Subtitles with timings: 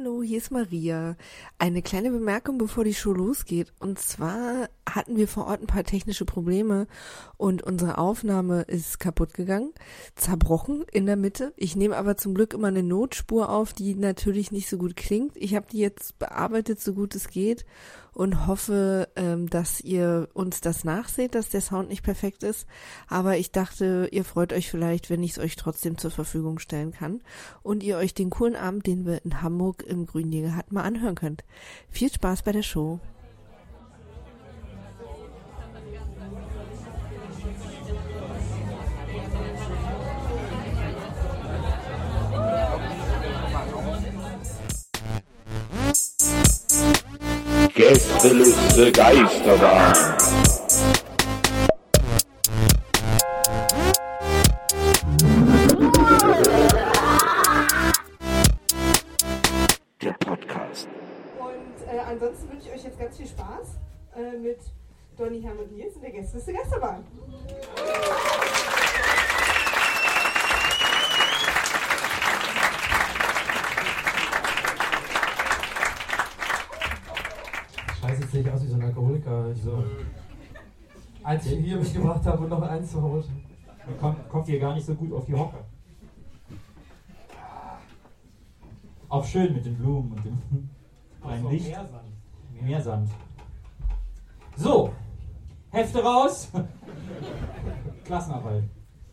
[0.00, 1.16] Hallo, hier ist Maria.
[1.58, 3.72] Eine kleine Bemerkung, bevor die Show losgeht.
[3.80, 6.86] Und zwar hatten wir vor Ort ein paar technische Probleme
[7.36, 9.72] und unsere Aufnahme ist kaputt gegangen,
[10.14, 11.52] zerbrochen in der Mitte.
[11.56, 15.36] Ich nehme aber zum Glück immer eine Notspur auf, die natürlich nicht so gut klingt.
[15.36, 17.66] Ich habe die jetzt bearbeitet, so gut es geht
[18.20, 22.66] und hoffe, ähm, dass ihr uns das nachseht, dass der Sound nicht perfekt ist.
[23.08, 26.92] Aber ich dachte, ihr freut euch vielleicht, wenn ich es euch trotzdem zur Verfügung stellen
[26.92, 27.22] kann
[27.62, 31.14] und ihr euch den coolen Abend, den wir in Hamburg im Grünjäger hatten, mal anhören
[31.14, 31.44] könnt.
[31.88, 33.00] Viel Spaß bei der Show.
[47.80, 49.94] Gästeliste Geisterbahn.
[60.02, 60.88] Der Podcast.
[61.38, 63.78] Und äh, ansonsten wünsche ich euch jetzt ganz viel Spaß
[64.14, 64.58] äh, mit
[65.16, 67.06] Donny Hermann in der Gästeliste Geisterbahn.
[78.10, 79.50] Scheiße, jetzt sehe ich aus wie so ein Alkoholiker.
[79.52, 79.84] Ich so,
[81.22, 83.24] als ich hier mich gebracht habe und noch eins verholt.
[84.00, 85.58] kommt, kommt ihr gar nicht so gut auf die Hocke.
[89.08, 90.38] Auch schön mit den Blumen und dem
[91.22, 91.76] kleinen Licht.
[92.60, 93.08] Meersand.
[94.56, 94.92] So,
[95.70, 96.50] Hefte raus.
[98.04, 98.64] Klassenarbeit.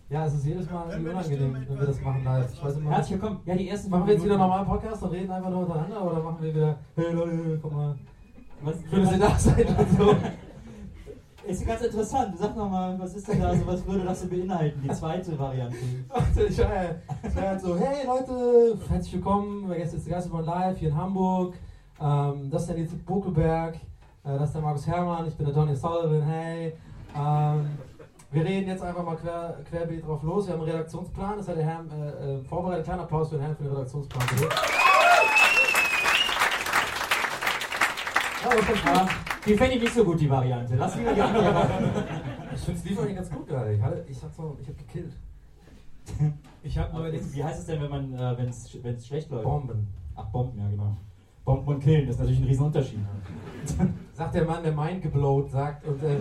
[0.09, 2.52] Ja, es ist jedes Mal irgendwie unangenehm, wenn wir das machen live.
[2.52, 3.22] Ich weiß immer Herzlich nicht.
[3.22, 3.41] willkommen.
[3.46, 6.24] Ja, die ersten Machen wir jetzt wieder normalen Podcast und reden einfach nur untereinander oder
[6.24, 7.96] machen wir wieder, hey Leute, guck mal,
[8.62, 10.16] Was, dass ihr da seid und so.
[11.47, 12.38] Ist ganz interessant.
[12.38, 14.81] Sag nochmal, was ist denn da so, was würde das so beinhalten?
[14.84, 15.78] Die zweite Variante.
[16.50, 20.97] Ich war wäre halt so, hey Leute, herzlich willkommen, Gäste ist Geisterbahn live hier in
[20.97, 21.56] Hamburg.
[22.01, 23.79] Ähm, das ist der Nils Buckelberg, äh,
[24.23, 26.74] das ist der Markus Herrmann, ich bin der Donny Sullivan, hey.
[27.16, 27.69] Ähm,
[28.29, 30.47] wir reden jetzt einfach mal quer, querbeet drauf los.
[30.47, 32.84] Wir haben einen Redaktionsplan, das hat der Herr äh, äh, vorbereitet.
[32.84, 34.28] Kleiner Applaus für den Herrn für den Redaktionsplan.
[34.28, 34.50] Bitte.
[38.85, 39.08] Ja,
[39.46, 40.75] die fände ich nicht so gut, die Variante.
[40.75, 41.74] Lass lieber die andere machen.
[42.53, 43.74] ich finde es lief eigentlich ganz gut gerade.
[43.74, 45.13] Ich, hatte- ich hab so, ich hab gekillt.
[46.63, 47.22] Ich habe neulich.
[47.34, 48.47] Wie heißt es denn, wenn man, äh, wenn
[48.96, 49.44] es schlecht läuft?
[49.44, 49.88] Bomben.
[50.16, 50.96] Ach, Bomben, ja genau.
[51.44, 53.00] Bomben und Killen, das ist natürlich ein Riesenunterschied.
[54.13, 55.86] Sagt der Mann, der Mind geblowt sagt.
[55.86, 56.18] Und äh,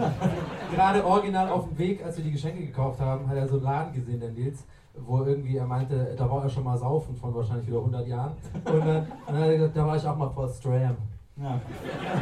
[0.72, 3.65] gerade original auf dem Weg, als wir die Geschenke gekauft haben, hat er so einen
[3.65, 7.34] Laden gesehen, der Nils, wo irgendwie er meinte, da war er schon mal saufen von
[7.34, 8.32] wahrscheinlich wieder 100 Jahren.
[8.54, 10.97] Und dann, und dann hat er gesagt, da war ich auch mal vor Stram.
[11.36, 11.60] Ja.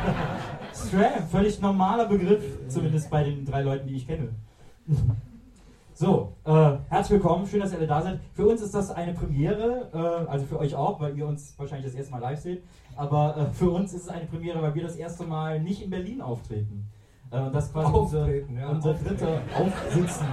[0.75, 4.31] Stram, völlig normaler Begriff, zumindest bei den drei Leuten, die ich kenne.
[5.97, 8.19] So, äh, herzlich willkommen, schön, dass ihr alle da seid.
[8.33, 11.87] Für uns ist das eine Premiere, äh, also für euch auch, weil ihr uns wahrscheinlich
[11.87, 12.65] das erste Mal live seht.
[12.97, 15.91] Aber äh, für uns ist es eine Premiere, weil wir das erste Mal nicht in
[15.91, 16.91] Berlin auftreten.
[17.31, 19.17] Äh, und das quasi Auftreten, ja, unser, unser auftreten.
[19.19, 20.27] dritter Aufsitzen.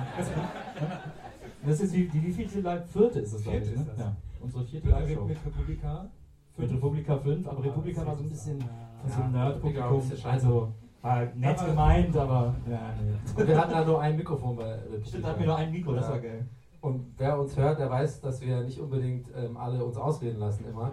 [1.63, 3.75] Das ist wie, die, wie vierte vierte ist es, glaube ich.
[3.75, 3.85] Ne?
[3.87, 3.99] das.
[3.99, 5.25] Ja, unsere vierte Live-Show.
[5.25, 6.09] mit Republika.
[6.57, 10.01] Mit Republika 5, aber Republika war so ein bisschen von so einem Nerd-Publikum.
[10.23, 12.55] Also, war nett Aber- gemeint, aber.
[12.69, 13.41] Ja, nee.
[13.41, 15.05] Und wir hatten da nur ein Mikrofon bei Republika.
[15.07, 16.45] Stimmt, da hatten wir nur ein Mikro, das war geil.
[16.81, 20.65] Und wer uns hört, der weiß, dass wir nicht unbedingt ähm, alle uns ausreden lassen
[20.65, 20.91] immer.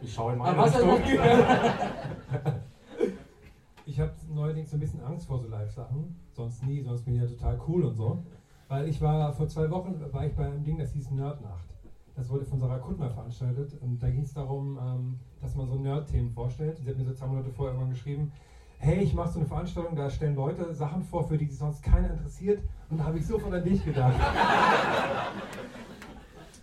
[0.00, 0.98] Ich schaue in meine Aber Richtung.
[3.86, 6.14] Ich habe neuerdings so ein bisschen Angst vor so Live-Sachen.
[6.32, 8.22] Sonst nie, sonst bin ich ja total cool und so.
[8.68, 11.64] Weil ich war vor zwei Wochen war ich bei einem Ding, das hieß Nerdnacht.
[12.18, 15.76] Das wurde von Sarah Kuttner veranstaltet und da ging es darum, ähm, dass man so
[15.76, 16.76] Nerd-Themen vorstellt.
[16.82, 18.32] Sie hat mir so zwei Monate vorher irgendwann geschrieben,
[18.78, 21.80] hey, ich mache so eine Veranstaltung, da stellen Leute Sachen vor, für die sich sonst
[21.80, 22.60] keiner interessiert.
[22.90, 24.14] Und da habe ich sofort an dich gedacht.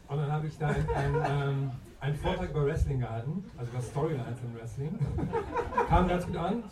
[0.09, 1.71] Und dann habe ich da einen, einen, ähm,
[2.01, 4.99] einen Vortrag über Wrestling gehalten, also über Storylines im Wrestling.
[5.87, 6.63] Kam ganz gut an.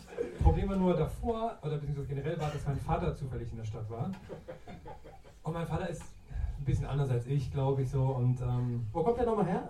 [0.42, 3.88] Problem war nur davor, oder beziehungsweise generell war, dass mein Vater zufällig in der Stadt
[3.88, 4.10] war.
[5.42, 6.02] Und mein Vater ist
[6.58, 8.02] ein bisschen anders als ich, glaube ich so.
[8.02, 9.62] Und ähm, Wo kommt der nochmal her?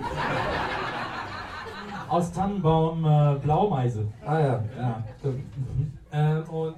[2.08, 4.08] Aus Tannenbaum äh, Blaumeise.
[4.24, 4.64] Ah ja.
[4.76, 5.04] Ja.
[5.18, 5.44] Stimmt.
[6.12, 6.76] ähm, und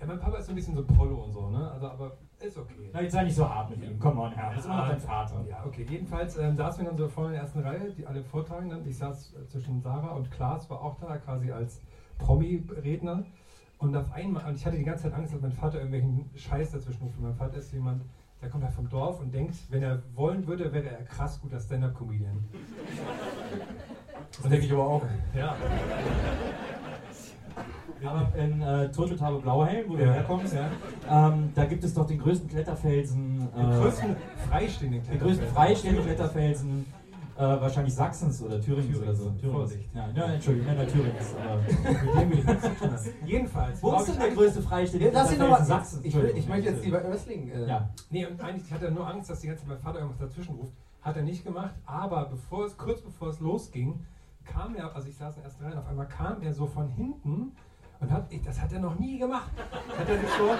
[0.00, 1.70] ja, mein Papa ist so ein bisschen so Prollo und so, ne?
[1.70, 2.90] Also aber ist okay.
[2.92, 3.98] Na, jetzt sei nicht so hart mit ihm.
[4.00, 4.50] Komm on, Herr.
[4.50, 5.44] Das ist immer noch dein Vater.
[5.48, 5.86] Ja, okay.
[5.88, 8.86] Jedenfalls ähm, saßen wir dann so vorne in der ersten Reihe, die alle Vortragenden.
[8.88, 11.80] Ich saß äh, zwischen Sarah und Klaas, war auch da, quasi als
[12.18, 13.24] Promi-Redner.
[13.78, 16.72] Und auf einmal, und ich hatte die ganze Zeit Angst, dass mein Vater irgendwelchen Scheiß
[16.72, 17.20] dazwischen ruft.
[17.20, 18.02] Mein Vater ist jemand,
[18.42, 21.60] der kommt halt vom Dorf und denkt, wenn er wollen würde, wäre er krass guter
[21.60, 22.44] Stand-Up-Comedian.
[24.32, 25.02] Das denke ich aber auch.
[25.36, 25.54] Ja.
[28.04, 30.12] Aber in äh, Turteltaube Blauhelm, wo du Ja.
[30.12, 31.28] herkommst, Ja.
[31.28, 33.48] ähm, da gibt es doch den größten Kletterfelsen.
[33.56, 34.16] Den äh, größten
[34.50, 36.84] freistehenden den größten freistehenden Kletterfelsen
[37.36, 39.30] äh, wahrscheinlich Sachsens oder Thüringens oder so.
[39.30, 39.52] Thürings.
[39.52, 39.94] Vorsicht.
[39.94, 41.34] Ja, ja, Entschuldigung, ja, Thüringens.
[41.48, 43.06] Aber mit dem will ich nichts zu tun haben.
[43.24, 43.82] Jedenfalls.
[43.82, 45.64] Wo ist denn der größte freistehende Lass ihn nochmal.
[45.64, 46.04] Sachsens?
[46.04, 47.50] Ich, will, ich möchte jetzt die Wrestling.
[47.50, 47.88] Äh, Ja.
[48.10, 50.54] Nee, und eigentlich hat er nur Angst, dass die ganze Zeit mein Vater irgendwas dazwischen
[50.54, 50.72] ruft.
[51.00, 54.04] Hat er nicht gemacht, aber bevor es, kurz bevor es losging,
[54.44, 56.88] kam er, also ich saß in der ersten Reihe, auf einmal kam er so von
[56.88, 57.52] hinten
[58.00, 59.50] und hat, ich, das hat er noch nie gemacht.
[59.96, 60.50] Hat er nicht so,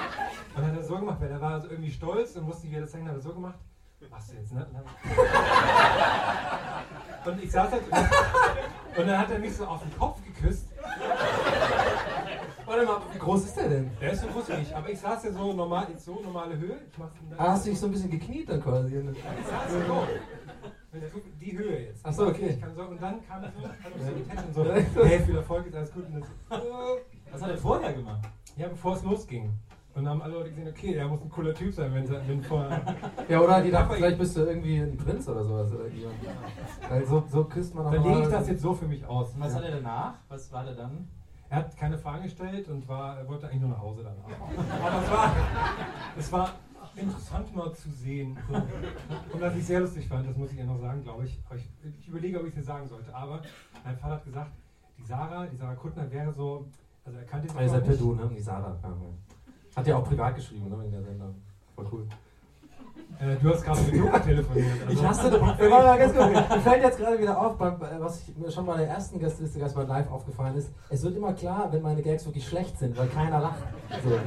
[0.56, 2.78] und hat er so gemacht, weil er war also irgendwie stolz und wusste nicht, wie
[2.78, 3.58] er das sagen hat, er so gemacht.
[4.10, 4.66] Machst du jetzt, ne?
[4.66, 4.74] Und,
[7.24, 7.82] dann, und ich saß halt,
[8.96, 10.68] und dann hat er mich so auf den Kopf geküsst.
[12.66, 13.90] Warte mal, wie groß ist der denn?
[14.00, 16.78] Der ist so groß wie ich, aber ich saß ja so normal, so normale Höhe.
[16.90, 18.96] Ich mach's dann Ah, hast du dich so ein bisschen gekniet dann quasi?
[18.96, 19.04] Ich
[19.48, 20.06] saß so.
[21.40, 22.00] Die Höhe jetzt.
[22.04, 22.50] Ach so, okay.
[22.50, 24.74] Ich kann so, und dann kam so, hat mich so getestet und so, Ja.
[25.06, 26.04] hey, viel Erfolg, ist alles gut.
[26.06, 26.24] Und dann
[27.32, 28.20] Was hat er vorher gemacht?
[28.56, 29.52] ja, bevor es losging.
[29.94, 32.42] Und dann haben alle Leute gesehen, okay, der muss ein cooler Typ sein, wenn, wenn
[32.42, 32.82] vorher.
[33.28, 35.72] Ja, oder die dachten, vielleicht bist du irgendwie ein Prinz oder sowas.
[35.72, 36.16] Oder jemand.
[36.88, 39.34] Weil so, so küsst man auch Dann lege ich das jetzt so für mich aus.
[39.34, 40.14] Und was hat er danach?
[40.28, 41.08] Was war der dann?
[41.50, 44.82] Er hat keine Fragen gestellt und war, er wollte eigentlich nur nach Hause danach.
[44.82, 45.34] Aber es war,
[46.16, 46.50] es war
[46.96, 48.38] interessant mal zu sehen.
[48.48, 48.54] So.
[48.54, 51.38] Und was ich sehr lustig fand, das muss ich ja noch sagen, glaube ich.
[51.46, 51.68] Aber ich,
[52.00, 53.14] ich überlege, ob ich es dir sagen sollte.
[53.14, 53.42] Aber
[53.84, 54.52] mein Vater hat gesagt,
[54.96, 56.66] die Sarah, die Sarah Kuttner wäre so,
[57.04, 58.02] also er kannte sie ihr vorher seid per nicht.
[58.02, 58.30] Du, ne?
[58.34, 58.78] Die Sarah.
[58.82, 58.96] Ja, ja.
[59.76, 60.78] Hat ja auch privat geschrieben, ne?
[60.80, 61.34] Wegen der Sendung.
[61.74, 62.06] Voll cool.
[63.20, 64.82] Äh, du hast gerade mit Joko telefoniert.
[64.86, 64.92] Also.
[64.92, 65.40] Ich hasse das.
[65.40, 66.32] Ganz kurz.
[66.32, 69.84] Mir fällt jetzt gerade wieder auf, was mir schon bei der ersten Gästeliste Gast bei
[69.84, 70.70] Live aufgefallen ist.
[70.90, 73.62] Es wird immer klar, wenn meine Gags wirklich schlecht sind, weil keiner lacht.
[74.02, 74.18] So.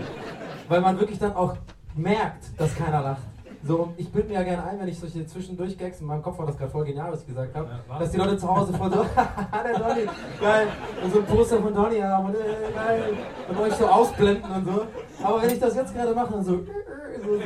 [0.70, 1.56] Weil man wirklich dann auch
[1.96, 3.22] merkt, dass keiner lacht.
[3.68, 6.38] So, und ich bilde mir ja gerne ein, wenn ich solche Zwischendurch-Gags, in meinem Kopf
[6.38, 8.72] war das gerade voll genial, was ich gesagt habe, Ja, dass die Leute zu Hause
[8.74, 9.06] voll so,
[9.52, 10.06] der Donny,
[10.40, 10.68] geil,
[11.04, 12.38] und so ein Poster von Donny haben und äh,
[12.76, 13.18] geil,
[13.50, 14.86] und euch so ausblenden und so.
[15.24, 17.38] Aber wenn ich das jetzt gerade mache, dann so, so,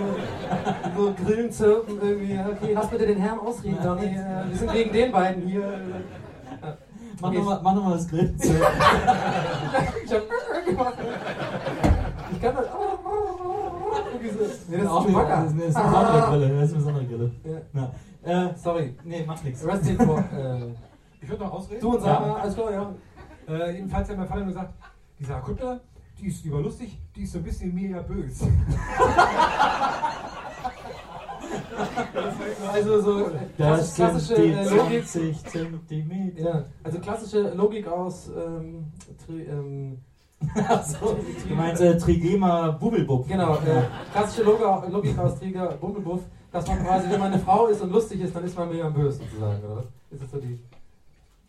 [0.98, 4.74] so, so Grillen zirpen irgendwie, okay, lass bitte den Herrn ausreden, Donny, äh, wir sind
[4.74, 5.80] wegen den beiden hier.
[7.21, 8.36] Mach nochmal mach noch mal das Grill.
[10.06, 10.94] Ich hab gemacht.
[12.31, 12.66] Ich kann das.
[14.21, 15.44] Nee, das ist auch Chewbacca.
[15.44, 16.50] Das ist eine besondere Grille.
[16.50, 17.31] Das ist eine besondere Grille.
[17.44, 17.62] Ja.
[17.74, 17.91] Na,
[18.50, 18.95] äh, Sorry.
[19.03, 19.65] nee, macht nichts.
[19.65, 20.74] Rest in for, äh,
[21.21, 21.81] Ich würde noch ausreden.
[21.81, 22.94] Du und Sarah, alles klar, ja.
[23.47, 24.74] Äh, jedenfalls hat mein Vater nur gesagt,
[25.19, 25.80] die Sarah Kuttner,
[26.19, 28.39] die ist lieber lustig, die ist so ein bisschen Emilia Bös.
[32.74, 35.07] Also so Das klassische sind die äh, Logik.
[35.07, 36.42] 20 Zentimeter.
[36.42, 38.92] Ja, also klassische Logik aus ähm,
[39.25, 39.99] tri, ähm,
[40.68, 41.18] Achso,
[41.48, 43.28] du meinst äh, Trigema Bubbelbub.
[43.28, 47.68] genau, äh, klassische Logik, Logik aus Trigger Bumblebuff, dass man quasi, wenn man eine Frau
[47.68, 49.86] ist und lustig ist, dann ist man mega böse sozusagen, oder was?
[50.12, 50.60] Ist das so die.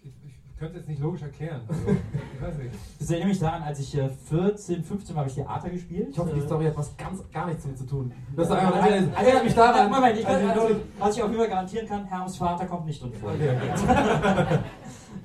[0.02, 1.60] Ich, ich könnte es jetzt nicht logisch erklären.
[1.68, 2.70] Also, ich weiß nicht.
[2.98, 6.08] Das erinnert mich daran, als ich äh, 14, 15 war, habe ich Theater gespielt.
[6.10, 8.12] Ich hoffe, die Äh, Story hat was ganz gar nichts damit zu tun.
[8.36, 9.90] Das ist Also, einfach, erinnert, erinnert mich daran.
[9.90, 12.86] Moment, ich kann, Also, also, was ich auf jeden Fall garantieren kann, Herms Vater kommt
[12.86, 13.30] nicht drin vor.
[13.30, 13.56] Okay.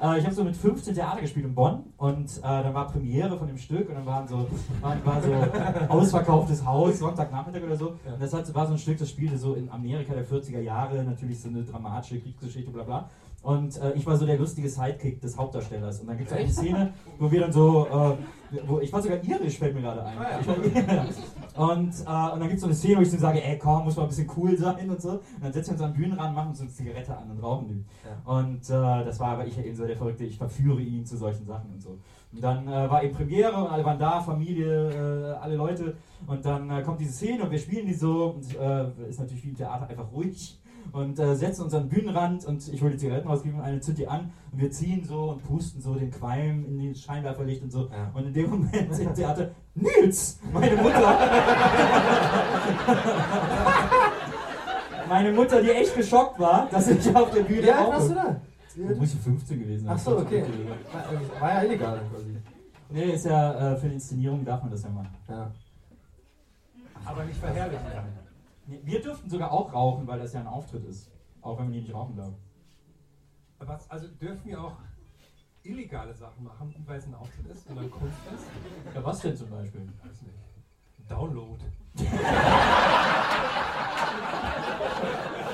[0.02, 3.38] Äh, ich habe so mit 15 Theater gespielt in Bonn und äh, dann war Premiere
[3.38, 4.48] von dem Stück und dann waren so,
[4.82, 5.34] war, war so
[5.90, 7.90] ausverkauftes Haus, Sonntagnachmittag oder so.
[7.90, 11.04] Und das hat, war so ein Stück, das spielte so in Amerika der 40er Jahre,
[11.04, 13.10] natürlich so eine dramatische Kriegsgeschichte, bla bla.
[13.46, 16.00] Und äh, ich war so der lustige Sidekick des Hauptdarstellers.
[16.00, 19.24] Und dann gibt es eine Szene, wo wir dann so, äh, wo, ich war sogar
[19.24, 20.18] irisch, fällt mir gerade ein.
[20.18, 21.06] Ah, ja.
[21.56, 23.86] Und, äh, und dann gibt es so eine Szene, wo ich dann sage, ey komm,
[23.86, 25.12] muss mal ein bisschen cool sein und so.
[25.12, 27.86] Und dann setzen wir uns am Bühnenrand, machen uns eine Zigarette an und rauchen die.
[28.26, 31.16] Und äh, das war aber ich ja eben so der Verrückte, ich verführe ihn zu
[31.16, 31.98] solchen Sachen und so.
[32.34, 35.96] Und dann äh, war eben Premiere und alle waren da, Familie, äh, alle Leute.
[36.28, 38.32] Und dann kommt diese Szene und wir spielen die so.
[38.32, 38.54] Und
[39.08, 40.60] ist natürlich wie im Theater einfach ruhig.
[40.92, 43.62] Und äh, setzen uns an den Bühnenrand und ich hole die Zigaretten raus, gebe ihm
[43.62, 46.96] eine, zünd die an und wir ziehen so und pusten so den Qualm in den
[46.96, 47.90] Scheinwerferlicht und so.
[47.92, 48.12] Ja.
[48.14, 51.20] Und in dem Moment im Theater, Nils, meine Mutter.
[55.10, 58.36] meine Mutter, die echt geschockt war, dass ich auf der Bühne auch- warst du da?
[58.78, 59.94] Da muss ich 15 gewesen sein.
[59.96, 60.44] Ach so, okay.
[60.92, 62.36] War, war ja illegal quasi.
[62.90, 65.10] Nee, ist ja äh, für die Inszenierung darf man das ja machen.
[65.30, 65.50] Ja.
[67.06, 67.80] Aber nicht verherrlichen.
[68.68, 71.12] Wir dürften sogar auch rauchen, weil das ja ein Auftritt ist.
[71.42, 72.34] Auch wenn man hier nicht rauchen darf.
[73.60, 74.78] Aber also dürfen wir auch
[75.64, 78.46] illegale Sachen machen, weil es ein Auftritt ist und ein Kunst ist?
[78.94, 79.88] Ja, was denn zum Beispiel?
[80.04, 80.36] Weiß nicht.
[81.08, 81.64] Download.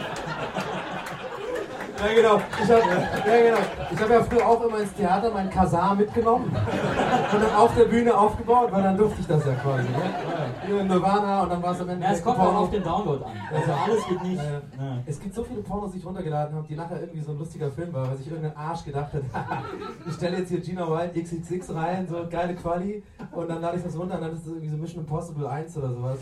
[2.01, 2.41] Ja, genau.
[2.63, 3.57] Ich habe ja, genau.
[3.91, 7.85] Ich hab ja früher auch immer ins Theater meinen Kasar mitgenommen und dann auf der
[7.85, 9.87] Bühne aufgebaut, weil dann durfte ich das ja quasi.
[9.87, 10.83] Ne?
[10.83, 12.05] Nirvana und dann war es am Ende.
[12.05, 13.31] Ja, es kommt auch auf den Download an.
[13.53, 14.41] Also alles geht nicht.
[14.41, 14.97] Ja.
[15.05, 17.69] Es gibt so viele Pornos, die ich runtergeladen habe, die nachher irgendwie so ein lustiger
[17.69, 19.21] Film war, weil sich irgendein Arsch gedacht hat,
[20.07, 23.83] ich stelle jetzt hier Gina Wild XXX rein, so geile Quali, und dann lade ich
[23.83, 26.19] das runter und dann ist das irgendwie so Mission Impossible 1 oder sowas.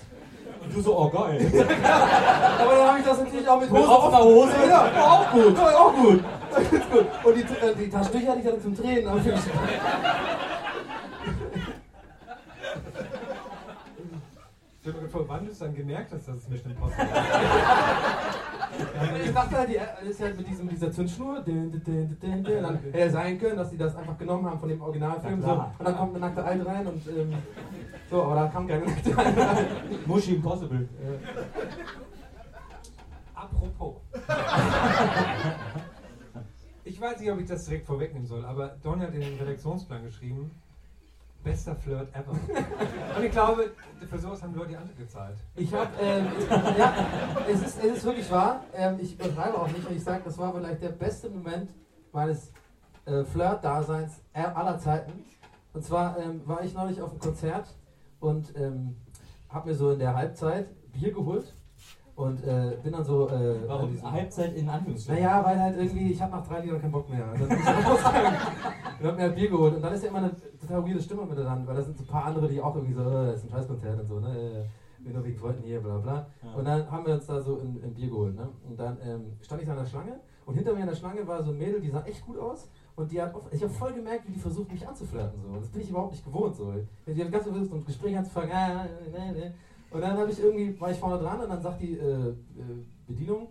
[0.63, 1.51] Und du so, oh geil.
[2.61, 4.51] Aber dann habe ich das natürlich auch mit Mit Hose offener Hose?
[4.67, 5.57] Ja, war auch gut.
[5.61, 6.23] War auch gut.
[7.23, 9.07] Und die, äh, die Taschentücher hatte ich dann zum Drehen.
[14.93, 17.15] Mal vor, wann du es dann gemerkt hast, dass es Mission Impossible ist.
[19.25, 23.09] Ich dachte halt, die ist ja mit diesem, dieser Zündschnur, din, din, din, dann hätte
[23.09, 25.41] sein können, dass die das einfach genommen haben von dem Originalfilm.
[25.41, 27.33] So, und dann kommt eine nackte Alte rein und ähm,
[28.09, 29.65] so, aber da kam keine nackte Alte rein.
[30.05, 30.87] Muschi Impossible.
[33.33, 33.95] Apropos.
[36.83, 40.03] Ich weiß nicht, ob ich das direkt vorwegnehmen soll, aber Donny hat in den Redaktionsplan
[40.03, 40.51] geschrieben,
[41.43, 42.31] bester Flirt ever.
[43.17, 43.71] Und ich glaube,
[44.09, 45.37] für sowas haben Leute die andere gezahlt.
[45.55, 46.27] Ich habe, ähm,
[46.77, 46.93] ja,
[47.51, 48.63] es ist, es ist wirklich wahr.
[48.73, 51.71] Ähm, ich übertreibe auch nicht, wenn ich sage, das war vielleicht der beste Moment
[52.11, 52.51] meines
[53.05, 55.11] äh, Flirt-Daseins er- aller Zeiten.
[55.73, 57.67] Und zwar ähm, war ich neulich auf einem Konzert
[58.19, 58.95] und ähm,
[59.49, 61.53] habe mir so in der Halbzeit Bier geholt
[62.19, 63.29] und äh, bin dann so.
[63.29, 65.23] Äh, Warum diesem- Halbzeit in Anführungsstrichen?
[65.23, 67.31] naja, weil halt irgendwie, ich habe nach drei Liedern keinen Bock mehr.
[67.31, 69.75] Und dann bin ich und hab mir halt Bier geholt.
[69.75, 72.03] Und dann ist ja immer eine total weirde Stimme mit dran, weil da sind so
[72.03, 74.37] ein paar andere, die auch irgendwie so, äh, das ist ein Scheißkonzert und so, ne?
[74.37, 76.27] Äh, bin nur wegen Freunden hier, bla bla.
[76.43, 76.53] Ja.
[76.55, 78.49] Und dann haben wir uns da so ein, ein Bier geholt, ne?
[78.67, 81.25] Und dann ähm, stand ich da in der Schlange und hinter mir in der Schlange
[81.25, 82.67] war so ein Mädel, die sah echt gut aus.
[82.97, 85.39] Und die hat, oft, ich habe voll gemerkt, wie die versucht, mich anzuflirten.
[85.41, 85.55] So.
[85.57, 86.53] Das bin ich überhaupt nicht gewohnt.
[86.57, 86.73] So.
[87.07, 88.51] Die hat ganz versucht, ein Gespräch anzufangen.
[88.51, 89.53] Ah, ne, ne.
[89.91, 92.35] Und dann habe ich irgendwie, war ich vorne dran und dann sagt die äh, äh,
[93.07, 93.47] Bedienung,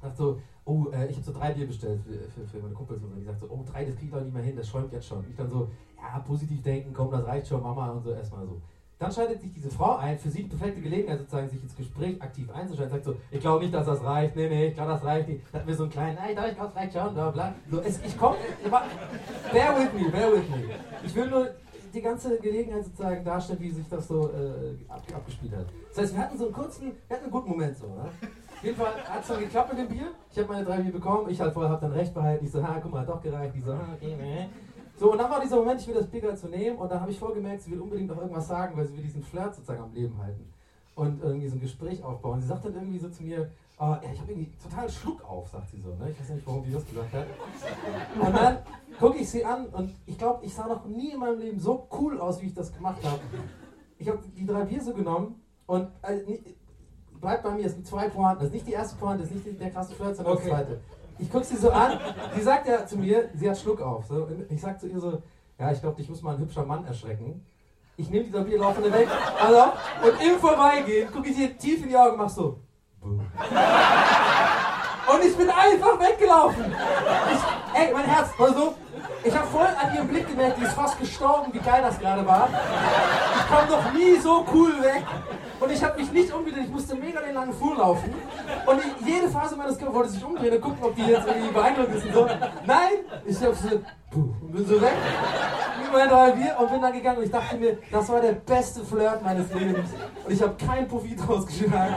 [0.00, 3.02] sagt so, oh, äh, ich habe so drei Bier bestellt für, für, für meine Kumpels
[3.02, 3.16] und so.
[3.16, 5.06] Die sagt so, oh, drei, das krieg ich doch nicht mehr hin, das schäumt jetzt
[5.06, 5.18] schon.
[5.18, 8.46] Und ich dann so, ja, positiv denken, komm, das reicht schon, Mama und so erstmal
[8.46, 8.60] so.
[8.98, 12.48] Dann schaltet sich diese Frau ein, für sie perfekte Gelegenheit sozusagen, sich ins Gespräch aktiv
[12.50, 12.92] einzuschalten.
[12.94, 15.42] Sagt so, ich glaube nicht, dass das reicht, nee, nee, ich glaube, das reicht nicht.
[15.50, 17.54] Da hatten wir so einen kleinen, nein, glaube, ich glaube, das reicht schon, bla, bla.
[17.70, 18.36] So, es, ich komme,
[19.52, 20.74] bear with me, bear with me.
[21.04, 21.50] Ich will nur
[21.94, 25.66] die ganze Gelegenheit sozusagen darstellen, wie sich das so äh, ab, abgespielt hat.
[25.90, 28.10] Das heißt, wir hatten so einen kurzen, wir hatten einen guten Moment so, ne?
[28.64, 30.06] Auf jeden Fall hat es dann geklappt mit dem Bier.
[30.32, 31.28] Ich habe meine drei Bier bekommen.
[31.28, 32.46] Ich halt vorher habe dann recht behalten.
[32.46, 33.54] Ich so, ha, guck mal, hat doch gereicht.
[33.54, 34.48] Die so, ha, okay, ne.
[34.96, 36.78] So, und dann war dieser Moment, ich will das Bier gerade zu nehmen.
[36.78, 39.22] Und dann habe ich vorgemerkt, sie will unbedingt noch irgendwas sagen, weil sie will diesen
[39.22, 40.50] Flirt sozusagen am Leben halten.
[40.94, 42.40] Und irgendwie so ein Gespräch aufbauen.
[42.40, 43.50] Sie sagt dann irgendwie so zu mir,
[43.80, 45.88] ja, ich habe irgendwie total Schluck auf, sagt sie so.
[45.94, 46.10] Ne?
[46.10, 47.26] Ich weiß nicht, warum die das gesagt hat.
[48.20, 48.58] Und dann
[48.98, 51.86] gucke ich sie an und ich glaube, ich sah noch nie in meinem Leben so
[51.98, 53.20] cool aus, wie ich das gemacht habe.
[53.98, 55.88] Ich habe die drei Bier so genommen und
[56.26, 56.56] nicht-
[57.20, 58.36] bleibt bei mir, es gibt zwei Pointen.
[58.38, 60.44] Das ist nicht die erste Pointe, das ist nicht der krasse Flirt, sondern Okay.
[60.44, 60.80] die zweite.
[61.18, 61.98] Ich gucke sie so an,
[62.34, 64.04] sie sagt ja zu mir, sie hat Schluck auf.
[64.06, 64.28] So.
[64.50, 65.22] Ich sag zu ihr so,
[65.58, 67.44] ja, ich glaube, dich muss mal ein hübscher Mann erschrecken.
[67.96, 69.08] Ich nehme dieser Bierlaufende weg,
[69.40, 69.62] also,
[70.02, 72.58] und im Vorbeigehen gucke ich ihr tief in die Augen und mach so.
[75.12, 76.74] Und ich bin einfach weggelaufen.
[77.30, 78.74] Ich, ey, mein Herz, also,
[79.22, 82.26] ich habe voll an ihrem Blick gemerkt, die ist fast gestorben, wie geil das gerade
[82.26, 82.48] war.
[83.36, 85.04] Ich kam noch nie so cool weg.
[85.60, 88.14] Und ich habe mich nicht umgedreht, ich musste mega den langen Flur laufen.
[88.66, 91.52] Und ich, jede Phase meines Körpers wollte sich umdrehen und gucken, ob die jetzt irgendwie
[91.52, 92.26] beeindruckt ist und so.
[92.66, 92.92] Nein,
[93.26, 93.68] ich hab so,
[94.14, 94.94] und bin so weg.
[95.94, 98.84] Meinen drei Bier und bin dann gegangen und ich dachte mir, das war der beste
[98.84, 99.90] Flirt meines Lebens.
[100.24, 101.94] Und ich habe keinen Profit rausgeschlagen.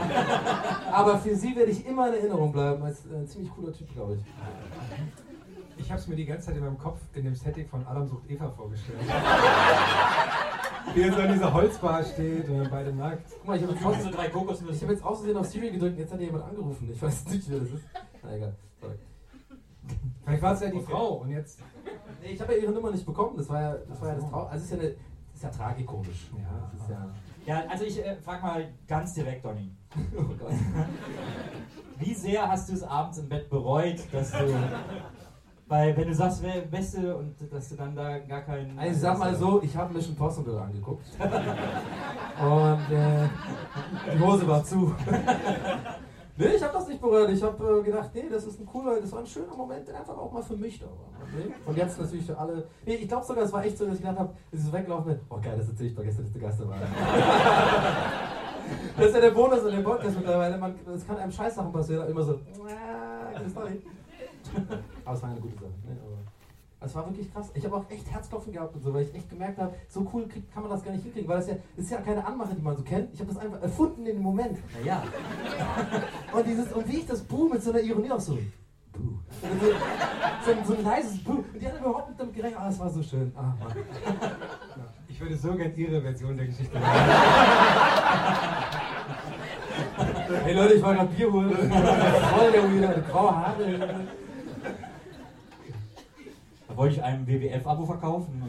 [0.92, 3.92] Aber für sie werde ich immer in Erinnerung bleiben, als äh, ein ziemlich cooler Typ,
[3.92, 4.20] glaube ich.
[5.80, 8.06] Ich habe es mir die ganze Zeit in meinem Kopf in dem Setting von Adam
[8.08, 8.98] sucht Eva vorgestellt.
[10.94, 13.30] Wie er so an dieser Holzbar steht und dann beide nackt.
[13.30, 14.84] Guck mal, ich habe jetzt, So drei ich Kokosnüsse.
[14.84, 16.90] hab jetzt aus Versehen auf Siri gedrückt und jetzt hat hier jemand angerufen.
[16.92, 17.84] Ich weiß nicht, wer das ist.
[18.22, 18.54] Na egal.
[18.80, 18.94] Sorry.
[20.24, 21.60] Vielleicht war es ja die Frau und jetzt.
[22.20, 23.36] Nee, ich habe ja ihre Nummer nicht bekommen.
[23.36, 25.42] Das war ja das, war ja das Trau Also es ist ja, eine, das ist
[25.42, 26.30] ja tragikomisch.
[26.32, 26.70] Ja.
[26.72, 27.08] Das ist ja,
[27.46, 29.70] Ja, also ich äh, frag mal ganz direkt, Donny.
[30.16, 30.52] oh Gott.
[31.98, 34.54] Wie sehr hast du es abends im Bett bereut, dass du.
[35.66, 38.78] Weil, wenn du sagst, wer Beste und dass du dann da gar keinen.
[38.78, 41.06] Also ich sag mal so, ich habe Mission Possible angeguckt.
[41.18, 43.28] Und äh,
[44.14, 44.94] die Hose war zu.
[46.38, 47.30] Nee, ich habe das nicht berührt.
[47.30, 50.16] Ich habe äh, gedacht, nee, das ist ein cooler, das war ein schöner Moment, einfach
[50.16, 51.10] auch mal für mich da war.
[51.36, 51.52] Nee?
[51.66, 52.68] Und jetzt natürlich für alle.
[52.86, 55.18] Nee, ich glaube sogar, es war echt so, dass ich gedacht habe, es ist weggelaufen
[55.30, 56.76] oh geil, das erzähl ich mal gestern, dass der Gast war.
[58.96, 60.74] das ist ja der Bonus in dem Podcast mittlerweile.
[60.94, 62.38] Es kann einem Scheißsachen passieren, immer so.
[65.04, 65.72] Aber es war eine gute Sache.
[65.86, 65.96] Ne?
[66.80, 67.50] Aber es war wirklich krass.
[67.54, 70.28] Ich habe auch echt Herzklopfen gehabt und so, weil ich echt gemerkt habe, so cool
[70.52, 72.62] kann man das gar nicht hinkriegen, weil das ja das ist ja keine Anmache, die
[72.62, 73.12] man so kennt.
[73.12, 74.58] Ich habe das einfach erfunden in dem Moment.
[74.78, 75.02] Naja.
[76.32, 78.38] Und dieses und wie ich das Buh mit so einer Ironie auch so.
[78.92, 79.00] Buh.
[79.42, 79.60] Und
[80.44, 81.32] So, so, ein leises Buh.
[81.52, 82.60] Und die hat überhaupt nicht damit gerechnet.
[82.60, 83.32] Ah, es war so schön.
[83.36, 83.72] Ah, Mann.
[85.08, 86.90] Ich würde so gern Ihre Version der Geschichte hören.
[90.44, 91.50] Hey Leute, ich war gerade Bier holen.
[91.56, 94.06] Voll der wieder graue Haare.
[96.78, 98.40] Wollte ich einem WWF-Abo verkaufen.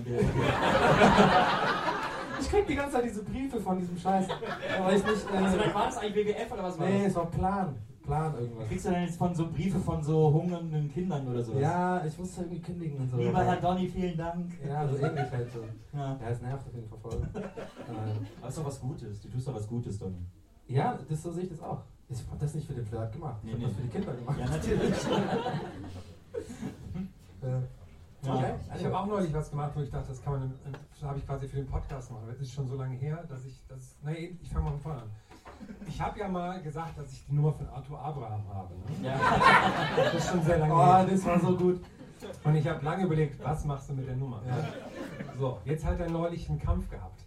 [2.39, 4.27] Ich krieg die ganze Zeit diese Briefe von diesem Scheiß.
[4.79, 5.25] Aber ich nicht.
[5.35, 7.07] also, Äh, war das eigentlich WWF oder was war nee, das?
[7.07, 7.75] es war Plan.
[8.03, 8.67] Plan irgendwas.
[8.67, 11.61] Kriegst du denn jetzt von so Briefe von so hungernden Kindern oder sowas?
[11.61, 13.17] Ja, ich musste irgendwie kündigen und so.
[13.17, 14.51] Lieber Herr Donny, vielen Dank.
[14.67, 15.59] Ja, so ähnlich halt so.
[15.97, 16.17] Ja.
[16.21, 17.21] Ja, es nervt auf jeden Fall voll.
[18.41, 19.21] Das ist doch was Gutes.
[19.21, 20.17] Du tust doch was Gutes, Donny.
[20.67, 21.81] ja, das, so sehe ich das auch.
[22.09, 23.37] Ich hab das nicht für den Flirt gemacht.
[23.43, 23.65] Ich Nee, hab nee.
[23.65, 24.37] das für die Kinder gemacht.
[24.39, 24.93] Ja, natürlich.
[27.41, 27.61] Äh,
[28.23, 28.33] Ja.
[28.35, 28.53] okay.
[28.77, 30.53] Ich habe auch neulich was gemacht, wo ich dachte, das kann man,
[30.91, 32.23] das habe ich quasi für den Podcast machen.
[32.27, 35.01] Das ist schon so lange her, dass ich das, nee, ich fange mal von vorne
[35.03, 35.09] an.
[35.87, 38.73] Ich habe ja mal gesagt, dass ich die Nummer von Arthur Abraham habe.
[38.75, 39.07] Ne?
[39.09, 39.19] Ja.
[39.95, 41.05] Das ist schon sehr lange Oh, her.
[41.09, 41.81] das war so gut.
[42.43, 44.41] Und ich habe lange überlegt, was machst du mit der Nummer?
[44.47, 44.57] Ja.
[45.37, 47.23] So, jetzt hat er neulich einen Kampf gehabt.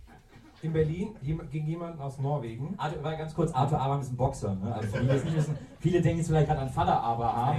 [0.60, 1.16] In Berlin
[1.50, 2.74] gegen jemanden aus Norwegen.
[2.78, 4.54] Arthur, war ganz kurz, Arthur Abraham ist ein Boxer.
[4.54, 4.72] Ne?
[4.74, 4.92] Also
[5.34, 7.56] wissen, viele denken jetzt vielleicht gerade an Vater Abraham.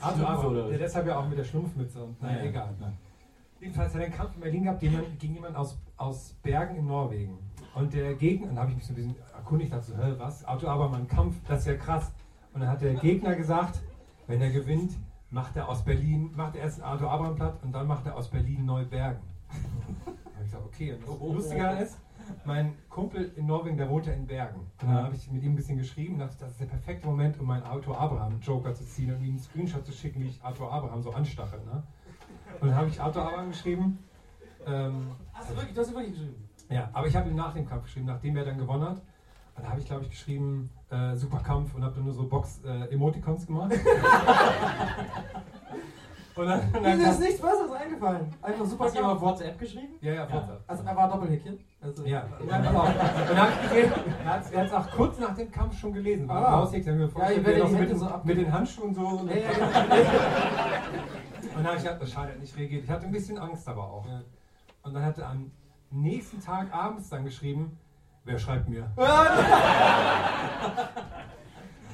[0.00, 2.74] Arthur Abraham, oder der deshalb ja auch mit der Schlumpfmütze und naja, Ja, egal.
[2.80, 2.92] ja.
[3.60, 6.86] Jedenfalls hat er einen Kampf in Berlin gehabt gegen, gegen jemanden aus, aus Bergen in
[6.86, 7.38] Norwegen.
[7.74, 10.44] Und der Gegner, dann habe ich mich so ein bisschen erkundigt, so, hä, was?
[10.44, 12.12] Abraham, ein Kampf, das ist ja krass.
[12.52, 13.80] Und dann hat der Gegner gesagt,
[14.26, 14.92] wenn er gewinnt,
[15.30, 18.28] macht er aus Berlin, macht er erst Arthur Abraham platt und dann macht er aus
[18.28, 19.20] Berlin Neubergen.
[20.06, 21.98] Da habe ich gesagt, okay, und das Lustige ist,
[22.44, 24.60] mein Kumpel in Norwegen, der wohnt ja in Bergen.
[24.60, 27.38] Und dann habe ich mit ihm ein bisschen geschrieben dachte, das ist der perfekte Moment,
[27.40, 30.42] um meinen Arthur Abraham Joker zu ziehen und ihm einen Screenshot zu schicken, wie ich
[30.42, 31.56] Arthur Abraham so anstache.
[31.58, 31.82] Ne?
[32.60, 33.98] Und dann habe ich Arthur Abraham geschrieben.
[34.66, 36.48] Ähm, Hast du wirklich, du hast wirklich geschrieben?
[36.70, 39.02] ja, aber ich habe ihm nach dem Kampf geschrieben, nachdem er dann gewonnen hat.
[39.56, 42.28] Und da habe ich, glaube ich, geschrieben, äh, super Kampf und habe dann nur so
[42.28, 43.72] Box-Emoticons gemacht.
[46.36, 48.34] und dann, und dann Mir ist kam- nichts Besseres eingefallen.
[48.42, 49.94] Einfach super Hast du ihm auf WhatsApp geschrieben?
[50.00, 50.62] ja, ja, WhatsApp.
[50.66, 51.58] Also er war Doppelhäkchen.
[51.80, 52.84] Also, Ja, und dann, genau.
[52.84, 56.30] und dann er hat es auch kurz nach dem Kampf schon gelesen.
[56.30, 56.62] Ah.
[56.62, 56.68] ah.
[56.70, 58.94] ich mir vorgestellt, ich wie werde er noch die Hände mit, so mit den Handschuhen
[58.94, 59.26] so.
[59.28, 59.50] Ja, ja, ja.
[61.56, 62.84] Und dann habe ich gedacht, das schade, er hat nicht reagiert.
[62.84, 64.06] Ich hatte ein bisschen Angst aber auch.
[64.06, 64.20] Ja.
[64.82, 65.50] Und dann hat er am
[65.90, 67.78] nächsten Tag abends dann geschrieben,
[68.24, 68.90] wer schreibt mir?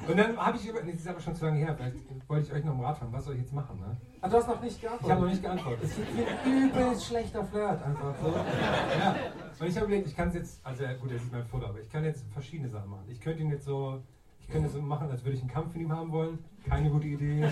[0.07, 1.95] Und dann habe ich über, nee, das ist aber schon zu lange her, vielleicht
[2.29, 3.95] wollte ich euch noch einen Rat fragen, was soll ich jetzt machen, ne?
[4.21, 5.05] Ah, du hast noch nicht geantwortet.
[5.07, 5.83] Ich habe noch nicht geantwortet.
[5.83, 5.99] Es ist
[6.45, 8.27] ein übelst schlechter Flirt einfach so.
[8.27, 9.15] Ja.
[9.59, 11.67] Und ich habe überlegt, ich kann es jetzt, also ja, gut, das ist mein Foto,
[11.67, 13.05] aber ich kann jetzt verschiedene Sachen machen.
[13.07, 14.01] Ich könnte ihn jetzt so,
[14.41, 16.39] ich könnte so machen, als würde ich einen Kampf mit ihm haben wollen.
[16.67, 17.45] Keine gute Idee.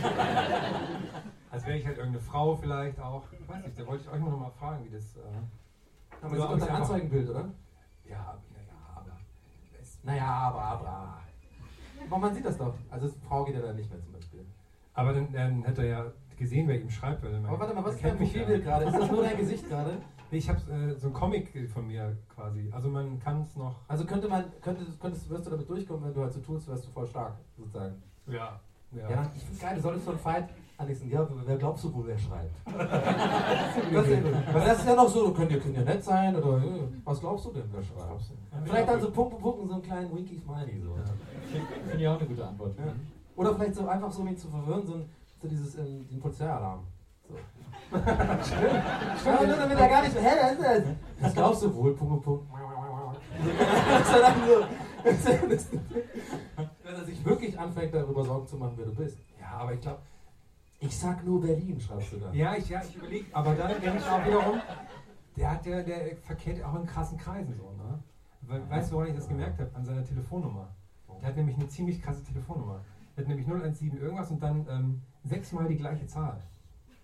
[1.52, 3.24] Als wäre ich halt irgendeine Frau vielleicht auch.
[3.32, 5.16] Ich weiß nicht, da wollte ich euch noch mal fragen, wie das.
[5.16, 5.20] Äh,
[6.22, 7.50] Aber Ja, das ist unter aber- Anzeigenbild, oder?
[8.10, 9.18] ja, naja, aber.
[9.82, 11.21] Es, Naja, aber, aber.
[12.10, 12.76] Aber man sieht das doch.
[12.90, 14.46] Also Frau geht ja da nicht mehr zum Beispiel.
[14.94, 17.24] aber dann, dann hätte er ja gesehen, wer ihm schreibt.
[17.24, 18.86] Weil Aber warte mal, was ist dein Profilbild gerade?
[18.86, 19.98] Ist das nur dein Gesicht gerade?
[20.32, 22.70] Nee, ich habe äh, so ein Comic von mir quasi.
[22.72, 23.76] Also man kann es noch.
[23.88, 26.88] Also könnte man, könnte, könntest, wirst du damit durchkommen, wenn du halt so tust, wärst
[26.88, 28.02] du voll stark, sozusagen.
[28.28, 28.60] Ja.
[28.94, 29.10] Ja.
[29.10, 30.50] Ja, ich finde geil, du solltest so ein Fight
[30.82, 31.10] anlegen.
[31.10, 32.56] Ja, wer glaubst du wohl, wer schreibt?
[33.94, 36.88] das, ist das ist ja noch so, könnt ihr, könnt ihr nett sein oder äh,
[37.04, 38.22] was glaubst du denn, wer schreibt?
[38.66, 40.82] Vielleicht dann so Punkt und so einen kleinen Winky Smiley.
[40.82, 40.96] So.
[41.88, 42.78] Finde ich auch eine gute Antwort.
[42.78, 42.94] Ja.
[43.36, 45.10] Oder vielleicht so einfach so, um ihn zu verwirren, so, ein,
[45.42, 46.82] so dieses ähm, den Polizeialarm.
[47.28, 47.36] So.
[47.92, 50.16] Stimmt, damit er gar nicht.
[50.16, 50.96] Hä, wer ist das?
[51.20, 51.94] Was glaubst du wohl?
[51.94, 52.46] Punkt, Punkt.
[53.90, 55.78] Das ist dann so.
[56.84, 59.18] Dass er sich wirklich anfängt, darüber Sorgen zu machen, wer du bist.
[59.40, 60.00] Ja, aber ich glaube,
[60.82, 62.34] ich sag nur Berlin, schreibst du da.
[62.34, 64.62] Ja, ich, ja, ich überlege, aber dann denke ich auch wiederum,
[65.38, 68.04] der hat ja, der verkehrt auch in krassen Kreisen so, ne?
[68.42, 69.70] Weil, weißt du, woran ich das gemerkt habe?
[69.76, 70.76] An seiner Telefonnummer.
[71.22, 72.84] Der hat nämlich eine ziemlich krasse Telefonnummer.
[73.16, 76.42] Der hat nämlich 017 irgendwas und dann ähm, sechsmal die gleiche Zahl.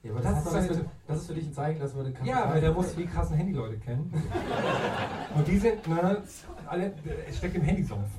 [0.02, 2.04] Ja, aber Das das, ist das, für, das ist für dich ein Zeichen, dass wir
[2.04, 4.12] den Ja, weil der muss die krassen Handyleute kennen.
[5.36, 6.24] Und die sind, ne,
[6.66, 6.94] alle,
[7.30, 8.10] es steckt im Handysumpf.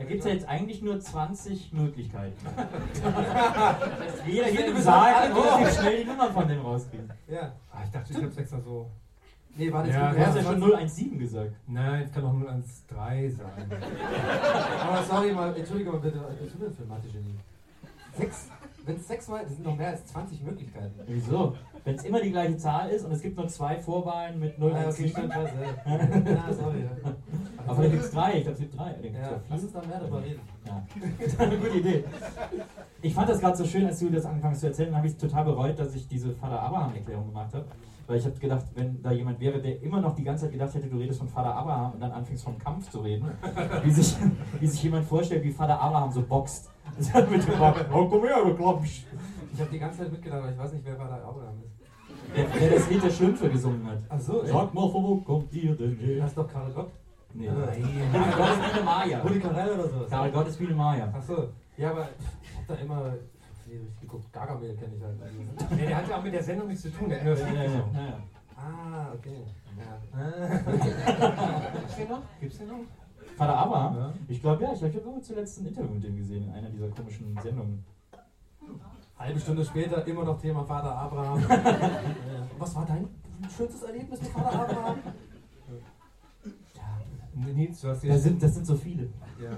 [0.00, 2.34] Da gibt es ja jetzt eigentlich nur 20 Möglichkeiten.
[2.42, 7.12] Dass jeder hier im Saal alle- relativ schnell die Nummer von dem rauskriegen.
[7.28, 7.52] Ja.
[7.70, 8.88] Ah, ich dachte, ich hab's extra so.
[9.56, 11.52] Nee, warte, Ja, Du hast ja schon 017 gesagt.
[11.66, 12.32] Nein, es kann auch
[12.88, 13.70] 013 sein.
[14.88, 17.38] Aber sorry mal, entschuldige mal bitte, was bist du denn für ein Mathe-Genie?
[18.16, 18.48] Sechs,
[18.86, 20.94] wenn es sechsmal, das sind noch mehr als 20 Möglichkeiten.
[21.06, 21.54] Wieso?
[21.84, 24.74] Wenn es immer die gleiche Zahl ist und es gibt nur zwei Vorwahlen mit 017.
[24.74, 25.42] Ah, okay, stimmt, ja.
[26.32, 26.80] ja, sorry.
[26.80, 27.12] Ja.
[27.66, 28.32] Aber vielleicht gibt es drei.
[28.38, 28.92] Ich glaube, es gibt drei.
[28.92, 30.40] Dann Ja, lass uns da mehr darüber reden.
[30.66, 30.86] Ja,
[31.18, 32.04] das ist eine gute Idee.
[33.02, 35.16] Ich fand das gerade so schön, als du das angefangen hast zu erzählen, habe ich
[35.16, 37.64] total bereut, dass ich diese Vater Abraham-Erklärung gemacht habe.
[38.10, 40.74] Weil ich habe gedacht, wenn da jemand wäre, der immer noch die ganze Zeit gedacht
[40.74, 43.30] hätte, du redest von Vater Abraham und dann anfängst vom Kampf zu reden,
[43.84, 44.16] wie sich,
[44.58, 46.72] wie sich jemand vorstellt, wie Vater Abraham so boxt.
[46.98, 49.04] Mit dem Bock, oh, komm her, du Klopsch.
[49.54, 52.36] Ich habe die ganze Zeit mitgedacht, aber ich weiß nicht, wer Vater Abraham ist.
[52.36, 53.98] Der, der das Lied der Schlümpfe gesungen hat.
[54.08, 54.48] Ach so, ey.
[54.48, 56.18] Sag mal, von wo kommt ihr denn her?
[56.18, 56.90] Das ist doch Karel Gott.
[57.32, 57.46] Nee.
[57.48, 58.10] Nein.
[58.12, 59.20] Karel Gott ist wie eine Maya.
[59.20, 60.06] Rudi Carell oder so.
[60.10, 61.14] Karel Gott ist wie eine Maya.
[61.16, 61.48] Ach so.
[61.76, 62.08] Ja, aber
[62.42, 63.12] ich hab da immer
[63.72, 64.32] ich geguckt.
[64.32, 65.16] Gargamel kenne ich halt.
[65.70, 67.08] Nee, der hat ja auch mit der Sendung nichts zu tun.
[67.08, 67.70] Der hat nur das Ja, ja, ja.
[67.70, 68.20] ja, ja.
[68.56, 69.44] Ah, okay.
[69.78, 70.58] Ja.
[71.78, 72.22] Gibt's den noch?
[72.40, 72.74] Gibt's den noch?
[73.36, 73.96] Vater Abraham?
[73.96, 74.12] Ja.
[74.28, 76.68] Ich glaube ja, ich glaube, ich habe zuletzt ein Interview mit dem gesehen in einer
[76.68, 77.84] dieser komischen Sendungen.
[79.18, 81.40] Halbe Stunde später immer noch Thema Vater Abraham.
[81.48, 81.58] Ja.
[82.58, 83.08] Was war dein
[83.56, 84.98] schönstes Erlebnis mit Vater Abraham?
[87.34, 88.22] Nils, du hast Das jetzt.
[88.24, 89.04] sind, das sind so viele.
[89.42, 89.50] Ja.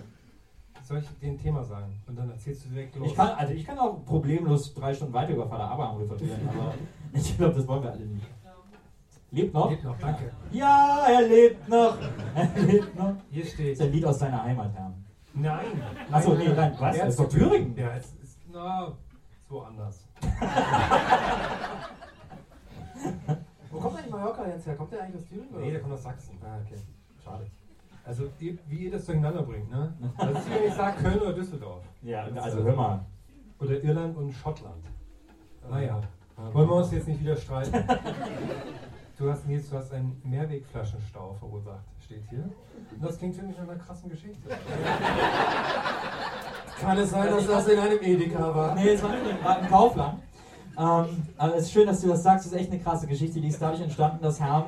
[0.93, 2.03] Soll ich dir ein Thema sagen?
[2.07, 3.09] Und dann erzählst du direkt los.
[3.09, 6.75] Ich kann, also ich kann auch problemlos drei Stunden weiter über Vater Abraham referieren, aber
[7.15, 8.27] ich glaube, das wollen wir alle nicht.
[9.31, 9.71] Lebt noch?
[9.71, 10.31] Lebt noch, danke.
[10.51, 11.97] Ja, er lebt noch.
[12.35, 13.15] Er lebt noch.
[13.31, 13.73] Hier Das steht.
[13.73, 14.93] ist ein Lied aus seiner Heimat, Herr.
[15.33, 15.83] Nein.
[16.11, 16.99] Achso, nee, nein, was?
[16.99, 17.75] Das ist doch Thüringen.
[17.75, 18.39] Ja, es ist.
[18.53, 18.95] Na, ist
[19.51, 20.07] woanders.
[23.71, 24.77] Wo kommt eigentlich Mallorca jetzt her?
[24.77, 25.55] Kommt der eigentlich aus Thüringen?
[25.55, 25.61] oder?
[25.65, 26.37] Nee, der kommt aus Sachsen.
[26.43, 26.77] Ah, okay.
[27.25, 27.47] Schade.
[28.05, 29.93] Also, ihr- wie ihr das durcheinander bringt, ne?
[30.19, 31.83] Das ist wie wenn ich sage Köln oder Düsseldorf.
[32.03, 33.01] Ja, also hör mal.
[33.61, 34.85] Oder Irland und Schottland.
[35.71, 36.01] Naja,
[36.53, 37.73] wollen wir uns jetzt nicht wieder streiten.
[39.19, 42.43] Du hast, Nils, du hast einen Mehrwegflaschenstau verursacht, steht hier.
[42.91, 44.49] Und das klingt für mich nach einer krassen Geschichte.
[46.81, 48.75] Kann es sein, dass das in einem Edeka war?
[48.75, 50.19] Nee, es war nicht war im Kaufland.
[50.77, 52.47] Ähm, aber es ist schön, dass du das sagst.
[52.47, 53.41] Das ist echt eine krasse Geschichte.
[53.41, 54.65] Die ist dadurch entstanden, dass Herm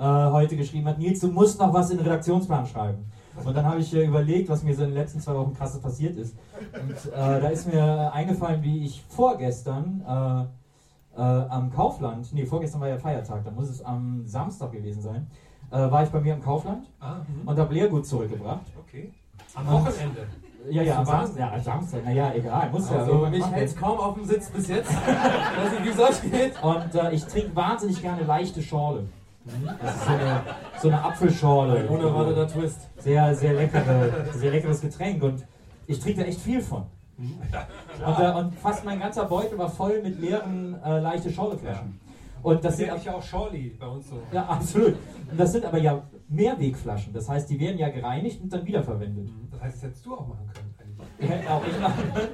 [0.00, 3.04] äh, heute geschrieben hat: Nils, du musst noch was in den Redaktionsplan schreiben.
[3.44, 5.80] Und dann habe ich äh, überlegt, was mir so in den letzten zwei Wochen krasses
[5.80, 6.34] passiert ist.
[6.74, 12.80] Und äh, da ist mir eingefallen, wie ich vorgestern äh, äh, am Kaufland, nee, vorgestern
[12.80, 15.26] war ja Feiertag, da muss es am Samstag gewesen sein,
[15.70, 17.48] äh, war ich bei mir im Kaufland Ah, mhm.
[17.48, 18.66] und habe Leergut zurückgebracht.
[18.80, 19.12] okay.
[19.54, 20.26] Am Wochenende.
[20.68, 21.06] Ja, ja, am?
[21.06, 22.98] Samstag, ja, am Samstag, naja, egal, muss ja.
[22.98, 23.54] Also, irgendwann mich machen.
[23.54, 24.90] hält kaum auf dem Sitz bis jetzt.
[24.94, 26.62] Weiß nicht, wie es euch geht.
[26.62, 29.04] Und äh, ich trinke wahnsinnig gerne leichte Schorle.
[29.44, 30.42] Das ist so eine,
[30.80, 31.86] so eine Apfelschorle.
[31.88, 32.88] Unerwarteter Twist.
[32.98, 35.46] Sehr, sehr, leckere, sehr leckeres Getränk und
[35.86, 36.84] ich trinke da echt viel von.
[37.18, 42.00] Und, äh, und fast mein ganzer Beutel war voll mit leeren äh, leichte Schorleflaschen.
[42.42, 44.22] Und das Das sind ja auch Shorley bei uns so.
[44.32, 44.94] ja, absolut.
[45.30, 47.12] Und das sind aber ja Mehrwegflaschen.
[47.12, 49.28] Das heißt, die werden ja gereinigt und dann wiederverwendet.
[49.50, 50.74] Das heißt, das hättest du auch machen können.
[51.18, 51.30] eigentlich.
[51.30, 52.28] Hätte auch ich machen können.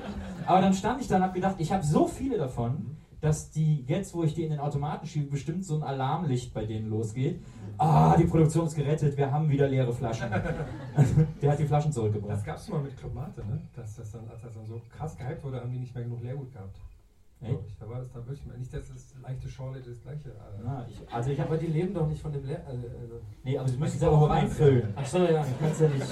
[0.46, 3.84] Aber dann stand ich da und habe gedacht, ich habe so viele davon, dass die
[3.86, 7.40] jetzt, wo ich die in den Automaten schiebe, bestimmt so ein Alarmlicht bei denen losgeht.
[7.78, 10.30] Ah, die Produktion ist gerettet, wir haben wieder leere Flaschen.
[11.42, 12.32] Der hat die Flaschen zurückgebracht.
[12.32, 13.60] Das gab es mal mit Club Mate, ne?
[13.74, 16.22] Dass das dann, als das dann so krass gehypt wurde, haben die nicht mehr genug
[16.22, 16.80] Leergut gehabt.
[17.42, 17.60] Echt?
[17.68, 17.88] Ich.
[17.88, 20.30] War das dann wirklich mal nicht, dass das leichte Schorle das gleiche.
[20.30, 20.32] Äh,
[20.64, 22.62] Na, ich, also ich Aber habe, die leben doch nicht von dem Leer.
[22.66, 23.20] Also, also.
[23.44, 24.92] nee, aber sie müssen es ja auch reinfüllen.
[24.96, 25.42] Ach so, ja.
[25.42, 26.06] Du kannst ja nicht.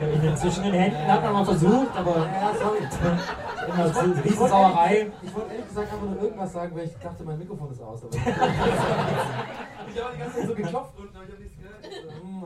[0.00, 2.78] Äh, in den, zwischen den Händen hat man mal versucht, aber Ja, sorry.
[3.66, 4.94] immer so Ich wollte Riesensauerei.
[4.96, 7.80] ehrlich, ich wollte ehrlich gesagt einfach nur irgendwas sagen, weil ich dachte, mein Mikrofon ist
[7.82, 8.04] aus.
[8.04, 11.55] Aber ich habe die ganze Zeit so geklopft aber ich habe nichts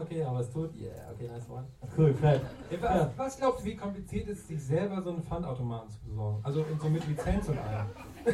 [0.00, 0.74] okay, aber es tut.
[0.74, 1.66] Yeah, okay, nice one.
[1.96, 2.44] Cool, vielleicht.
[2.80, 6.40] was, was glaubst du, wie kompliziert ist es, sich selber so einen Pfandautomaten zu besorgen?
[6.42, 7.86] Also und so mit Lizenz und allem.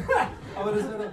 [0.59, 1.11] Aber das wäre doch.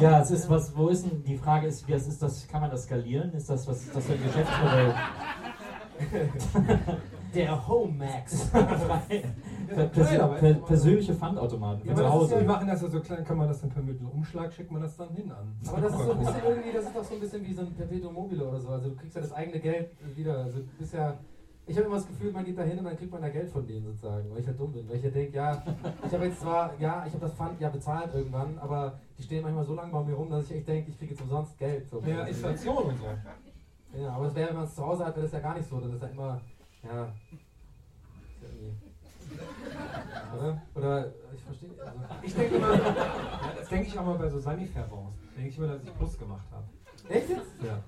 [0.00, 2.70] Ja, es ist was, wo ist denn, die Frage ist, wie ist das, kann man
[2.70, 3.32] das skalieren?
[3.32, 4.94] Ist das, was ist das für ein Geschäftsmodell?
[7.34, 8.50] Der Home Max.
[9.74, 12.40] Per, per, per, persönliche Pfandautomaten Ja, zu das ja, Hause.
[12.40, 14.96] wir machen das ja so klein, kann man das dann per Mittelumschlag, schickt man das
[14.96, 15.56] dann hin an.
[15.66, 17.62] Aber das ist so ein bisschen irgendwie, das ist doch so ein bisschen wie so
[17.62, 18.68] ein Perpetuum mobile oder so.
[18.68, 20.38] Also du kriegst ja das eigene Geld wieder.
[20.38, 21.16] Also du bist ja.
[21.66, 23.48] Ich habe immer das Gefühl, man geht da hin und dann kriegt man da Geld
[23.48, 24.88] von denen sozusagen, weil ich ja dumm bin.
[24.88, 25.62] Weil ich ja denke, ja,
[26.04, 29.42] ich habe jetzt zwar, ja, ich habe das Pfand ja bezahlt irgendwann, aber die stehen
[29.42, 31.88] manchmal so lange bei mir rum, dass ich echt denke, ich kriege jetzt umsonst Geld.
[31.88, 32.02] So.
[32.04, 34.00] Ja, Inflation und so.
[34.00, 35.68] Ja, aber es wäre, wenn man es zu Hause hat, wäre das ja gar nicht
[35.68, 35.78] so.
[35.78, 36.40] Dann ist ja immer,
[36.82, 36.94] ja.
[36.94, 37.12] ja
[40.36, 40.62] Oder?
[40.74, 41.70] Oder ich verstehe.
[41.80, 42.76] Also, Ich denke immer,
[43.58, 45.14] das denke ich auch mal bei so Sanifair-Bons.
[45.36, 46.64] Denke ich immer, dass ich Plus gemacht habe.
[47.14, 47.50] echt jetzt?
[47.62, 47.82] Ja.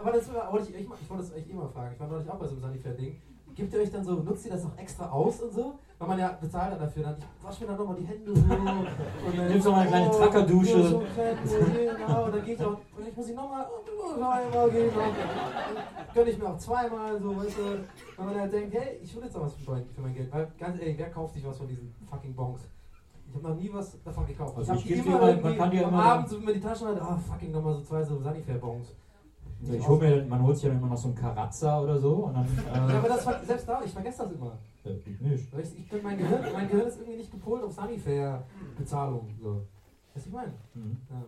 [0.00, 1.92] Aber das wollte ich, ich, ich wollte das echt immer fragen.
[1.94, 3.20] Ich war neulich auch bei so einem Sanifair-Ding.
[3.54, 5.78] gebt ihr euch dann so, nutzt ihr das auch extra aus und so?
[5.98, 7.02] Weil man ja bezahlt dann dafür.
[7.02, 8.40] Dann, ich wasche mir dann nochmal die Hände so.
[8.40, 10.82] Und dann, Nimmst noch mal eine kleine Trackerdusche.
[10.82, 13.66] So, so genau, und dann gehe ich auch, ich muss ich nochmal,
[14.18, 14.90] noch einmal gehen.
[14.94, 17.84] Dann gönne ich mir auch zweimal, so, weißt du.
[18.18, 20.32] Wenn man halt denkt, hey, ich will jetzt auch was für mein, für mein Geld.
[20.32, 22.68] Weil, ganz ehrlich, wer kauft sich was von diesen fucking Bonks?
[23.28, 24.56] Ich habe noch nie was davon gekauft.
[24.58, 26.60] Also ich ich immer dir irgendwie man kann am immer- Abend, so wenn man die
[26.60, 28.88] Taschen hat, ah, fucking nochmal so zwei so Sanifair-Bonks.
[29.70, 32.34] Ich hol mir, man holt sich ja immer noch so einen Karazza oder so und
[32.34, 32.44] dann.
[32.72, 34.58] Äh, Ja, aber das selbst da, ich vergesse das immer.
[34.84, 35.52] äh, ich nicht.
[35.54, 39.28] Ich, ich bin, mein, Gehirn, mein Gehirn ist irgendwie nicht gepolt auf Sanifair-Bezahlung.
[39.40, 39.62] So.
[40.24, 40.52] Du, ich meine?
[40.74, 40.96] Mhm.
[41.10, 41.24] Ja.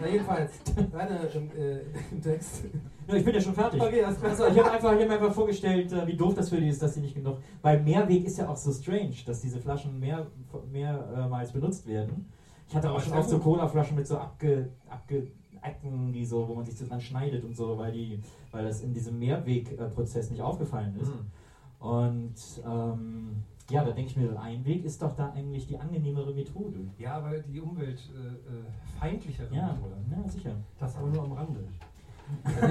[0.00, 0.52] Na, jedenfalls,
[0.92, 2.64] deine im, äh, im Text.
[3.06, 3.80] Ja, ich bin ja schon fertig.
[3.80, 4.16] Okay, klar.
[4.22, 6.68] Also, ich habe einfach, ich hab mir einfach vorgestellt, äh, wie doof das für die
[6.68, 7.38] ist, dass sie nicht genug.
[7.60, 10.26] Weil Mehrweg ist ja auch so strange, dass diese Flaschen mehr,
[10.70, 12.26] mehrmals benutzt werden.
[12.68, 13.38] Ich hatte auch schon oft so.
[13.38, 15.28] Cola-Flaschen mit so abge, abge
[15.60, 18.80] Ecken, die so, wo man sich das dann schneidet und so, weil die, weil das
[18.80, 21.08] in diesem Mehrwegprozess nicht aufgefallen ist.
[21.08, 21.86] Mhm.
[21.86, 22.34] Und
[22.64, 26.80] ähm, ja, da denke ich mir, Einweg ist doch da eigentlich die angenehmere Methode.
[26.98, 29.96] Ja, aber die umweltfeindlichere Ja, Methode.
[30.10, 30.50] ja sicher.
[30.78, 31.60] Das aber nur am Rande.
[32.44, 32.66] Also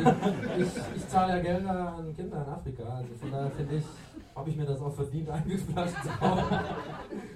[0.57, 2.83] ich, ich, ich zahle ja Gelder an Kinder in Afrika.
[2.83, 3.83] Also von daher finde ich,
[4.33, 6.57] habe ich mir das auch verdient, eingeflascht zu kaufen.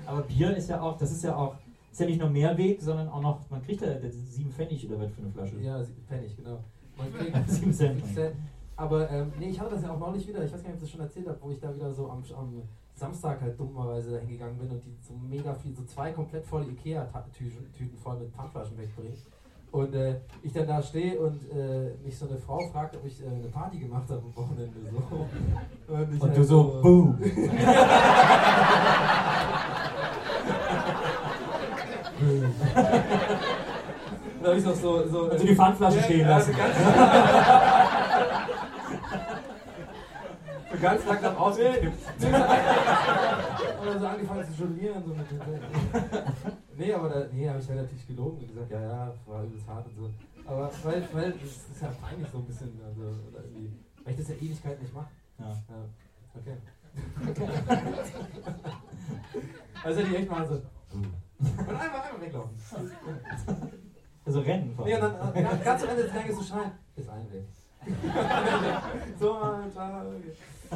[0.08, 1.56] Aber Bier ist ja auch, das ist ja auch,
[1.92, 5.12] ist ja nicht nur Mehrweg, sondern auch noch, man kriegt ja sieben Pfennig oder was
[5.12, 5.60] für eine Flasche.
[5.60, 6.64] Ja, sie- Pfennig, genau.
[6.98, 7.98] Man kriegt Sieben Cent.
[8.02, 8.36] sieben Cent.
[8.78, 10.84] Aber ähm, nee, ich hatte das ja auch neulich wieder, ich weiß gar nicht, ob
[10.84, 12.64] ich das schon erzählt habe, wo ich da wieder so am, am
[12.96, 16.68] Samstag halt dummerweise da hingegangen bin und die so mega viel, so zwei komplett volle
[16.68, 19.18] Ikea-Tüten voll mit Pfandflaschen wegbringen.
[19.72, 23.22] Und äh, ich dann da stehe und äh, mich so eine Frau fragt, ob ich
[23.22, 24.80] äh, eine Party gemacht habe am Wochenende.
[24.90, 25.28] So.
[25.94, 27.20] Und, Und halt du so, boom.
[34.42, 36.54] Da habe ich noch so, so Also die Pfandflasche stehen lassen.
[36.54, 36.60] So
[40.82, 42.22] ganz, langsam ausgekippt.
[43.82, 45.04] Oder so angefangen zu jonglieren.
[45.06, 45.40] So mit den
[46.78, 49.88] nee, aber da nee, habe ich relativ gelogen und gesagt, ja, ja, war übelst hart
[49.88, 50.10] und so.
[50.46, 52.80] Aber weil, weil das ist ja peinlich so ein bisschen.
[52.86, 53.72] Also, oder irgendwie,
[54.04, 55.10] weil ich das ja Ewigkeit nicht mache.
[55.40, 55.48] Ja.
[55.48, 55.86] Ja,
[56.36, 56.58] okay.
[59.84, 60.62] also ich echt mal so.
[60.94, 61.14] Und
[61.50, 62.56] einfach, einfach weglaufen.
[64.26, 64.74] Also rennen.
[64.76, 65.34] vor Nee, und allem.
[65.34, 67.46] dann, ganz am Ende des Tages so schreien, ist ein Weg.
[69.20, 70.34] so, Alter, okay.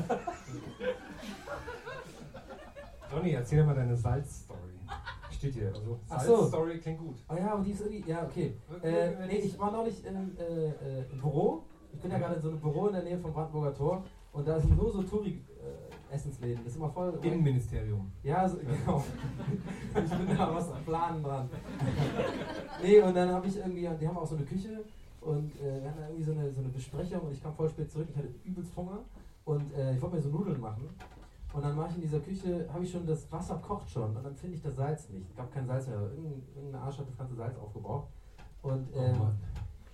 [3.12, 4.59] Donny, erzähl mal deine Salz-Story.
[5.31, 5.71] Steht hier.
[5.73, 6.35] Also, Ach so.
[6.38, 7.15] Salz-Story klingt gut.
[7.29, 8.53] Oh ja, aber die ist irgendwie, ja, okay.
[8.83, 11.63] Äh, nee, ich war neulich im, äh, äh, im Büro.
[11.91, 14.03] Ich bin ja gerade in so einem Büro in der Nähe vom Brandenburger Tor.
[14.31, 16.63] Und da sind nur so Touri-Essensläden.
[16.63, 17.17] das ist immer voll.
[17.23, 18.12] Innenministerium.
[18.21, 19.03] Ja, so, genau.
[19.95, 21.49] ich bin da was am Planen dran.
[22.83, 24.83] nee, und dann habe ich irgendwie, die haben auch so eine Küche
[25.21, 27.69] und äh, wir hatten da irgendwie so eine, so eine Besprechung und ich kam voll
[27.69, 28.99] spät zurück, ich hatte übelst Hunger
[29.49, 30.88] und äh, ich wollte mir so Nudeln machen.
[31.51, 34.23] Und dann mache ich in dieser Küche, habe ich schon, das Wasser kocht schon und
[34.23, 35.27] dann finde ich das Salz nicht.
[35.27, 35.99] Es gab kein Salz mehr.
[35.99, 38.07] Irgendein, irgendein Arsch hat das ganze Salz aufgebraucht.
[38.62, 39.19] Und ähm,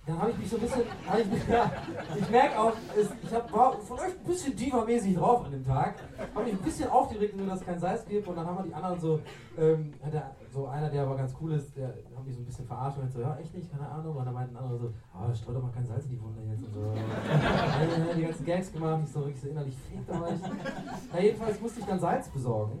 [0.06, 1.72] dann habe ich mich so ein bisschen, ich, ja,
[2.16, 5.66] ich merke auch, es, ich hab, war von euch ein bisschen diva-mäßig drauf an dem
[5.66, 5.96] Tag.
[6.32, 8.28] Habe mich ein bisschen aufgeregt, nur dass es kein Salz gibt.
[8.28, 9.20] Und dann haben wir die anderen so,
[9.58, 12.66] ähm, der, so einer, der aber ganz cool ist, der hat mich so ein bisschen
[12.66, 14.16] verarscht und meinte so, ja, echt nicht, keine Ahnung.
[14.16, 16.64] Und dann meinten andere so, ah, streu doch mal kein Salz in die Wunde jetzt
[16.64, 16.80] und so.
[17.26, 21.20] Ja, ja, die ganzen Gags gemacht, ich so wirklich so innerlich fickt euch.
[21.20, 22.78] Jedenfalls musste ich dann Salz besorgen.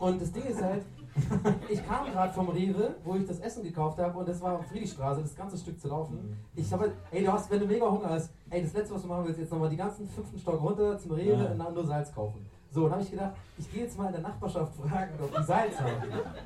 [0.00, 0.82] Und das Ding ist halt,
[1.68, 4.66] ich kam gerade vom Rewe, wo ich das Essen gekauft habe, und das war auf
[4.66, 6.36] Friedrichstraße, das ganze Stück zu laufen.
[6.54, 9.08] Ich habe, ey, du hast, wenn du mega Hunger hast, ey, das letzte, was du
[9.08, 11.50] machen willst, jetzt nochmal die ganzen fünften Stock runter zum Rewe Ja.
[11.50, 12.46] und dann nur Salz kaufen.
[12.70, 15.34] So, und dann habe ich gedacht, ich gehe jetzt mal in der Nachbarschaft fragen, ob
[15.34, 15.92] die Salz haben.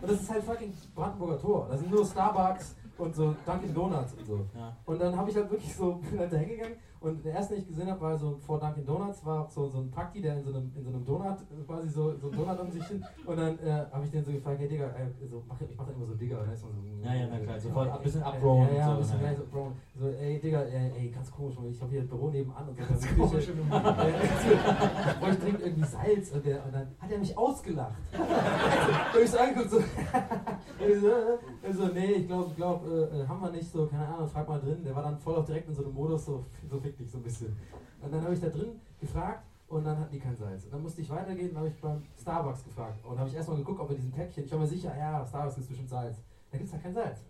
[0.00, 1.66] Und das ist halt fucking Brandenburger Tor.
[1.68, 4.46] Da sind nur Starbucks und so Dunkin' Donuts und so.
[4.56, 4.76] Ja.
[4.86, 7.62] Und dann habe ich halt wirklich so, bin halt da hingegangen und der erste, den
[7.62, 10.44] ich gesehen habe, war so vor Dunkin' Donuts, war so, so ein Prakti, der in
[10.44, 13.04] so einem, in so einem Donut, äh, quasi so, so ein Donut um sich hin.
[13.26, 15.88] Und dann äh, habe ich den so gefragt, hey Digga, äh, so, mach, ich mache
[15.88, 16.44] dann immer so Digga.
[16.46, 16.56] Ne?
[16.56, 19.00] So, so, Ja, ja, na klar, sofort ein bisschen abrohen Ja, ja, und ein so,
[19.02, 19.26] bisschen ja.
[19.26, 22.30] mehr so, Bro, so, ey Digga, äh, ey, ganz komisch, ich habe hier ein Büro
[22.30, 22.84] nebenan und so.
[22.84, 23.52] Ganz komisch Küche.
[23.52, 27.94] Äh, ich dringend irgendwie Salz und, der, und dann hat er mich ausgelacht.
[29.14, 29.78] und ich so angeguckt, so,
[30.78, 31.38] ich so, äh,
[31.68, 34.48] ich so nee, ich glaube, glaub, äh, äh, haben wir nicht, so, keine Ahnung, frag
[34.48, 34.82] mal drin.
[34.84, 37.22] Der war dann voll auch direkt in so einem Modus, so, so fick so ein
[37.22, 37.56] bisschen.
[38.00, 40.64] Und dann habe ich da drin gefragt und dann hatten die kein Salz.
[40.64, 43.04] Und dann musste ich weitergehen habe ich beim Starbucks gefragt.
[43.04, 45.58] Und habe ich erstmal geguckt, ob in diesem Päckchen, ich war mir sicher, ja, Starbucks
[45.58, 46.16] ist bestimmt Salz.
[46.50, 47.20] Da gibt es ja kein Salz.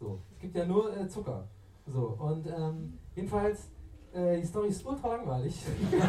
[0.00, 1.46] So, es gibt ja nur äh, Zucker.
[1.86, 3.68] So, und ähm, jedenfalls,
[4.12, 5.62] äh, die Story ist ultra langweilig.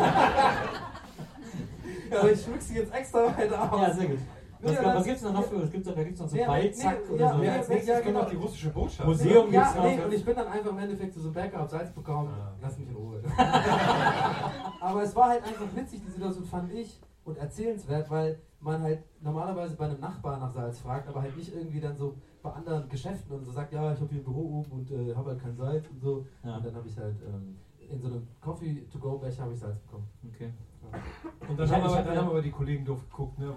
[2.11, 3.81] aber ich schmück sie jetzt extra weiter aus.
[3.81, 4.19] Ja, sehr gut.
[4.63, 5.61] Was, Ja, was gibt's denn noch für?
[5.61, 7.37] Was gibt's, da gibt es noch so Ja, Ballzack nee, oder ja, so.
[7.39, 8.21] nee, Ja, als nächstes ja, kommt genau.
[8.21, 9.07] noch die russische Botschaft.
[9.09, 9.83] Museum ja, gibt's noch.
[9.83, 12.29] nee, und ich bin dann einfach im Endeffekt zu so einem Bäcker, hab Salz bekommen,
[12.33, 12.53] Ah.
[12.61, 13.21] lass mich in Ruhe.
[14.81, 18.99] Aber es war halt einfach witzig, die Situation fand ich und erzählenswert, weil man halt
[19.21, 22.87] normalerweise bei einem Nachbarn nach Salz fragt, aber halt nicht irgendwie dann so bei anderen
[22.89, 25.41] Geschäften und so sagt, ja, ich habe hier ein Büro oben und äh, habe halt
[25.41, 26.25] kein Salz und so.
[26.43, 26.57] Ja.
[26.57, 27.57] Und dann habe ich halt ähm,
[27.89, 30.07] in so einem Coffee-to-go-Becher habe ich Salz bekommen.
[30.33, 30.51] Okay.
[31.49, 33.53] Und dann, Ich haben, aber, hab dann ja- haben aber die Kollegen doof geguckt, ne?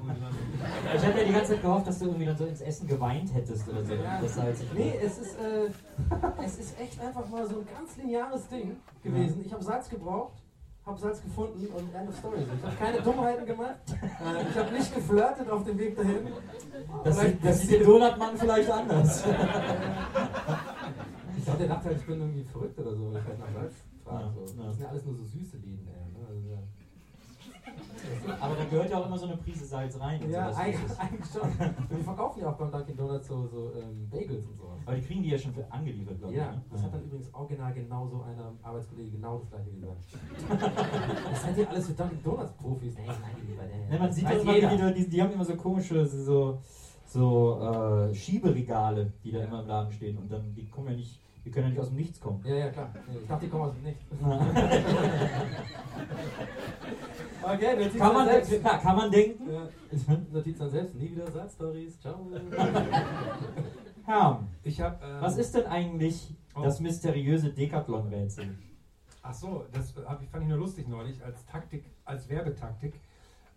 [0.94, 3.33] Ich habe ja die ganze Zeit gehofft, dass du irgendwie dann so ins Essen geweint
[3.35, 3.94] hättest oder so.
[3.94, 4.20] Ja.
[4.20, 5.68] Das halt sich Nee, es ist, äh,
[6.44, 9.42] es ist echt einfach mal so ein ganz lineares Ding gewesen.
[9.44, 10.33] Ich habe Salz gebraucht,
[10.85, 12.38] habe Salz gefunden und end of story.
[12.42, 13.77] Ich habe keine Dummheiten gemacht.
[13.90, 16.29] Äh, ich habe nicht geflirtet auf dem Weg dahin.
[17.05, 19.25] das, Vielleicht- sieht, das sieht der Donutmann vielleicht anders.
[21.38, 23.75] Ich glaube, der dachte halt, ich bin irgendwie verrückt oder so, ich halt nach Salz
[24.05, 24.25] frage.
[24.25, 24.40] Ja, So.
[24.61, 24.66] ja.
[24.66, 26.05] Das sind ja alles nur so süße Läden, ey.
[28.26, 28.36] Ja.
[28.40, 30.20] Aber da gehört ja auch immer so eine Prise Salz rein.
[30.30, 30.56] Ja, sowas.
[30.56, 31.42] eigentlich, eigentlich schon.
[31.42, 34.80] Und die verkaufen ja auch beim Dunkin' Donuts so, so ähm, Bagels und sowas.
[34.84, 36.38] Aber die kriegen die ja schon für angeliefert, glaube ich.
[36.38, 36.62] Ja, ne?
[36.70, 40.00] das hat dann übrigens original genau so einer Arbeitskollege genau das gleiche gesagt.
[41.30, 42.94] das seid ihr alles für Dunkin' Donuts Profis.
[42.96, 43.16] Nee, nein,
[43.46, 43.92] lieber, nee.
[43.92, 46.60] Ne, man sieht doch immer, die, die haben immer so komische so,
[47.04, 50.18] so äh, Schieberegale, die da immer im Laden stehen.
[50.18, 52.42] Und dann, die kommen ja nicht, die können ja nicht aus dem Nichts kommen.
[52.44, 52.90] Ja, ja, klar.
[53.22, 54.04] Ich dachte, die kommen aus dem Nichts.
[57.42, 58.61] Okay, Notiz kann, an man, selbst.
[58.61, 59.48] klar, kann man denken.
[59.52, 59.68] Ja,
[60.32, 60.94] Notiz an selbst.
[60.96, 62.00] Nie wieder Salz-Stories.
[62.00, 62.26] Ciao.
[64.04, 64.98] Herm, ich habe.
[65.04, 66.62] Ähm, was ist denn eigentlich Oh.
[66.62, 68.56] das mysteriöse Decathlon-Rätsel?
[69.22, 72.94] Ach so, das hab ich, fand ich nur lustig neulich als Taktik, als Werbetaktik.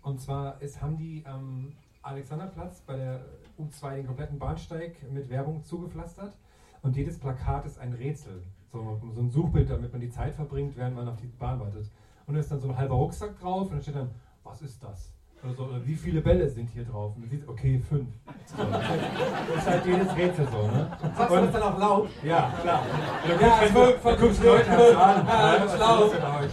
[0.02, 1.72] Und zwar ist, haben die am
[2.04, 3.22] Alexanderplatz bei der
[3.58, 6.36] U2 den kompletten Bahnsteig mit Werbung zugepflastert.
[6.82, 8.44] Und jedes Plakat ist ein Rätsel.
[8.72, 11.90] So, so ein Suchbild, damit man die Zeit verbringt, während man auf die Bahn wartet.
[12.28, 14.12] Und da ist dann so ein halber Rucksack drauf und dann steht dann,
[14.44, 15.14] was ist das?
[15.44, 17.14] Oder so, oder wie viele Bälle sind hier drauf?
[17.16, 18.10] Und man sieht, okay, fünf.
[18.46, 20.92] So, das ist halt jedes Rätsel so, ne?
[21.18, 22.10] Sagst du das dann auch laut?
[22.24, 22.82] Ja, klar.
[23.24, 24.46] Und dann Ja, guckst du- dann guckst du.
[24.48, 25.28] Leute halt an.
[25.28, 26.52] Ja, Ja, das ist euch?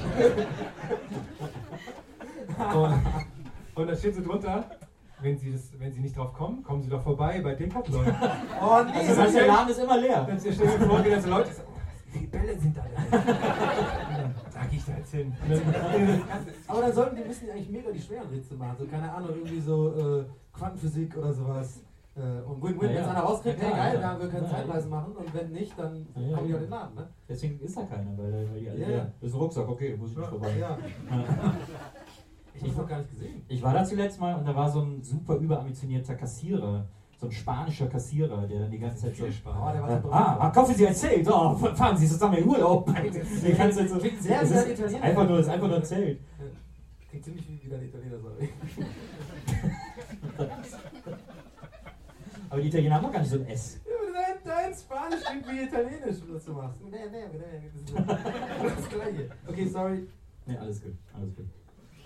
[2.75, 3.03] Und,
[3.75, 4.65] und da steht so drunter,
[5.21, 8.05] wenn sie, das, wenn sie nicht drauf kommen, kommen sie doch vorbei bei Decathlon.
[8.63, 10.25] Oh nee, Das heißt, der Laden ist immer leer.
[10.25, 12.83] Dann stell mir vor, wie dann so Leute sagen, oh, wie viele Bälle sind da
[12.83, 13.11] denn?
[13.21, 15.33] Dann sag ich da jetzt hin.
[15.43, 16.23] Und dann,
[16.67, 18.77] Aber dann sollten die müssen ja eigentlich mega die schweren Rätsel machen.
[18.79, 21.81] So, keine Ahnung, irgendwie so äh, Quantenphysik oder sowas.
[22.17, 23.01] Äh, und Win-Win, Ja, wenn ja.
[23.03, 25.79] es einer rauskriegt, Ja, hey geil, da wir können Ja, Zeitreisen machen und wenn nicht,
[25.79, 26.57] dann Ja, ja, kommen die ja.
[26.57, 27.09] auf den Laden, ne?
[27.29, 28.97] Deswegen ist da keiner, weil, weil die alle Ja, leer.
[28.97, 29.07] ja.
[29.21, 30.55] Das ist ein Rucksack, okay, muss ich nicht vorbei.
[32.57, 33.43] Ich hab's noch gar nicht gesehen.
[33.49, 36.87] Ich war da zuletzt mal und da war so ein super überambitionierter Kassierer,
[37.19, 39.25] so ein spanischer Kassierer, der dann die ganze Zeit so.
[39.25, 42.49] Oh, der war so ah, ah, kaufen Sie ein Zelt, oh, fahren Sie zusammen in
[42.49, 42.87] Urlaub.
[42.87, 45.03] Die ganze Zeit so, Klingt sehr ein ist Italiener.
[45.03, 46.21] einfach nur, ist einfach nur ein Zelt.
[47.09, 48.49] Klingt ziemlich wie wieder ein Italiener, sorry.
[52.49, 53.81] Aber die Italiener haben doch gar nicht so ein S.
[53.85, 56.81] Ja, dein, dein Spanisch klingt wie Italienisch, was du machst.
[56.83, 59.31] Nee, nee, nee, nee, das ist das Gleiche.
[59.47, 60.09] Okay, sorry.
[60.47, 61.47] Ne, alles gut, alles gut.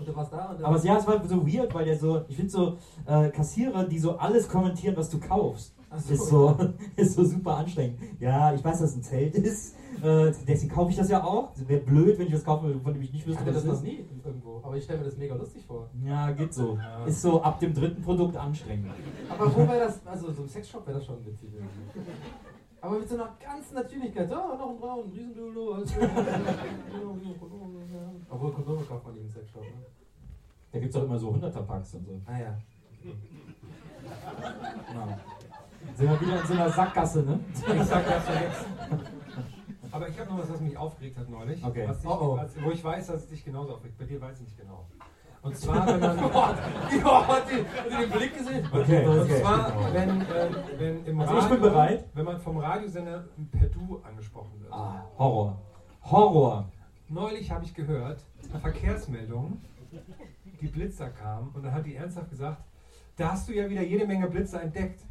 [0.00, 2.36] Und du warst da und Aber ja, es war so weird, weil der so, ich
[2.36, 6.56] finde so äh, Kassierer, die so alles kommentieren, was du kaufst, so, ist so,
[6.96, 7.98] ist so super anstrengend.
[8.18, 11.50] Ja, ich weiß, dass es ein Zelt ist, äh, deswegen kaufe ich das ja auch.
[11.66, 13.68] Wäre blöd, wenn ich was kaufe, von dem ich nicht Ich wüsste, was das es
[13.68, 13.82] noch ist.
[13.82, 15.90] nie irgendwo, aber ich stelle mir das mega lustig vor.
[16.02, 16.76] Ja, geht so.
[16.76, 17.04] Ja.
[17.04, 18.90] Ist so ab dem dritten Produkt anstrengend.
[19.28, 22.10] Aber wo wäre das, also so ein Sexshop wäre das schon witzig irgendwie.
[22.80, 25.90] Aber mit so einer ganzen Natürlichkeit, ja, noch ein Braun, ein gut.
[28.30, 29.68] Obwohl Kondome kauft man nicht im Sexshop, ne?
[30.72, 32.20] Da gibt es auch immer so 100er Packs und so.
[32.26, 32.56] Ah ja.
[33.04, 33.12] Ja.
[35.94, 37.40] Sind wir wieder in so einer Sackgasse, ne?
[37.54, 38.66] ich sag das ja jetzt.
[39.92, 41.64] Aber ich habe noch was, was mich aufgeregt hat neulich.
[41.64, 41.86] Okay.
[41.86, 42.36] Dich, Oh, oh.
[42.36, 43.98] was, wo ich weiß, dass es dich genauso aufregt.
[43.98, 44.86] Bei dir weiß ich nicht genau.
[45.42, 46.16] Und zwar, wenn man.
[46.18, 48.68] Ja, hat die, hat den Blick gesehen?
[48.72, 49.40] Okay, Und okay.
[49.40, 50.26] zwar, wenn, ähm,
[50.78, 52.04] wenn im Also Radio, ich bin bereit.
[52.14, 54.72] wenn man vom Radiosender per Du angesprochen wird.
[54.72, 55.58] Ah, Horror.
[56.04, 56.68] Horror.
[57.08, 58.20] Neulich habe ich gehört,
[58.60, 59.60] Verkehrsmeldungen,
[60.60, 62.62] die Blitzer kamen und dann hat die ernsthaft gesagt,
[63.16, 65.02] da hast du ja wieder jede Menge Blitzer entdeckt.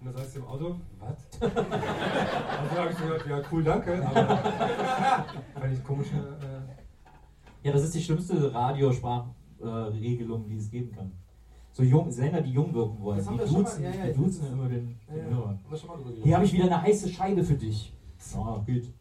[0.00, 1.16] Und dann sagst du im Auto, was?
[1.40, 4.26] also habe ich gesagt, ja cool, danke, aber
[5.60, 11.12] fand ich komische, äh, Ja, das ist die schlimmste Radiosprachregelung, die es geben kann.
[11.72, 13.20] So jung, Sender, die jung wirken wollen.
[13.20, 14.52] Die duzen, mal- ja, ja, die duzen weiß.
[14.52, 15.36] immer den, Ja, den ja.
[15.36, 15.58] Hörer.
[16.22, 17.92] Hier habe ich wieder eine heiße Scheibe für dich.
[18.34, 18.92] Ja, geht.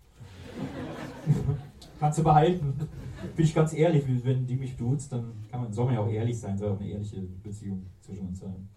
[2.00, 2.88] Kannst du behalten.
[3.36, 6.10] Bin ich ganz ehrlich, wenn die mich duzt, dann kann man, soll man ja auch
[6.10, 8.70] ehrlich sein, soll auch eine ehrliche Beziehung zwischen uns sein.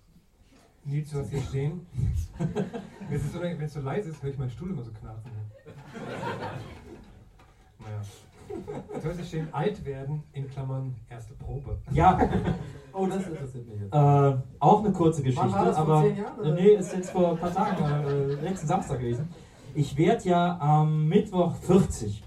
[0.84, 1.86] Nils, du hast hier stehen.
[3.09, 5.30] Wenn es so, leise ist, höre ich meinen Stuhl immer so knarzen.
[7.78, 8.03] Naja.
[9.01, 11.78] Du hast hier stehen, alt werden, in Klammern, erste Probe.
[11.93, 12.18] Ja,
[12.93, 13.95] Oh, das interessiert mich jetzt.
[13.95, 16.55] Äh, auch eine kurze Geschichte, Wann war das, vor aber zehn Jahren, oder?
[16.55, 19.28] nee, ist jetzt vor ein paar Tagen, äh, letzten Samstag gewesen.
[19.74, 22.24] Ich werde ja am Mittwoch 40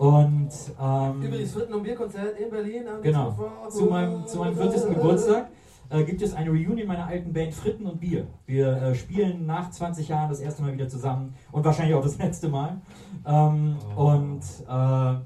[0.00, 0.48] und
[0.80, 3.36] ähm, Übrigens, Fritten- und Bierkonzert in Berlin am Genau.
[3.68, 4.94] Zu meinem, zu meinem 40.
[4.94, 5.50] Geburtstag
[5.90, 8.26] äh, gibt es eine Reunion meiner alten Band Fritten und Bier.
[8.46, 12.16] Wir äh, spielen nach 20 Jahren das erste Mal wieder zusammen und wahrscheinlich auch das
[12.16, 12.80] letzte Mal.
[13.26, 15.18] Ähm, Und äh, äh,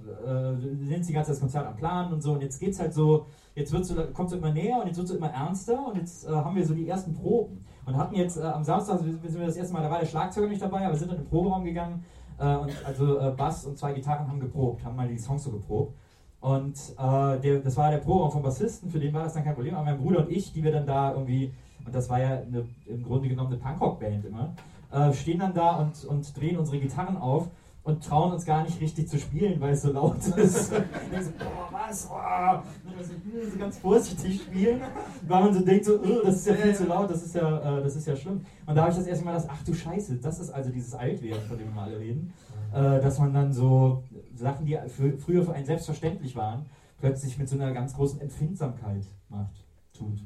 [0.59, 2.33] wir sind die ganze Zeit das Konzert am Planen und so.
[2.33, 5.09] Und jetzt geht's halt so, jetzt wird's so, kommt es immer näher und jetzt wird
[5.09, 7.65] es immer ernster und jetzt äh, haben wir so die ersten Proben.
[7.87, 10.49] Und hatten jetzt äh, am Samstag sind wir das erste Mal, da war der Schlagzeuger
[10.49, 13.79] nicht dabei, aber wir sind in den Proberaum gegangen äh, und also äh, Bass und
[13.79, 15.95] zwei Gitarren haben geprobt, haben mal die Songs so geprobt.
[16.41, 19.55] Und äh, der, das war der Proberaum vom Bassisten, für den war das dann kein
[19.55, 19.75] Problem.
[19.75, 21.55] Aber mein Bruder und ich, die wir dann da irgendwie,
[21.87, 24.55] und das war ja eine, im Grunde genommen eine Punkrock-Band immer,
[24.93, 27.49] äh, stehen dann da und, und drehen unsere Gitarren auf
[27.85, 30.73] und trauen uns gar nicht richtig zu spielen, weil es so laut ist.
[30.73, 32.09] Und so, boah, was?
[32.11, 32.89] Oh.
[32.89, 34.81] Und dann so, hm, so ganz vorsichtig spielen,
[35.29, 37.79] weil man so denkt, so, "Ugh, das ist ja viel zu laut, das ist ja,
[37.79, 38.45] äh, das ist ja schlimm.
[38.67, 40.95] Und da habe ich das erste Mal gedacht, ach du Scheiße, das ist also dieses
[40.95, 42.33] Altwerden, von dem wir alle reden.
[42.73, 44.03] Äh, dass man dann so
[44.35, 46.65] Sachen, die für, früher für einen selbstverständlich waren,
[46.99, 50.25] plötzlich mit so einer ganz großen Empfindsamkeit macht, tut.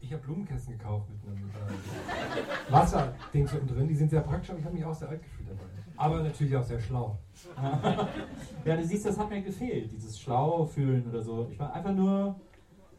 [0.00, 3.88] Ich habe Blumenkästen gekauft mit einem äh, Wasserding unten drin.
[3.88, 5.73] Die sind sehr praktisch, aber ich habe mich auch sehr alt gefühlt dabei.
[5.96, 7.18] Aber natürlich auch sehr schlau.
[8.64, 11.46] ja, du siehst, das hat mir gefehlt, dieses schlau fühlen oder so.
[11.50, 12.34] Ich war einfach nur,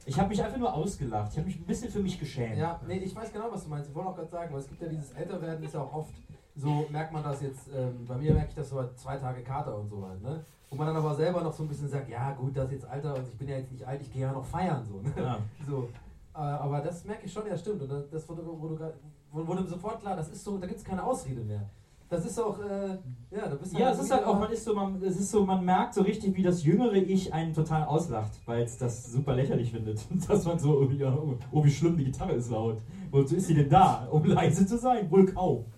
[0.06, 1.32] ich habe mich einfach nur ausgelacht.
[1.32, 2.58] Ich habe mich ein bisschen für mich geschämt.
[2.58, 3.90] Ja, nee, ich weiß genau, was du meinst.
[3.90, 6.14] Ich wollte auch gerade sagen, weil es gibt ja dieses Älterwerden, ist ja auch oft
[6.56, 9.42] so, merkt man das jetzt, ähm, bei mir merke ich das so halt zwei Tage
[9.44, 10.46] Kater und so halt, ne?
[10.70, 12.86] Wo man dann aber selber noch so ein bisschen sagt, ja gut, das ist jetzt
[12.86, 15.12] Alter und ich bin ja jetzt nicht alt, ich gehe ja noch feiern, so, ne?
[15.18, 15.40] Ja.
[15.68, 15.90] So,
[16.34, 17.82] äh, aber das merke ich schon, ja stimmt.
[17.82, 18.94] Und das, wurde, wurde,
[19.32, 21.70] wurde, wurde sofort klar, das ist so, da gibt es keine Ausrede mehr.
[22.08, 22.98] Das ist auch, äh,
[23.32, 25.32] ja, da bist du Ja, es ist halt auch, man ist so, man, es ist
[25.32, 29.12] so, man merkt so richtig, wie das jüngere Ich einen total auslacht, weil es das
[29.12, 30.06] super lächerlich findet.
[30.30, 32.78] Dass man so, ja, oh, oh, wie schlimm die Gitarre ist laut.
[33.10, 34.08] Wozu ist sie denn da?
[34.12, 35.10] Um leise zu sein?
[35.10, 35.66] Wohl kaum.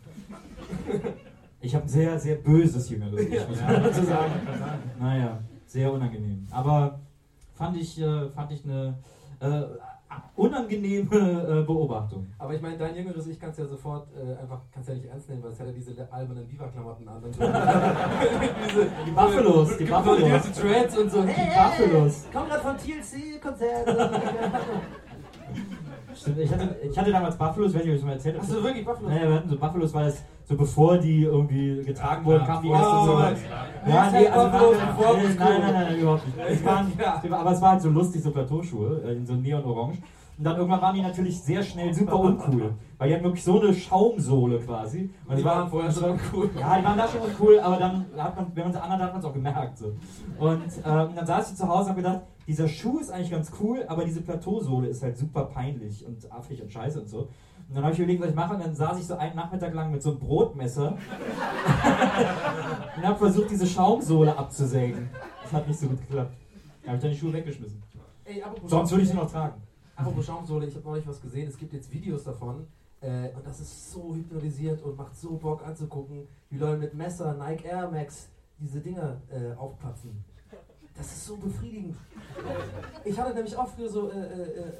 [1.60, 4.32] Ich habe ein sehr, sehr böses jüngeres Ich, muss man dazu sagen.
[5.00, 6.48] Naja, sehr unangenehm.
[6.52, 7.00] Aber
[7.56, 9.00] fand ich, äh, fand ich eine
[9.40, 9.64] äh,
[10.36, 12.28] unangenehme äh, Beobachtung.
[12.38, 15.30] Aber ich meine, dein jüngeres Ich kannst ja sofort äh, einfach, kannst ja nicht ernst
[15.30, 17.22] nehmen, weil es hat ja diese albernen Biwa-Klamotten an.
[17.32, 20.42] Diese, Die Buffalos, die Buffalos.
[20.44, 21.22] Die Dreads und so.
[21.24, 22.26] Die Hey, Buffalos.
[22.32, 23.88] komm gerade vom TLC-Konzert.
[26.20, 28.48] Stimmt, ich hatte, ich hatte damals Buffalos, wenn ich euch mal erzählt habe.
[28.48, 29.10] Hast du wirklich Buffalos?
[29.10, 32.56] Naja, wir hatten so Buffalos, weil das so bevor die irgendwie getragen wurden, klar.
[32.56, 33.14] kam die Oh, erste so.
[33.14, 33.36] Mann.
[33.88, 36.38] Ja, nee, also Buffalos waren, bevor nee, es nein, nein, nein, nein, überhaupt nicht.
[36.50, 37.22] Es waren, Ja.
[37.40, 40.00] Aber es war halt so lustig, so Plateauschuhe, äh, in so neon-orange.
[40.38, 42.76] Und dann irgendwann waren die natürlich sehr schnell super uncool.
[43.00, 45.10] Weil die hatten wirklich so eine Schaumsohle quasi.
[45.28, 46.50] Und Die es waren vorher schon cool.
[46.60, 49.12] ja, die waren da schon uncool, aber dann hat man, wenn man sie anhat, hat
[49.14, 49.78] man es auch gemerkt.
[49.80, 49.88] So.
[50.38, 53.52] Und ähm, dann saß ich zu Hause und habe gedacht, dieser Schuh ist eigentlich ganz
[53.60, 57.28] cool, aber diese Plateausohle ist halt super peinlich und affig und scheiße und so.
[57.70, 59.74] Und dann habe ich überlegt, was ich mache, und dann saß ich so einen Nachmittag
[59.74, 60.92] lang mit so einem Brotmesser
[62.98, 65.10] und habe versucht, diese Schaumsohle abzusägen.
[65.44, 66.34] Das hat nicht so gut geklappt.
[66.82, 67.84] Da habe ich dann die Schuhe weggeschmissen.
[68.24, 69.62] Ey, Sonst würde ich sie noch tragen.
[69.98, 71.50] Apropos Schaumsohle, ich habe neulich was gesehen.
[71.50, 72.68] Es gibt jetzt Videos davon.
[73.02, 77.34] Äh, und das ist so hypnotisiert und macht so Bock anzugucken, wie Leute mit Messer,
[77.34, 78.30] Nike Air Max,
[78.60, 80.24] diese Dinger äh, aufplatzen.
[80.98, 81.96] Das ist so befriedigend.
[83.06, 84.74] Ich hatte nämlich auch früher so, äh, äh, äh,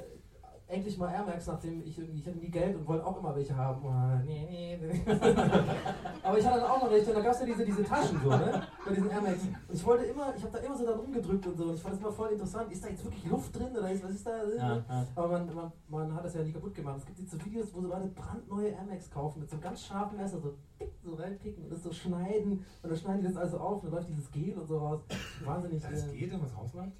[0.68, 3.34] endlich mal Air Max, nachdem ich irgendwie, ich hatte nie Geld und wollte auch immer
[3.34, 3.82] welche haben.
[3.82, 5.02] Oh, nee, nee, nee.
[6.22, 8.20] Aber ich hatte dann auch noch welche und da gab es ja diese, diese Taschen
[8.22, 8.62] so, ne?
[8.84, 9.42] Bei diesen Air Max.
[9.42, 11.64] Und ich wollte immer, ich habe da immer so dran rumgedrückt und so.
[11.64, 12.70] Und ich fand das immer voll interessant.
[12.70, 14.44] Ist da jetzt wirklich Luft drin oder ist, was ist da?
[14.44, 15.06] Ja, ja.
[15.14, 16.98] Aber man, man, man hat das ja nie kaputt gemacht.
[16.98, 19.62] Es gibt jetzt so Videos, wo so Leute brandneue Air Max kaufen mit so einem
[19.62, 22.64] ganz scharfen Messer, so tick, so reinpicken und das so schneiden.
[22.82, 25.00] Und dann schneiden die das also auf und dann läuft dieses Gel und so raus.
[25.44, 25.82] Wahnsinnig.
[25.82, 26.92] Das äh, man es rausmacht?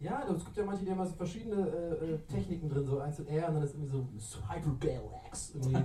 [0.00, 3.18] Ja, es gibt ja manche, die haben so verschiedene äh, äh, Techniken drin, so eins
[3.20, 5.52] und R und dann ist irgendwie so Hypergel X.
[5.54, 5.76] irgendwie.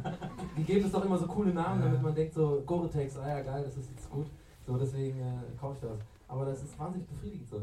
[0.58, 3.42] Die geben es doch immer so coole Namen, damit man denkt so, Gore-Tex, ah ja
[3.42, 4.28] geil, das ist jetzt gut.
[4.66, 6.00] So, deswegen äh, kaufe ich das.
[6.28, 7.62] Aber das ist wahnsinnig befriedigend so.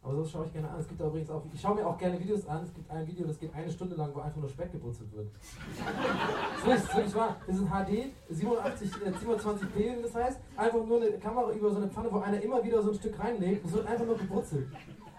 [0.00, 0.78] Aber so schaue ich gerne an.
[0.78, 2.62] Es gibt übrigens auch, ich schaue mir auch gerne Videos an.
[2.62, 5.28] Es gibt ein Video, das geht eine Stunde lang, wo einfach nur Speck gebrutzelt wird.
[6.64, 7.36] Das ist wirklich wahr.
[7.46, 10.40] Das ist ein HD, 87, äh, 27p, wie das heißt.
[10.56, 13.18] Einfach nur eine Kamera über so eine Pfanne, wo einer immer wieder so ein Stück
[13.18, 13.66] reinlegt.
[13.66, 14.68] Es wird einfach nur gebrutzelt.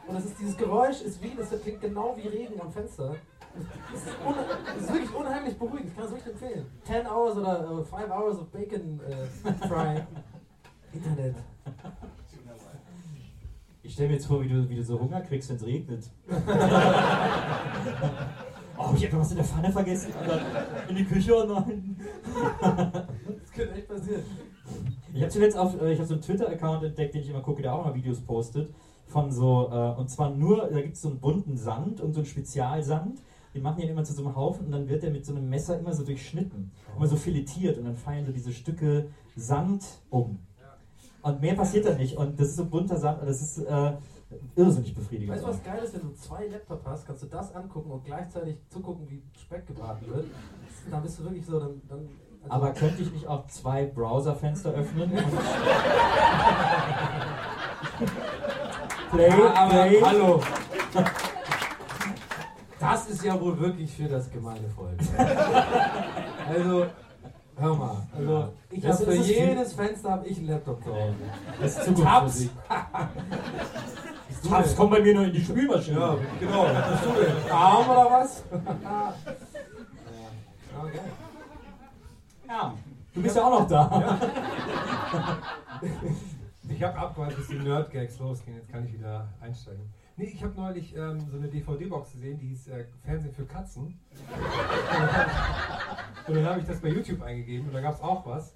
[0.10, 3.16] Und das ist dieses Geräusch ist wie, das klingt genau wie Regen am Fenster.
[3.54, 4.08] Das ist,
[4.76, 5.90] das ist wirklich unheimlich beruhigend.
[5.90, 6.66] Ich kann es wirklich empfehlen.
[6.84, 9.28] 10 Hours oder 5 Hours of Bacon äh,
[9.68, 10.02] Fry.
[10.92, 11.36] Internet.
[13.84, 16.10] Ich stelle mir jetzt vor, wie du, wie du so Hunger kriegst, wenn es regnet.
[18.78, 20.12] oh, ich habe was in der Pfanne vergessen.
[20.20, 20.42] Und dann
[20.90, 21.96] in die Küche, oh nein.
[22.60, 24.24] Das könnte echt passieren.
[25.14, 27.62] Ich habe zuletzt auf, äh, ich habe so einen Twitter-Account entdeckt, den ich immer gucke,
[27.62, 28.74] der auch mal Videos postet.
[29.10, 32.20] Von so, äh, und zwar nur, da gibt es so einen bunten Sand und so
[32.20, 33.22] einen Spezialsand.
[33.56, 35.34] Den machen die dann immer zu so einem Haufen und dann wird der mit so
[35.36, 39.84] einem Messer immer so durchschnitten, immer so filetiert und dann fallen so diese Stücke Sand
[40.12, 40.40] um.
[41.22, 42.16] Und mehr passiert da nicht.
[42.16, 43.94] Und das ist so bunter Sand, das ist äh,
[44.56, 45.34] irrsinnig befriedigend.
[45.36, 48.06] Weißt du, was geil ist, wenn du zwei Laptops hast, kannst du das angucken und
[48.06, 50.26] gleichzeitig zugucken, wie Speck gebraten wird.
[50.90, 51.82] Dann bist du wirklich so, dann.
[51.90, 52.08] dann
[52.44, 55.12] also Aber könnte ich nicht auch zwei Browserfenster öffnen?
[59.12, 60.02] Play, Ja, play.
[60.04, 60.42] hallo.
[62.80, 64.98] Das ist ja wohl wirklich für das gemeine Volk.
[66.48, 66.86] Also,
[67.58, 68.08] hör mal.
[68.18, 71.14] Also, ich habe für jedes Fenster habe ich einen Laptop zu Hause.
[71.62, 71.86] Das ist.
[71.86, 72.52] Zukunftsmusik.
[74.50, 76.00] Tabs kommen bei mir nur in die Spülmaschine.
[76.00, 76.64] Ja, genau.
[76.64, 77.52] Was bist du denn?
[77.52, 78.44] Arm oder was?
[78.52, 79.14] ja.
[80.82, 81.00] Okay.
[82.48, 82.74] Ja,
[83.14, 84.18] du bist ja auch noch da.
[86.70, 88.58] Ich habe abgewartet, bis die Nerd-Gags losgehen.
[88.58, 89.92] Jetzt kann ich wieder einsteigen.
[90.18, 94.00] Nee, ich habe neulich ähm, so eine DVD-Box gesehen, die hieß äh, Fernsehen für Katzen.
[96.28, 98.56] Und dann habe ich das bei YouTube eingegeben und da gab es auch was.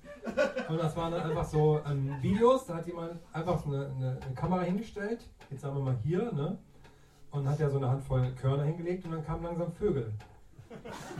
[0.67, 4.19] Und das waren dann einfach so ähm, Videos, da hat jemand einfach so eine, eine,
[4.25, 6.57] eine Kamera hingestellt, jetzt sagen wir mal hier, ne?
[7.31, 10.13] Und hat ja so eine Handvoll Körner hingelegt und dann kamen langsam Vögel.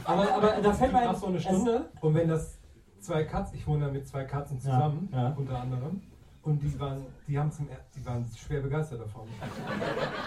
[0.04, 1.90] Aber, aber da fällt mir ein, Nach so eine Stunde.
[2.02, 2.60] Und wenn das
[3.00, 5.36] zwei Katzen, ich wohne da mit zwei Katzen zusammen, Ja, ja.
[5.36, 6.02] unter anderem.
[6.44, 9.22] Und die waren, die haben zum, die waren schwer begeistert davon.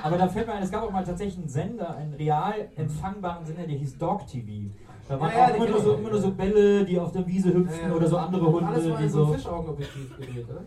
[0.02, 3.44] Aber da fällt mir ein, es gab auch mal tatsächlich einen Sender, einen real empfangbaren
[3.44, 4.70] Sender, der hieß Dog TV.
[5.08, 7.52] Da waren Ja, ja, immer, nur so, immer nur so Bälle, die auf der Wiese
[7.52, 9.32] hüpften Ja, oder so andere Hunde, Alles war die so so.
[9.34, 10.64] Fischaugenobjektiv gedreht, oder?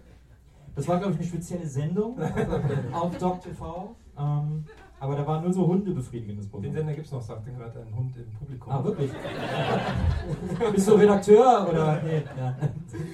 [0.75, 2.15] Das war, glaube ich, eine spezielle Sendung
[2.93, 3.95] auf Dog TV.
[4.19, 4.65] Ähm,
[4.99, 6.73] aber da war nur so hundebefriedigendes Den Programm.
[6.73, 8.71] Sender gibt es noch, sagte gerade ein Hund im Publikum.
[8.71, 9.11] Ah, wirklich?
[10.73, 12.01] Bist du Redakteur oder?
[12.03, 12.55] Nee, ja.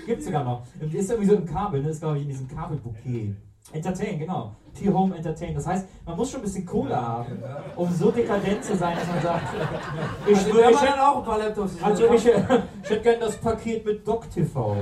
[0.05, 0.63] Gibt's sogar noch.
[0.91, 1.89] Ist irgendwie so im Kabel, ne?
[1.89, 3.36] Ist glaube ich in diesem Kabelbouquet.
[3.71, 4.55] Entertain, genau.
[4.75, 5.55] T-Home Entertain.
[5.55, 7.41] Das heißt, man muss schon ein bisschen Kohle haben,
[7.75, 9.43] um so dekadent zu sein, dass man sagt,
[10.27, 11.81] ich, Also, wir ich, dann auch ein paar Laptops.
[11.81, 12.25] also ich,
[12.83, 14.75] ich hätte gerne das Paket mit Doc TV.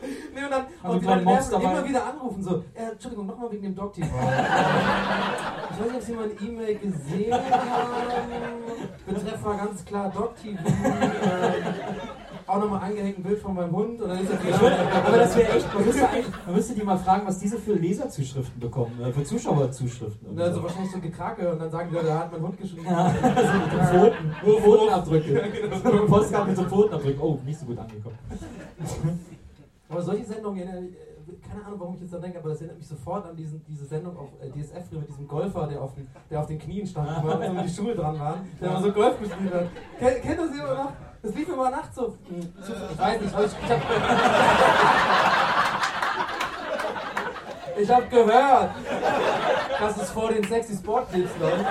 [0.34, 3.62] Nee, und dann Also und Mops nerven, immer wieder anrufen, so, äh, Entschuldigung, nochmal wegen
[3.62, 3.90] dem TV.
[4.00, 4.04] ich
[5.80, 8.62] weiß nicht, ob Sie meine E-Mail gesehen haben.
[9.06, 10.58] Betreff war ganz klar TV.
[10.66, 11.52] Ähm,
[12.46, 14.00] auch nochmal angehängt ein Bild von meinem Hund.
[14.00, 16.08] Und dann ist das aber das wäre echt, man müsste,
[16.46, 20.28] man müsste die mal fragen, was diese für Leserzuschriften bekommen, äh, für Zuschauerzuschriften.
[20.28, 22.58] Und dann so wahrscheinlich so Gekrake und dann sagen die Leute, da hat mein Hund
[22.58, 22.86] geschrieben.
[22.86, 25.42] Ja, so Pfoten, nur Pfotenabdrücke.
[25.82, 27.20] So eine Postkarte mit so Pfotenabdrücken.
[27.20, 28.18] Oh, nicht so gut angekommen.
[29.88, 30.88] Aber solche Sendungen, äh,
[31.48, 33.84] keine Ahnung, warum ich jetzt da denke, aber das erinnert mich sofort an diesen, diese
[33.84, 37.08] Sendung auf äh, DSF mit diesem Golfer, der auf den, der auf den Knien stand,
[37.22, 39.66] wo so die Schuhe dran waren, der immer so Golf gespielt hat.
[39.98, 40.92] Kennt, kennt das jemand noch?
[41.22, 42.16] Das lief immer nachts so.
[42.28, 43.80] Ich weiß nicht, ich, ich hab,
[47.78, 48.70] ich hab gehört,
[49.80, 51.64] dass es vor den sexy Sportclips läuft.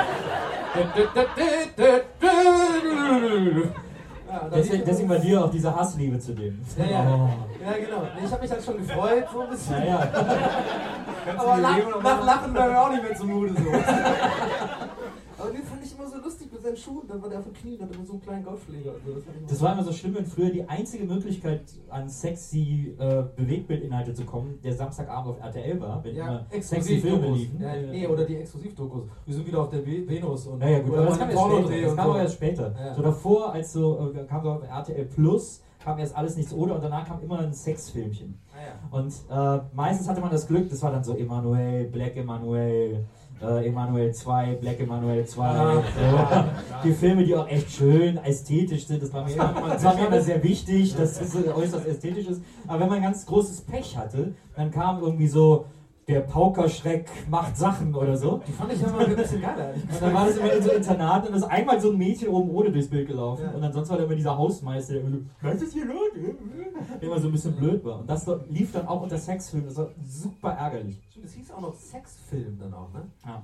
[4.36, 6.60] Ja, lief Deswegen, deswegen bei dir auch diese Hassliebe zu dem.
[6.78, 7.06] ja, ja.
[7.08, 7.30] Oh.
[7.64, 8.08] ja, genau.
[8.24, 9.80] Ich habe mich halt schon gefreut, so ein bisschen.
[9.80, 10.08] Naja,
[11.38, 13.62] Aber nach, nach Lachen wäre mir auch nicht mehr zumute so.
[15.38, 17.08] Aber den fand ich immer so lustig mit seinen Schuhen.
[17.08, 18.92] Dann war der auf den Knien hatte immer so einen kleinen Golfschläger.
[18.94, 19.14] und So.
[19.16, 24.14] Das, das war immer so schlimm, wenn früher die einzige Möglichkeit, an sexy äh, Bewegbildinhalte
[24.14, 27.62] zu kommen, der Samstagabend auf RTL war, wenn ja, immer sexy Filme liefen.
[27.62, 29.04] Ja, nee, oder die Exklusivdokus.
[29.26, 30.48] Wir sind wieder auf der Ve- Venus.
[30.48, 31.82] Und, Ja, ja, gut, aber das kam erst später.
[31.82, 32.12] Das kam so.
[32.12, 32.76] aber erst später.
[32.80, 32.94] Ja.
[32.96, 36.76] So davor, als so, äh, kam so auf RTL Plus, kam erst alles nichts oder
[36.76, 38.40] und danach kam immer ein Sexfilmchen.
[38.54, 38.98] Ah, ja.
[38.98, 39.14] Und
[39.60, 43.06] äh, meistens hatte man das Glück, das war dann so Emanuel, Black Emanuel,
[43.42, 45.46] äh, Emanuel 2, Black Emanuel 2.
[45.46, 46.88] Ah, so.
[46.88, 50.08] Die Filme, die auch echt schön ästhetisch sind, das war mir immer, das war mir
[50.08, 52.42] immer sehr wichtig, dass das so äußerst ästhetisch ist.
[52.68, 55.66] Aber wenn man ganz großes Pech hatte, dann kam irgendwie so
[56.08, 58.42] der Paukerschreck macht Sachen oder so.
[58.48, 59.74] Die fand ich immer ein bisschen geiler.
[59.74, 62.50] Und dann war das immer in so Internaten und ist einmal so ein Mädchen oben
[62.52, 63.44] ohne durchs Bild gelaufen.
[63.44, 63.52] Ja.
[63.52, 66.10] Und ansonsten war da immer dieser Hausmeister, der immer so, was ist hier los?
[66.14, 68.00] Der immer so ein bisschen blöd war.
[68.00, 69.66] Und das lief dann auch unter Sexfilm.
[69.66, 71.02] Das war super ärgerlich.
[71.22, 73.08] Das hieß auch noch Sexfilm dann auch, ne?
[73.26, 73.44] Ja.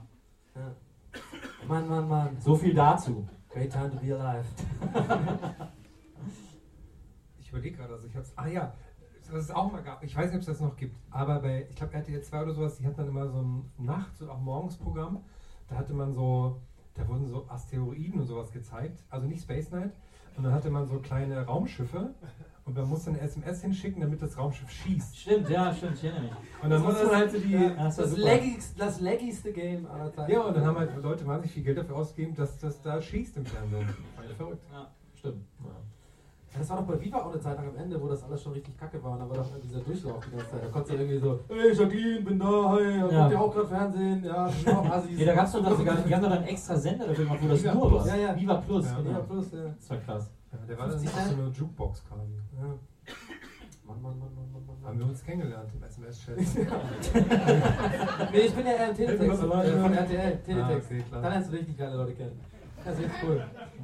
[0.56, 0.72] Ja.
[1.68, 2.38] Mann, Mann, Mann.
[2.40, 3.28] So viel dazu.
[3.50, 4.46] Great time to be alive.
[7.52, 8.32] Ich überlege gerade, also ich hab's.
[8.38, 8.74] Ah ja,
[9.32, 11.68] was es auch mal gab, ich weiß nicht, ob es das noch gibt, aber bei,
[11.70, 14.40] ich glaube, RTL 2 oder sowas, die hatten dann immer so ein Nachts- und auch
[14.40, 15.24] Morgensprogramm.
[15.70, 16.62] Da hatte man so,
[16.96, 19.94] da wurden so Asteroiden und sowas gezeigt, also nicht Space Night.
[20.38, 22.14] Und dann hatte man so kleine Raumschiffe
[22.66, 25.18] und man musste eine SMS hinschicken, damit das Raumschiff schießt.
[25.18, 26.32] Stimmt, ja, stimmt, ich erinnere mich.
[26.64, 27.54] Und dann musste man halt so die.
[27.54, 30.32] Ja, das das, leggigste, das leggigste Game aller Zeiten.
[30.32, 33.38] Ja, und dann haben halt Leute wahnsinnig viel Geld dafür ausgegeben, dass das da schießt
[33.38, 33.90] im Fernsehen.
[34.28, 34.64] Ja verrückt.
[34.72, 35.46] Ja, stimmt.
[36.58, 38.52] Das war doch bei Viva auch eine Zeit lang am Ende, wo das alles schon
[38.54, 39.14] richtig kacke war.
[39.14, 40.64] Und da war doch dieser Durchlauf die ganze Zeit.
[40.64, 43.08] Da konntest du irgendwie so, hey Jacqueline, bin da, hey, ja.
[43.08, 43.22] Ja.
[43.22, 44.24] guckt ihr auch gerade Fernsehen?
[44.26, 45.20] Ja, ich bin auch Assis.
[45.20, 47.48] Ja, da gab's doch das sogar, die haben doch dann extra Sender dafür gemacht, wo
[47.48, 48.08] das Viva nur Plus.
[48.08, 48.18] war.
[48.18, 48.36] Ja, ja.
[48.40, 49.12] Viva Plus, Ja, genau.
[49.12, 49.60] Ja, plus, ja.
[49.80, 50.32] Das war krass.
[50.52, 52.32] Ja, der war dann 50 so eine Jukebox quasi.
[52.58, 52.68] ja.
[53.86, 54.88] Mann, Mann, Mann, Mann, Mann, Mann.
[54.90, 56.38] Haben wir uns kennengelernt im SMS-Chat.
[58.32, 60.92] Nee, ich bin ja eher im Teletext äh, von RTL, Ah, Teletext.
[60.92, 61.22] okay, klar.
[61.22, 62.40] Da lernst du richtig geile Leute kennen.
[62.84, 63.44] Das ist cool.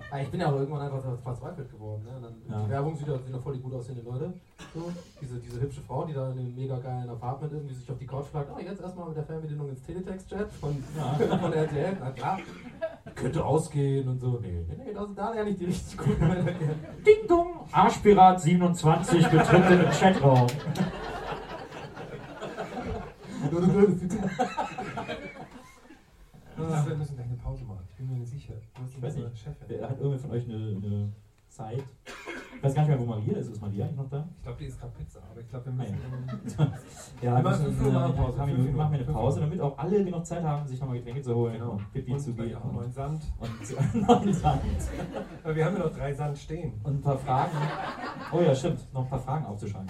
[0.10, 2.04] Aber ich bin ja auch irgendwann einfach verzweifelt geworden.
[2.04, 2.12] Ne?
[2.22, 2.64] Dann Ja.
[2.64, 4.34] Die Werbung sieht ja sind ja voll die gut aussehenden Leute.
[4.74, 4.92] So,
[5.22, 8.08] diese, diese hübsche Frau, die da in einem mega geilen Apartment irgendwie sich auf die
[8.08, 10.84] Couch fragt, oh, jetzt erstmal mit der Fernbedienung ins Teletext-Chat von,
[11.40, 11.98] von RTL.
[12.00, 12.40] Na klar,
[13.16, 14.40] könnte ausgehen und so.
[14.42, 16.52] Nee, nee, nee, das, da lerne ich die richtig guten Männer.
[17.06, 17.68] Ding dong!
[17.72, 20.48] Arschpirat 27 betritt den Chatraum.
[26.58, 27.86] Wir müssen gleich eine Pause machen.
[27.90, 28.54] Ich bin mir nicht sicher.
[28.76, 29.38] Du Ich weiß nicht.
[29.38, 29.66] Chefin.
[29.68, 31.14] Wer hat irgendwer von euch eine, eine
[31.50, 31.84] Zeit?
[32.56, 33.50] Ich weiß gar nicht mehr, wo Maria ist.
[33.50, 34.28] Ist Maria eigentlich noch da?
[34.38, 35.98] Ich glaube, die ist gerade Pizza, aber ich glaube, wir müssen.
[37.22, 40.04] Ja, Wir machen fünf Minuten Pause, fünf Minuten machen wir eine Pause, damit auch alle
[40.04, 41.72] genug Zeit haben, sich nochmal Getränke zu holen Genau.
[41.74, 43.22] und Pipi und zu gehen auch neuen Sand.
[43.40, 44.62] und neuen Sand
[45.44, 46.74] Aber wir haben ja noch drei Sand stehen.
[46.84, 47.52] und ein paar Fragen.
[48.32, 49.90] Oh ja, stimmt, noch ein paar Fragen aufzuschreiben.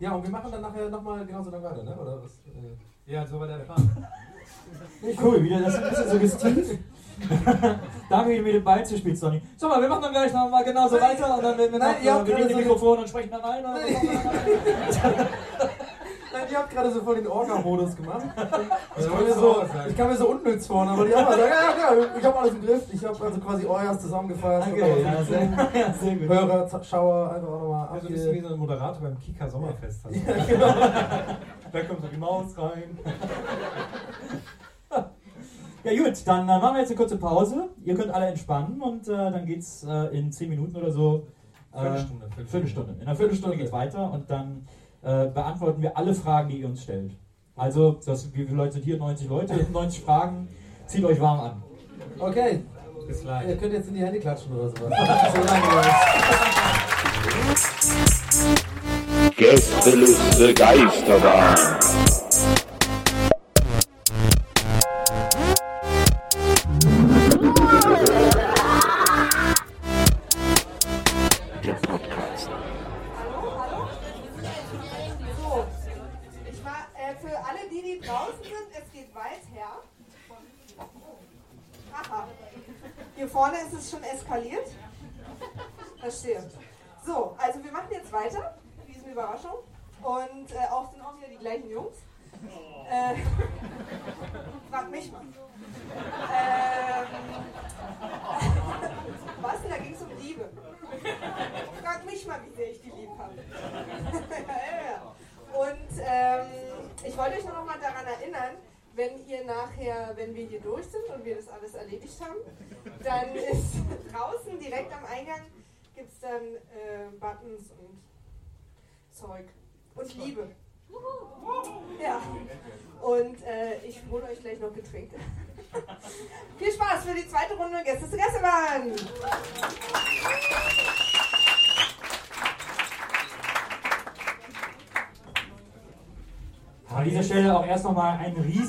[0.00, 1.96] Ja, und wir machen dann nachher nochmal genauso lang weiter, ne?
[1.96, 2.38] Oder was?
[2.46, 4.06] Äh, Ja, so war der Plan.
[5.22, 6.78] Cool, wieder das ist ein bisschen suggestiv.
[8.10, 9.40] Danke, wie du mir den Ball zu spielst, Sonny.
[9.56, 12.02] Sag mal, wir machen dann gleich nochmal genauso weiter und dann werden wir Nein, noch,
[12.02, 13.64] ihr habt äh, wir nehmen die gerade so- Mikrofone und sprechen da rein.
[13.64, 13.72] Oder
[16.32, 18.24] Nein, ihr habt gerade so voll den Orga-Modus gemacht.
[18.98, 21.46] Ich kam, mir so, ich kam mir so unnütz vor, aber die haben gesagt, ja,
[21.46, 22.82] ja, ja, ich habe alles im Griff.
[22.92, 24.68] Ich habe also quasi Orgas zusammengefasst.
[24.68, 25.42] Okay, ja, sehr,
[25.74, 26.28] ja, sehr gut.
[26.36, 30.04] Hörer, Schauer, einfach auch nochmal Also ein bisschen wie so ein Moderator beim Kika Sommerfest.
[30.04, 30.18] Also.
[30.18, 30.66] Ja, genau.
[31.72, 32.98] Da kommt so die Maus rein.
[35.84, 37.68] Ja gut, dann äh, machen wir jetzt eine kurze Pause.
[37.84, 41.26] Ihr könnt alle entspannen und äh, dann geht's äh, in 10 Minuten oder so.
[41.74, 42.96] Äh, Viertelstunde, Viertelstunde.
[43.00, 44.66] In einer Viertelstunde geht's weiter und dann
[45.02, 47.12] äh, beantworten wir alle Fragen, die ihr uns stellt.
[47.56, 48.96] Also, das, wie viele Leute sind hier?
[48.96, 50.48] 90 Leute, 90 Fragen.
[50.86, 51.62] Zieht euch warm an.
[52.18, 52.60] Okay,
[53.06, 53.60] Bis ihr gleich.
[53.60, 54.92] könnt jetzt in die Hände klatschen oder sowas.
[55.34, 55.64] so lange.
[59.36, 61.73] Gästeliste Geisterbahn.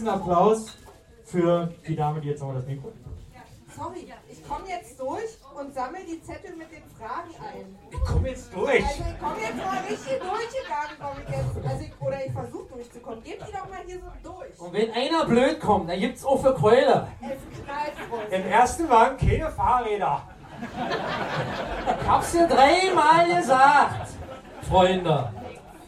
[0.07, 0.77] Einen Riesenapplaus
[1.23, 2.91] für die Dame, die jetzt nochmal das Mikro.
[3.75, 7.77] Sorry, ich komme jetzt durch und sammle die Zettel mit den Fragen ein.
[7.91, 8.85] Ich komme jetzt durch.
[8.85, 11.69] Also ich komme jetzt mal richtig durchgegangen, komme ich jetzt.
[11.69, 13.23] Also ich, oder ich versuche durchzukommen.
[13.23, 14.59] Gebt die doch mal hier so durch.
[14.59, 17.09] Und wenn einer blöd kommt, dann gibt's auch für Keule.
[17.19, 18.31] Es knallt.
[18.31, 20.21] Im ersten Wagen keine Fahrräder.
[22.01, 24.09] Ich hab's dir dreimal gesagt,
[24.69, 25.33] Freunde.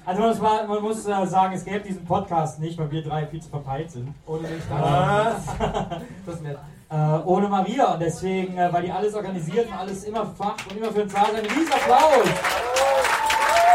[0.07, 3.03] Also man muss, mal, man muss äh, sagen, es gäbe diesen Podcast nicht, weil wir
[3.03, 4.15] drei viel zu verpeilt sind.
[4.25, 4.63] Ohne mich.
[4.69, 5.43] Was?
[6.25, 6.57] Das ist nett.
[6.89, 6.95] Äh,
[7.25, 7.91] ohne Maria.
[7.91, 11.13] Und deswegen, äh, weil die alles organisiert und alles immer macht und immer für uns
[11.13, 12.25] da ein riesen Applaus.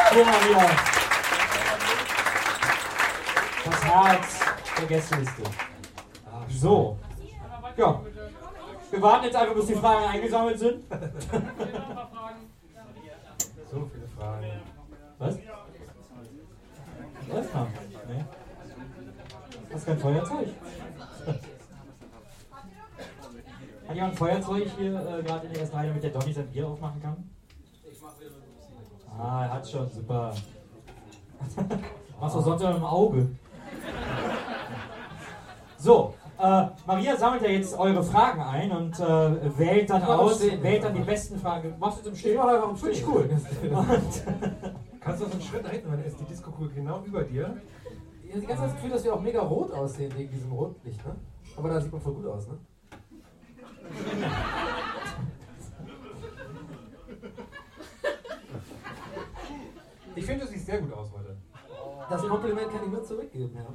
[0.08, 0.70] Für Maria.
[3.66, 4.40] Das Herz
[4.78, 5.42] der Gästeliste.
[6.48, 6.96] So.
[7.76, 8.00] Ja.
[8.90, 10.84] Wir warten jetzt einfach, bis die Fragen eingesammelt sind.
[13.70, 14.46] So viele Fragen.
[15.18, 15.36] Was?
[17.34, 17.66] Ah,
[18.08, 18.24] Nee.
[19.70, 20.48] Das ist kein Feuerzeug.
[23.88, 26.46] Hat jemand ein Feuerzeug hier äh, gerade in der ersten Reihe, damit der Donny sein
[26.48, 27.30] Bier aufmachen kann?
[29.18, 30.34] Ah, er hat schon, super.
[32.20, 33.28] Machst du sonst immer im Auge.
[35.78, 40.18] So, Äh, Maria sammelt ja jetzt eure Fragen ein und äh, wählt dann Ich mach
[40.18, 40.62] aus, Stehen.
[40.62, 41.74] wählt dann die besten Fragen.
[41.78, 42.32] Machst du zum Stehen?
[42.32, 43.12] Ich mach einfach im Finde ich Stehen.
[43.12, 43.28] cool.
[45.04, 47.56] Kannst du noch so einen Schritt nach hinten, dann ist die Disco-Kugel genau über dir.
[48.24, 51.16] Ich habe das Gefühl, dass wir auch mega rot aussehen wegen diesem Rotlicht, ne?
[51.56, 52.58] Aber da sieht man voll gut aus, ne?
[60.14, 61.36] Ich finde, du siehst sehr gut aus heute.
[62.08, 63.66] Das Kompliment kann ich nur zurückgeben, ja.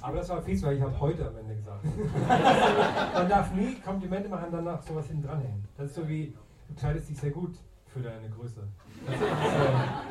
[0.00, 1.84] Aber das war fies, weil ich habe heute am Ende gesagt.
[3.14, 5.64] Man darf nie Komplimente machen und danach sowas hinten dranhängen.
[5.76, 6.36] Das ist so wie,
[6.68, 7.56] du kleidest dich sehr gut
[7.86, 8.62] für deine Größe.
[9.06, 10.09] Das ist, äh,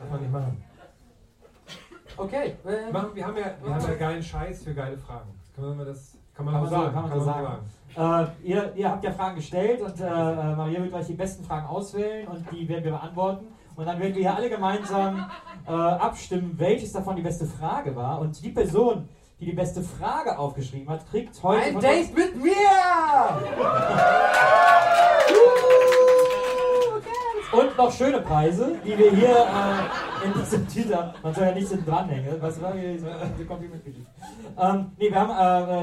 [0.00, 0.64] darf man nicht machen.
[2.16, 5.30] Okay, äh, machen wir, haben ja, wir haben ja geilen Scheiß für geile Fragen.
[5.54, 6.92] Kann man das, kann man, Kann man sagen.
[6.92, 7.58] kann man so sagen.
[7.96, 11.44] Äh, ihr, ihr habt ja Fragen gestellt und äh, äh, Maria wird gleich die besten
[11.44, 13.46] Fragen auswählen und die werden wir beantworten.
[13.76, 15.30] Und dann werden wir hier alle gemeinsam
[15.66, 18.20] äh, abstimmen, welches davon die beste Frage war.
[18.20, 21.62] Und die Person, die die beste Frage aufgeschrieben hat, kriegt heute.
[21.62, 22.50] ein Date mit mir!
[27.52, 31.10] Und noch schöne Preise, die wir hier äh, in diesem Titel haben.
[31.20, 32.36] Man soll ja nichts hinten dranhängen.
[32.40, 34.08] Was war hier diese Komplimentgeschichte?
[34.56, 35.30] Ähm, nee, wir haben,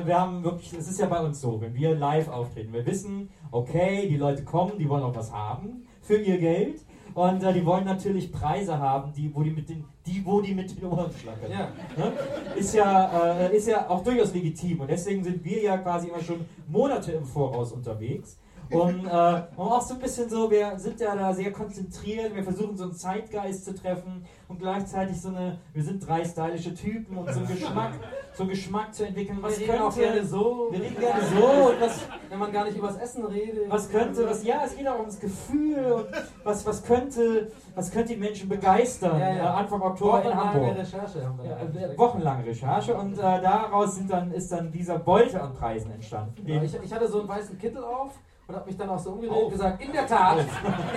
[0.03, 2.85] äh, wir haben wirklich, es ist ja bei uns so, wenn wir live auftreten, wir
[2.85, 6.85] wissen, okay, die Leute kommen, die wollen auch was haben für ihr Geld.
[7.13, 10.53] Und äh, die wollen natürlich Preise haben, die, wo die mit den, die, wo die
[10.53, 11.51] mit den Ohren schlackern.
[11.51, 11.71] Ja.
[11.97, 12.13] Ne?
[12.55, 14.81] Ist, ja, äh, ist ja auch durchaus legitim.
[14.81, 18.37] Und deswegen sind wir ja quasi immer schon Monate im Voraus unterwegs.
[18.69, 22.43] Um, äh, um auch so ein bisschen so, wir sind ja da sehr konzentriert, wir
[22.43, 27.17] versuchen so einen Zeitgeist zu treffen und gleichzeitig so eine, wir sind drei stylische Typen
[27.17, 27.93] und so einen Geschmack,
[28.33, 30.67] so einen Geschmack zu entwickeln, was wir reden könnte, gerne so.
[30.71, 31.99] wir reden gerne so und was,
[32.29, 33.69] Wenn man gar nicht übers Essen redet.
[33.69, 36.05] was könnte, was, ja, es geht auch ums Gefühl und
[36.43, 39.43] was, was könnte, was könnte die Menschen begeistern, Ja, ja.
[39.43, 40.77] Äh, Anfang Oktober in Wochenlange Hamburg.
[40.77, 41.45] Recherche haben wir.
[41.45, 45.91] Ja, äh, wochenlange Recherche und äh, daraus sind dann, ist dann dieser Beute an Preisen
[45.91, 46.35] entstanden.
[46.45, 48.11] Ja, ich, ich hatte so einen weißen Kittel auf
[48.47, 49.43] und habe mich dann auch so umgedreht Auf.
[49.45, 50.37] und gesagt, in der Tat,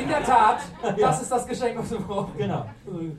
[0.01, 0.59] in der Tat,
[0.96, 1.09] Ja.
[1.09, 2.32] das ist das Geschenk, was wir brauchen.
[2.36, 2.64] Genau.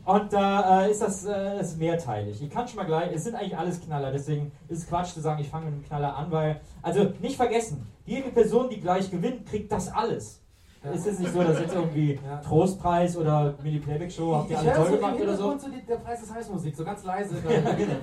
[0.05, 2.41] Und da äh, ist das äh, ist mehrteilig.
[2.41, 5.19] Ich kann schon mal gleich, es sind eigentlich alles Knaller, deswegen ist es Quatsch zu
[5.19, 9.11] sagen, ich fange mit einem Knaller an, weil, also nicht vergessen, jede Person, die gleich
[9.11, 10.41] gewinnt, kriegt das alles.
[10.83, 10.91] Ja.
[10.93, 12.37] Es ist nicht so, dass jetzt irgendwie Ja.
[12.37, 15.57] Trostpreis oder Mini-Playback-Show habt ihr alle toll so gemacht oder so.
[15.57, 17.35] So die, der Preis ist Heißmusik, so ganz leise.
[17.43, 17.93] Genau.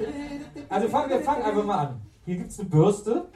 [0.68, 2.00] Also fangen wir fangen einfach mal an.
[2.24, 3.26] Hier gibt es eine Bürste.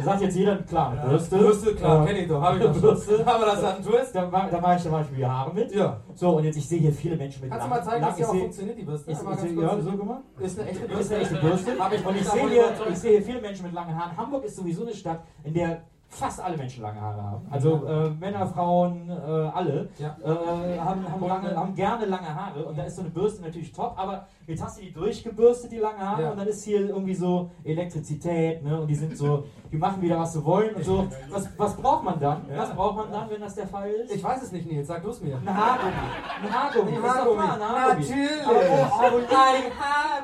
[0.00, 1.38] Da sagt jetzt jeder, klar, eine Bürste.
[1.38, 2.80] Bürste, klar, Äh, kenn ich doch, hab ich doch.
[2.80, 3.22] Bürste.
[3.26, 4.14] Aber das hat einen Twist.
[4.14, 5.72] Da, ma- da mache ich zum Beispiel die Haare mit.
[5.74, 6.00] Ja.
[6.14, 8.24] So, und jetzt, ich sehe hier viele Menschen mit Kannst du mal zeigen, dass die
[8.24, 9.10] auch funktioniert, die Bürste?
[9.12, 10.22] Ich, ganz ja, so guck mal.
[10.40, 11.14] Ist eine echte Das Bürste.
[11.14, 12.08] ist eine echte Bürste.
[12.08, 14.16] Und ich sehe, hier, ich sehe hier viele Menschen mit langen Haaren.
[14.16, 15.82] Hamburg ist sowieso eine Stadt, in der
[16.12, 17.46] fast alle Menschen lange Haare haben.
[17.50, 20.16] Also äh, Männer, Frauen, äh, alle Ja.
[20.24, 22.64] äh, haben, haben, lange, haben gerne lange Haare.
[22.66, 23.94] Und da ist so eine Bürste natürlich top.
[23.96, 26.22] Aber jetzt hast du die durchgebürstet, die lange Haare.
[26.24, 26.30] Ja.
[26.32, 28.62] Und dann ist hier irgendwie so Elektrizität.
[28.64, 28.80] Ne?
[28.80, 30.74] Und die sind so, die machen wieder, was sie wollen.
[30.74, 31.06] Und so.
[31.30, 32.42] Was, was braucht man dann?
[32.50, 32.58] Ja.
[32.58, 34.12] Was braucht man dann, wenn das der Fall ist?
[34.14, 35.36] Ich weiß es nicht, Nils, sag du es mir.
[35.36, 35.92] Ein Haargummi.
[36.42, 36.96] Ein Haargummi.
[36.96, 37.40] Ein Haargummi.
[37.40, 38.00] ein Haargummi.
[38.00, 38.46] Natürlich.
[38.46, 39.24] Aber wo, aber wo, Ein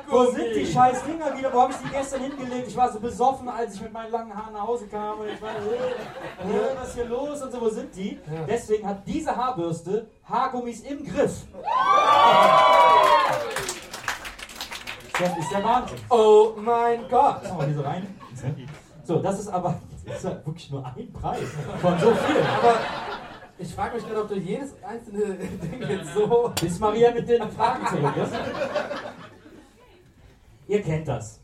[0.09, 0.35] wo Haargummi.
[0.37, 1.53] sind die scheiß Dinger wieder?
[1.53, 2.67] Wo habe ich die gestern hingelegt?
[2.67, 5.19] Ich war so besoffen, als ich mit meinen langen Haaren nach Hause kam.
[5.19, 5.76] Und ich war, äh, äh,
[6.77, 7.41] was ist hier los?
[7.41, 8.19] Und so, wo sind die?
[8.47, 11.45] Deswegen hat diese Haarbürste Haargummis im Griff.
[15.19, 15.97] Das ist der Wahnsinn.
[16.09, 17.43] Oh mein Gott.
[17.43, 18.07] Machen wir diese rein.
[19.03, 21.39] So, das ist aber das ist ja wirklich nur ein Preis
[21.81, 22.45] von so vielen.
[22.45, 22.75] Aber
[23.57, 26.53] ich frage mich gerade, ob du jedes einzelne Ding jetzt so...
[26.61, 28.33] Bis Maria mit den Fragen zurück ist.
[30.67, 31.41] Ihr kennt das.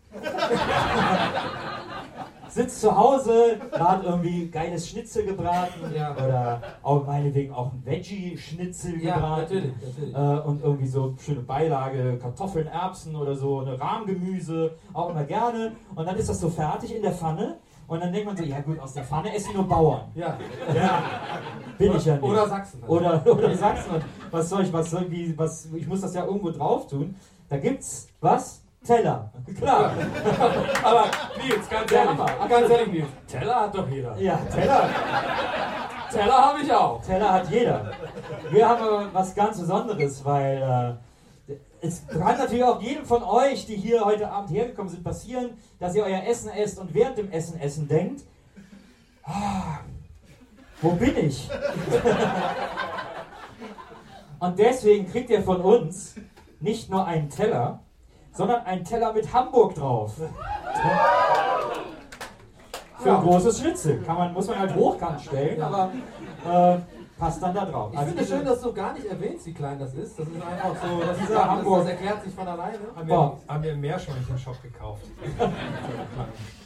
[2.53, 6.13] Sitzt zu Hause, hat irgendwie geiles Schnitzel gebraten Ja.
[6.13, 9.41] oder auch meinetwegen auch ein Veggie-Schnitzel Ja, gebraten.
[9.41, 10.13] natürlich, natürlich.
[10.15, 15.71] Äh, und irgendwie so schöne Beilage, Kartoffeln, Erbsen oder so, eine Rahmgemüse, auch immer gerne.
[15.95, 17.57] Und dann ist das so fertig in der Pfanne.
[17.87, 20.01] Und dann denkt man so, ja gut, aus der Pfanne essen nur Bauern.
[20.13, 20.37] Ja.
[20.75, 21.03] Ja,
[21.79, 22.23] bin ich ja nicht.
[22.23, 22.83] Oder Sachsen.
[22.87, 23.95] Oder, oder Sachsen.
[23.95, 27.15] Und was soll ich, was soll wie, was, ich muss das ja irgendwo drauf tun.
[27.49, 28.62] Da gibt's was?
[28.85, 29.31] Teller.
[29.57, 29.93] Klar.
[30.83, 31.05] Aber
[31.41, 32.17] Nils, ganz ehrlich,
[32.49, 33.07] ganz ehrlich, Nils.
[33.27, 34.17] Teller hat doch jeder.
[34.17, 34.89] Ja, Teller.
[36.11, 37.01] Teller habe ich auch.
[37.01, 37.91] Teller hat jeder.
[38.51, 40.99] Wir haben aber was ganz Besonderes, weil
[41.49, 45.57] äh, es kann natürlich auch jedem von euch, die hier heute Abend hergekommen sind, passieren,
[45.79, 48.23] dass ihr euer Essen esst und während dem Essen essen denkt,
[49.23, 49.79] ah,
[50.81, 51.49] wo bin ich?
[54.39, 56.15] und deswegen kriegt ihr von uns
[56.59, 57.79] nicht nur einen Teller,
[58.33, 60.13] sondern einen Teller mit Hamburg drauf.
[62.99, 64.01] Für ein großes Schnitzel.
[64.01, 65.91] Kann man, muss man halt hochkant stellen, aber
[66.45, 66.77] äh,
[67.19, 67.89] passt dann da drauf.
[67.91, 70.17] Ich Also finde es schön, dass du gar nicht erwähnst, wie klein das ist.
[70.17, 72.77] Das ist einfach so, das, ist das, Hamburg- das erklärt sich von alleine.
[72.95, 75.03] Haben wir, haben wir im Meerschweinchen Shop gekauft.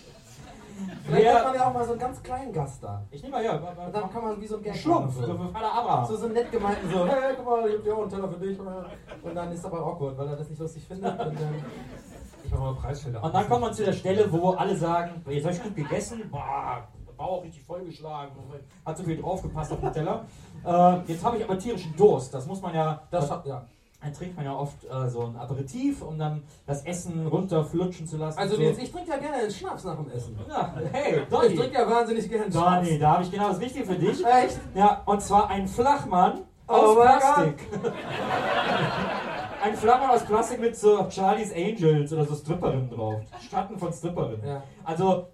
[1.05, 3.03] Vielleicht Wer- hat man ja auch mal so einen ganz kleinen Gast da.
[3.11, 5.47] Ich nehme mal ja, Und dann kann man wie so ein Gag Schlumpf, so für
[5.49, 6.05] Vater Abraham.
[6.05, 8.39] So, so nett gemeinten so, hey, guck mal, ich hab dir auch einen Teller für
[8.39, 8.59] dich.
[8.59, 11.11] Und dann ist aber awkward, weil er das nicht lustig findet.
[11.11, 11.55] Und dann,
[12.43, 13.23] Ich mache mal Preisschilder.
[13.23, 16.29] Und dann kommt man zu der Stelle, wo alle sagen, jetzt habe ich gut gegessen,
[16.31, 18.31] boah, Bauch richtig vollgeschlagen,
[18.85, 20.25] hat so viel draufgepasst auf den Teller.
[20.63, 22.31] Äh, jetzt habe ich aber tierischen Durst.
[22.31, 23.65] Das muss man ja, das hat, ja.
[24.01, 28.17] Dann trinkt man ja oft äh, so ein Aperitif, um dann das Essen runterflutschen zu
[28.17, 28.37] lassen.
[28.39, 28.61] Also so.
[28.61, 30.37] Nils, ich trinke ja gerne einen Schnaps nach dem Essen.
[30.47, 31.55] Ja, hey, Ich Donny.
[31.55, 32.85] trinke ja wahnsinnig gerne Schnaps.
[32.85, 34.23] Donny, da habe ich genau das Richtige für dich.
[34.25, 34.59] Echt?
[34.75, 37.59] Ja, und zwar ein Flachmann Oh aus Plastik.
[39.63, 43.21] ein Flachmann aus Plastik mit so Charlie's Angels oder so Stripperinnen drauf.
[43.49, 44.45] Schatten von Stripperinnen.
[44.47, 44.63] Ja.
[44.83, 45.27] Also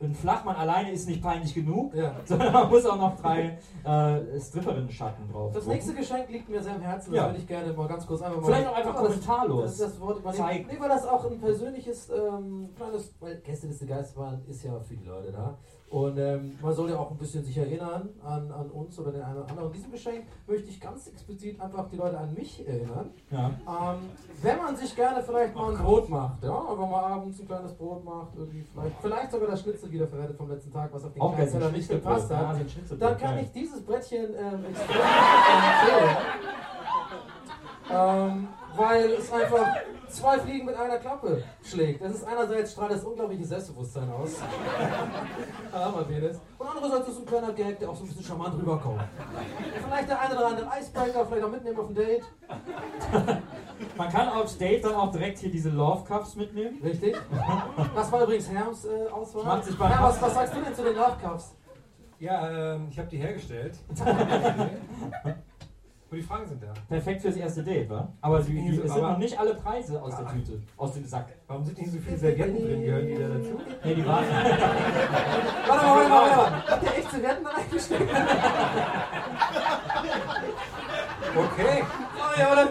[0.00, 2.14] ein Flachmann alleine ist nicht peinlich genug, Ja.
[2.24, 5.52] sondern man muss auch noch drei äh, Stripperinnen-Schatten drauf.
[5.52, 7.14] Das nächste Geschenk liegt mir sehr am Herzen.
[7.14, 7.22] Ja.
[7.22, 8.46] Das würde ich gerne mal ganz kurz einfach mal.
[8.46, 10.44] Vielleicht auch einfach das, kommentarlos Das, das Wort übernehmen.
[10.44, 10.66] zeigen.
[10.70, 15.04] Nee, weil das auch ein persönliches, ähm, kleines, weil Gästeliste Geisterbahn ist ja für die
[15.04, 15.58] Leute da.
[15.92, 19.20] Und ähm, man soll ja auch ein bisschen sich erinnern an, an uns oder den
[19.20, 19.66] einen oder anderen.
[19.68, 23.10] In diesem Geschenk möchte ich ganz explizit einfach die Leute an mich erinnern.
[23.30, 23.48] Ja.
[23.48, 24.08] Ähm,
[24.40, 27.74] wenn man sich gerne vielleicht mal ein Brot macht, ja, einfach mal abends ein kleines
[27.74, 31.12] Brot macht, irgendwie vielleicht, vielleicht sogar das Schnitzel wieder verrettet vom letzten Tag, was auf
[31.12, 34.96] den Auch kleinen Teller nicht gepasst hat, Ja, dann kann ich dieses Brettchen ähm, extrem
[34.96, 36.16] empfehlen.
[37.90, 39.66] Ähm, weil es einfach
[40.08, 42.02] zwei Fliegen mit einer Klappe schlägt.
[42.02, 44.36] Das ist einerseits strahlt das unglaubliches Selbstbewusstsein aus.
[45.72, 46.38] Hammerpenis.
[46.58, 49.02] Und andererseits ist es ein kleiner Gag, der auch so ein bisschen charmant rüberkommt.
[49.84, 52.22] Vielleicht der eine oder andere Icebreaker, vielleicht auch mitnehmen auf ein Date.
[53.96, 56.80] Man kann aufs Date dann auch direkt hier diese Love Cups mitnehmen.
[56.82, 57.16] Richtig.
[57.94, 59.44] Das war übrigens Herms äh, Auswahl.
[59.44, 61.54] Macht sich bei- Herm, was, was sagst du denn zu den Love Cups?
[62.20, 63.76] Ja, ähm, ich habe die hergestellt.
[66.12, 66.74] Und die Fragen sind da.
[66.90, 68.06] Perfekt fürs erste Date, wa?
[68.20, 71.28] Aber die, es sind noch nicht alle Preise aus der Tüte, aus dem Sack.
[71.46, 72.82] Warum sind nicht so viele Servietten drin?
[72.82, 73.58] Gehören die da dazu?
[73.82, 74.24] Nee, die waren.
[75.66, 76.66] Warte mal, warte mal, warte mal.
[76.66, 78.10] Habt ihr echt Servietten reingesteckt?
[81.34, 81.82] Okay.
[82.18, 82.68] Sorry, aber das,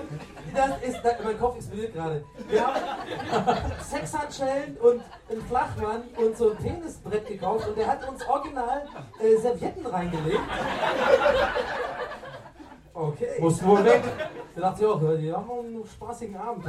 [0.54, 2.24] das ist, da, mein Kopf explodiert gerade.
[2.48, 8.24] Wir haben Sexhandschellen und einen Flachmann und so ein Penisbrett gekauft und der hat uns
[8.28, 8.86] original
[9.20, 10.42] äh, Servietten reingelegt.
[13.02, 13.40] Okay.
[13.40, 14.04] Muss wohl weg.
[14.56, 16.64] Da dachte ich auch, die haben einen spaßigen Abend.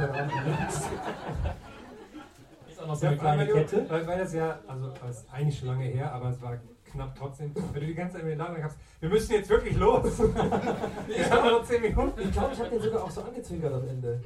[2.67, 3.85] Ist auch noch so eine kleine weil, Kette.
[3.87, 6.57] Weil, weil das ja, also das ist eigentlich schon lange her, aber es war
[6.91, 7.53] knapp trotzdem.
[7.53, 10.19] Wenn du die ganze Zeit mir Laden hast, wir müssen jetzt wirklich los.
[11.07, 12.21] Wir haben noch 10 Minuten.
[12.21, 14.19] Ich glaube, ich habe den sogar auch so angezwinkert am Ende.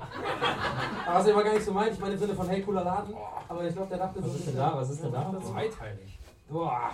[1.06, 2.84] Aber was er war gar nicht so meint, ich meine im Sinne von hey, cooler
[2.86, 3.16] Laden.
[3.50, 4.30] Aber ich glaube, der dachte so.
[4.30, 4.76] Was ist denn da?
[4.76, 5.34] Was ist denn da?
[5.42, 6.20] Zweiteilig.
[6.50, 6.92] Boah,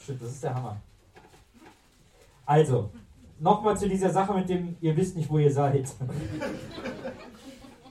[0.00, 0.76] stimmt, das ist der Hammer.
[2.44, 2.90] Also,
[3.40, 5.88] nochmal zu dieser Sache mit dem, ihr wisst nicht, wo ihr seid.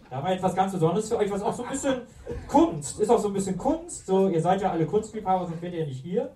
[0.09, 2.01] Da haben wir etwas ganz Besonderes für euch, was auch so ein bisschen
[2.47, 4.05] Kunst, ist auch so ein bisschen Kunst.
[4.05, 6.31] So, ihr seid ja alle Kunstliebhaber, sonst wärt ihr ja nicht hier.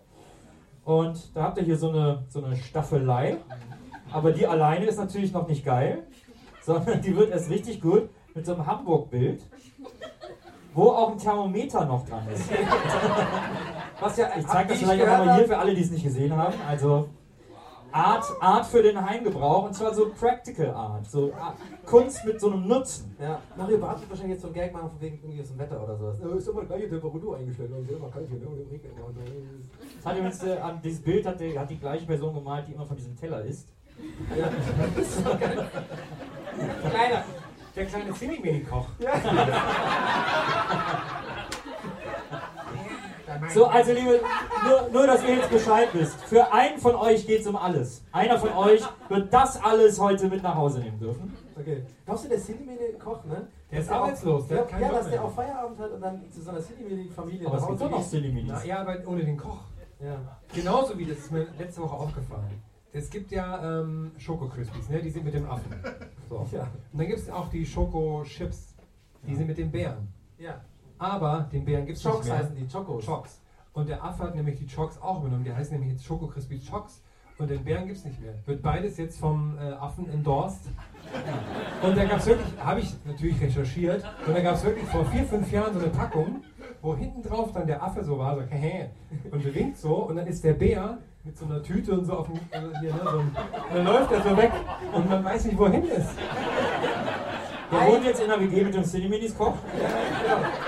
[0.83, 3.37] Und da habt ihr hier so eine, so eine Staffelei.
[4.11, 6.03] Aber die alleine ist natürlich noch nicht geil,
[6.63, 9.41] sondern die wird erst richtig gut mit so einem Hamburg-Bild,
[10.73, 12.49] wo auch ein Thermometer noch dran ist.
[14.01, 16.35] Was ja, Ich zeige das vielleicht auch nochmal hier für alle, die es nicht gesehen
[16.35, 16.55] haben.
[16.67, 17.07] Also
[17.91, 21.09] Art, Art für den Heimgebrauch und zwar so Practical Art.
[21.09, 23.15] So Art, Kunst mit so einem Nutzen.
[23.19, 25.59] Ja, Mario Barth wird wahrscheinlich jetzt so einen Gag machen, von wegen irgendwie aus dem
[25.59, 26.17] Wetter oder sowas.
[26.19, 28.47] Äh, ist immer gleiche Temperatur eingestellt, und immer kalt hier, ne?
[28.47, 29.07] und im Regen immer.
[29.97, 32.73] Das hat übrigens, äh, an dieses Bild hat, die- hat die gleiche Person gemalt, die
[32.73, 33.67] immer von diesem Teller isst.
[34.37, 34.49] Ja,
[34.95, 35.67] das ist so geil.
[36.89, 37.23] Kleiner,
[37.75, 38.87] der kleine Cinni-Mini-Koch.
[43.53, 44.19] So, also liebe,
[44.67, 46.19] nur, nur, dass ihr jetzt Bescheid wisst.
[46.25, 48.03] Für einen von euch geht es um alles.
[48.11, 51.33] Einer von euch wird das alles heute mit nach Hause nehmen dürfen.
[51.59, 51.83] Okay.
[52.05, 53.47] Glaubst du, der Cinemedi-Koch, ne?
[53.71, 55.25] Der ist arbeitslos, der Ja, hat keinen ja Job dass der mehr.
[55.27, 56.59] auch Feierabend hat und dann zu so einer
[57.55, 58.09] es nach gibt Hause doch noch geht.
[58.09, 58.51] Cineminis.
[58.55, 59.59] Na, ja, aber ohne den Koch.
[59.99, 60.17] Ja.
[60.53, 62.61] Genauso wie das ist mir letzte Woche aufgefallen.
[62.93, 65.01] Es gibt ja ähm, Schoko Crispies, ne?
[65.01, 65.73] die sind mit dem Affen.
[66.27, 66.45] So.
[66.51, 66.63] Ja.
[66.91, 68.75] Und dann gibt es auch die Schoko Chips,
[69.25, 70.11] die sind mit den Bären.
[70.37, 70.61] Ja.
[71.01, 72.37] Aber den Bären gibt es nicht Chocks mehr.
[72.37, 73.05] heißen die, Chocos.
[73.05, 73.41] Chocks.
[73.73, 75.43] Und der Affe hat nämlich die Chocks auch übernommen.
[75.43, 77.01] Die heißen nämlich jetzt Schoko Crispy Chocks.
[77.39, 78.33] Und den Bären gibt es nicht mehr.
[78.45, 80.69] Wird beides jetzt vom äh, Affen endorsed.
[81.81, 85.03] Und da gab es wirklich, habe ich natürlich recherchiert, und da gab es wirklich vor
[85.05, 86.43] vier, fünf Jahren so eine Packung,
[86.83, 88.91] wo hinten drauf dann der Affe so war, so hehe,
[89.31, 92.27] und winkt so, und dann ist der Bär mit so einer Tüte und so auf
[92.27, 93.35] dem, äh, hier, ne, so, und
[93.73, 94.51] dann läuft er so weg
[94.93, 96.09] und man weiß nicht, wohin ist.
[97.71, 99.55] Der wohnt jetzt in der WG mit dem Cineminis Koch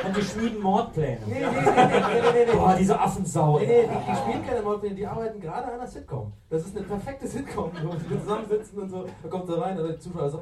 [0.05, 1.19] und die schmieden Mordpläne.
[1.25, 2.55] Nee, nee, nee, nee, nee, nee, nee.
[2.55, 3.59] Boah, diese Affensau.
[3.59, 6.31] Nee, nee, die, spielen keine Mordpläne, die arbeiten gerade an einer Sitcom.
[6.49, 9.05] Das ist eine perfekte Sitcom, wo die zusammensitzen und so.
[9.21, 10.41] Da kommt er rein und der Zuschauer so.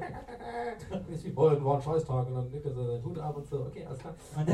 [1.12, 2.28] Ist wie, boah, war ein Scheißtag.
[2.28, 3.62] Und dann nickt er so seinen Hut ab und so.
[3.62, 4.14] Okay, alles klar.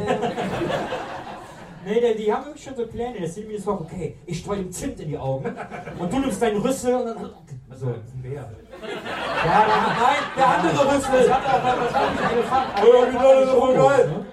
[1.85, 3.17] Nee, die, haben wirklich schon so Pläne.
[3.19, 5.55] Der Cineminis Koch, okay, ich streue ihm Zimt in die Augen
[5.97, 7.17] und du nimmst deinen Rüssel und dann.
[7.17, 7.29] So.
[7.69, 8.51] Das ist ein Bär.
[8.81, 11.27] Ja, der, nein, der andere Rüssel.
[11.27, 12.67] Das hat auch wahrscheinlich ein Elefant.
[12.77, 14.07] Ja, genau, das ist voll Schokos, geil.
[14.07, 14.25] ne?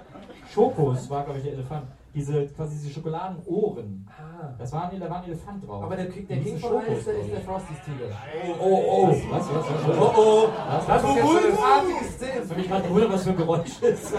[0.53, 1.87] Schokos war, glaube ich, der Elefant.
[2.15, 4.09] Diese, quasi diese Schokoladenohren.
[4.09, 4.55] ah.
[4.57, 5.83] Das war ein, da war ein Elefant drauf.
[5.83, 7.63] Aber der, der King von allen Schokos ist der, ist der drauf.
[7.67, 8.07] Frosties Tiger.
[8.47, 9.09] Oh, oh, oh.
[9.09, 9.89] Was, was, was?
[9.89, 9.99] was?
[9.99, 10.49] Oh oh.
[10.69, 10.87] Was?
[10.87, 12.47] Das ist jetzt so eine artige Szene.
[12.47, 14.15] Das mich gerade wundern, was für ein Geräusch ist.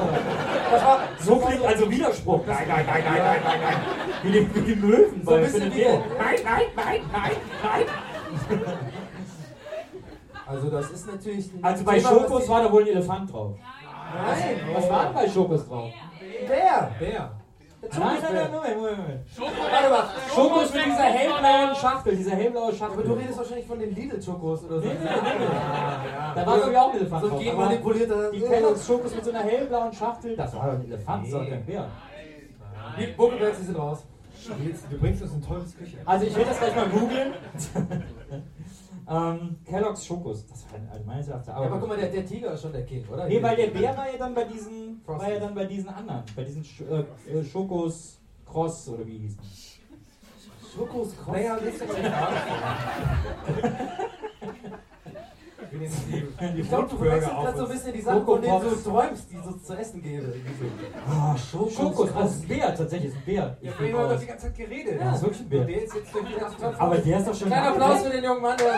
[1.20, 2.42] So klingt also Widerspruch.
[2.46, 3.78] Nein, nein, nein, nein, nein, nein, nein.
[4.24, 5.50] Wie die, wie die Möwen So bei Nein,
[6.20, 7.32] nein, nein, nein,
[7.64, 7.86] nein.
[10.48, 13.56] Also das ist natürlich ein Also bei Thema, Schokos war da wohl ein Elefant drauf.
[14.14, 15.92] Nein, Was war denn bei Schokos drauf?
[16.48, 16.92] Bär.
[17.00, 17.32] Der
[18.00, 19.90] Nein, nein, nein, Moment, Moment, Moment.
[19.92, 20.06] Mal.
[20.34, 23.00] Schokos mit dieser hellblauen Schachtel, dieser hellblaue Schachtel.
[23.00, 24.88] Aber du redest wahrscheinlich von den Lidl-Chokos oder so.
[24.88, 26.36] Nee, nee, nee, nee.
[26.36, 27.40] Da war glaube auch ein Elefant So drauf.
[27.44, 28.32] genmanipulierter.
[28.32, 31.46] Die Kellogg's Schokos mit so einer hellblauen Schachtel, das war doch ein Elefant, das war
[31.46, 31.90] kein Bär.
[33.00, 34.04] Die Buckelbergs, sind raus.
[34.90, 35.98] Du bringst uns in Teufels Küche.
[36.06, 37.34] Also ich werde das gleich mal googeln.
[39.08, 42.54] ähm, Kellogg's Schokos, das war also meines Erachtens Ja, aber guck mal, der, der Tiger
[42.54, 43.28] ist schon der King, oder?
[43.28, 46.24] Nee, weil der Bär war ja dann bei diesen, war ja dann bei diesen anderen,
[46.36, 49.40] bei diesen Sch äh, äh, Schokos Cross oder wie hießen.
[50.76, 51.36] Schokos Cross.
[51.36, 52.30] Naja, das ist ja
[55.80, 59.32] die Ich glaube, du verwechselst gerade so ein bisschen die Sachen, von denen du träumst,
[59.32, 60.34] die so zu essen geben.
[61.08, 61.74] Ah, Schokos.
[61.76, 63.58] Schokos, das ist ein Bär, tatsächlich ist ein Bär.
[63.62, 65.00] Ja, Ich wir bin doch die ganze Zeit geredet.
[65.00, 65.66] Ja, das ist wirklich ein Bär.
[65.66, 66.80] der ist jetzt durch die ganze Zeit.
[66.80, 67.48] Aber der ist doch schon.
[67.48, 68.66] Kleiner Applaus für den jungen Mann, der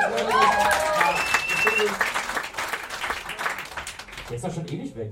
[4.29, 5.11] Der ist doch schon ewig weg.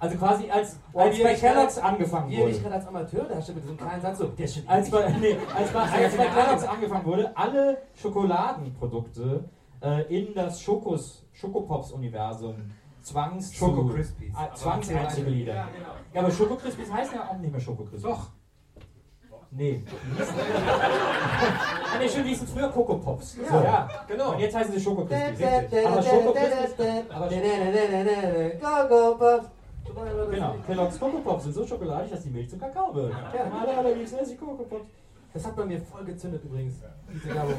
[0.00, 2.62] Also quasi als, Oh, als wie bei ich Kellogg's angefangen Hier nicht wurde.
[2.64, 4.90] gerade als Amateur, da hast du mit diesem kleinen Satz so, der ist schon Als
[4.90, 9.44] bei, nee, als bei, als bei Kellogg's angefangen wurde, alle Schokoladenprodukte
[9.84, 12.70] äh, in das Schokos, Schokopops-Universum
[13.02, 14.32] zwangs Schoko zu, Crispies.
[14.32, 15.56] äh, zwangs einzugliedern.
[15.56, 15.88] Ja, genau.
[16.14, 18.02] Ja, aber Schoko Crispies heißen ja auch nicht mehr Schoko Crispies.
[18.02, 18.28] Doch.
[19.56, 19.84] Nee.
[20.18, 23.36] ah, nee, stimmt, die hießen früher Coco Pops.
[23.36, 23.48] Ja.
[23.48, 23.88] So, ja.
[24.08, 24.32] Genau.
[24.32, 25.46] Und jetzt heißen sie Schoko Crispies.
[25.86, 27.04] Aber Schoko Crispies.
[28.60, 29.50] Aber go, Puff.
[30.30, 33.12] Genau, Kellogg's Coco Pops sind so schokoladig, dass die Milch zum Kakao wird.
[33.12, 33.44] Ja.
[33.60, 34.86] Alle allerliebsten esse ich Coco Pops.
[35.34, 36.76] Das hat bei mir voll gezündet übrigens,
[37.12, 37.54] diese Werbung.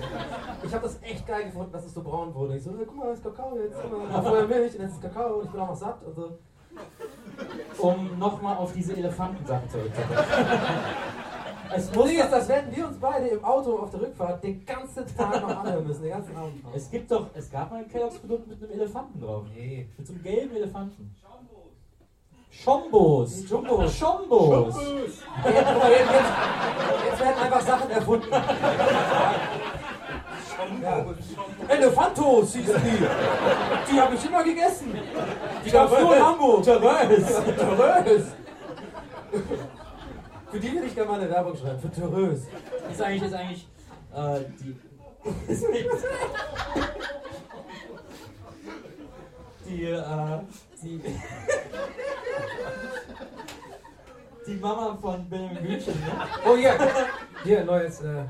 [0.64, 2.56] Ich habe das echt geil gefunden, dass es so braun wurde.
[2.56, 3.76] Ich so, guck mal, das ist Kakao jetzt.
[3.92, 6.02] Mal, vorher Milch und jetzt ist Kakao und ich bin auch noch satt.
[6.04, 6.38] Und so.
[7.80, 10.20] Um nochmal auf diese Elefantensache zurückzukommen.
[11.76, 15.06] Es muss ist, das werden wir uns beide im Auto auf der Rückfahrt den ganzen
[15.18, 16.64] Tag noch anhören müssen, den ganzen Abend.
[16.74, 19.44] Es gibt doch, es gab mal ein Kellogg's Produkt mit einem Elefanten drauf.
[19.54, 19.90] Nee.
[19.98, 21.14] Mit so einem gelben Elefanten.
[22.64, 23.48] Schombos.
[23.48, 23.98] Schombos.
[23.98, 24.76] Schombos.
[24.76, 25.68] Jetzt, jetzt,
[27.06, 28.28] jetzt werden einfach Sachen erfunden.
[30.82, 31.06] Ja.
[31.68, 33.92] Elefantos hießen die.
[33.92, 34.98] Die habe ich immer gegessen.
[35.66, 36.64] Die gab es nur in Hamburg.
[36.64, 37.44] Therese.
[37.56, 38.24] Terrös.
[40.52, 41.80] Für die will ich gerne mal eine Werbung schreiben.
[41.80, 42.42] Für Terrös.
[42.92, 43.68] Ist eigentlich, ist eigentlich,
[44.16, 44.76] äh, die.
[49.68, 50.40] die, äh,
[50.86, 51.02] die.
[54.48, 56.12] Die Mama von Benjamin Blümchen, ne?
[56.46, 56.78] Oh, hier.
[57.44, 58.00] Hier, neues.
[58.02, 58.26] Äh,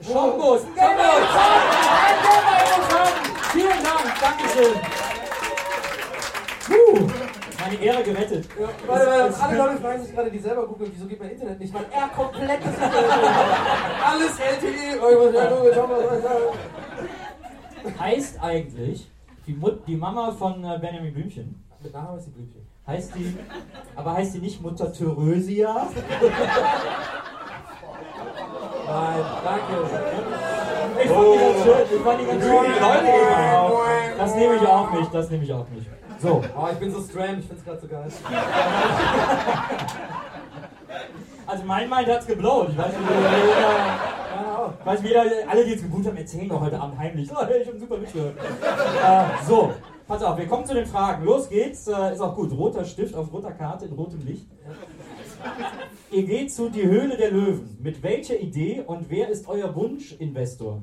[0.00, 0.62] Schombos!
[0.62, 1.22] Schombos!
[3.52, 4.74] Vielen Dank, Dankeschön!
[6.66, 7.10] Puh,
[7.60, 8.48] meine Ehre gerettet.
[8.58, 11.60] Ja, warte, warte, alle Leute fragen sich gerade, die selber googeln, wieso geht mein Internet
[11.60, 11.74] nicht?
[11.74, 13.10] Weil er komplett das Internet.
[14.04, 14.98] Alles LTE,
[17.84, 19.08] ja, Heißt eigentlich,
[19.50, 22.66] die, Mut, die Mama von äh, Benjamin Blümchen, Mit Nachnamen ist die Blümchen.
[22.86, 23.36] heißt die,
[23.96, 25.74] aber heißt die nicht Mutter Theresia?
[28.86, 29.74] Nein, danke.
[31.02, 32.64] Ich fand die ganz schön, ich fand die ganz schön.
[32.64, 33.82] Die Leute gehen auf.
[34.18, 35.86] Das nehme ich auch nicht, das nehme ich auch nicht.
[36.20, 38.04] So, Oh, ich bin so stram, ich find's gerade so geil.
[41.46, 42.68] also mein Mind hat's geblowt.
[42.70, 44.69] Ich weiß nicht, wie jeder, Ja, auch.
[44.69, 47.30] ich weiß, jeder, alle, die jetzt gebucht haben, erzählen doch heute Abend heimlich.
[47.30, 48.36] Oh, ich hab super mitgehört.
[48.38, 49.72] äh, so,
[50.06, 51.24] pass auf, wir kommen zu den Fragen.
[51.24, 52.52] Los geht's, äh, ist auch gut.
[52.52, 54.46] Roter Stift auf roter Karte in rotem Licht.
[56.10, 57.78] Ihr geht zu Die Höhle der Löwen.
[57.80, 60.82] Mit welcher Idee und wer ist euer Wunschinvestor?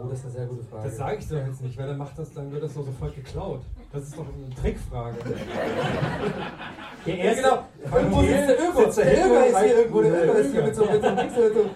[0.00, 0.84] Oh, das ist eine sehr gute Frage.
[0.88, 3.14] das sage ich doch jetzt nicht, weil dann macht das, dann wird das doch sofort
[3.14, 3.60] geklaut.
[3.92, 5.16] Das ist doch eine Trickfrage.
[7.06, 7.96] Der Ja, erste, genau.
[7.96, 8.80] Irgendwo sitzt der Öko.
[8.84, 10.02] Sitzt der Der Öko ist Öko, hier irgendwo.
[10.02, 10.66] Der Öko ist hier Öko.
[10.66, 11.34] mit so einem Dings.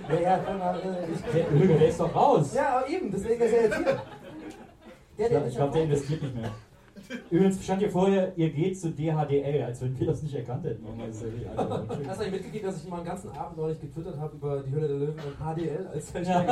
[0.09, 0.77] Ja, ja, komm mal.
[0.79, 2.55] äh, ich- der, Öger, der ist doch raus.
[2.55, 3.85] Ja, eben, deswegen ist er jetzt hier.
[3.85, 6.51] Der, Ich der glaube, glaub, der investiert nicht mehr.
[7.31, 10.85] Übrigens stand hier vorher, ihr geht zu DHDL, als wenn wir das nicht erkannt hätten.
[10.85, 11.57] Oh, ja.
[12.09, 14.73] Hast du eigentlich mitgekriegt, dass ich mal einen ganzen Abend neulich getwittert habe über die
[14.73, 16.49] Hülle der Löwen und HDL als Hashtag?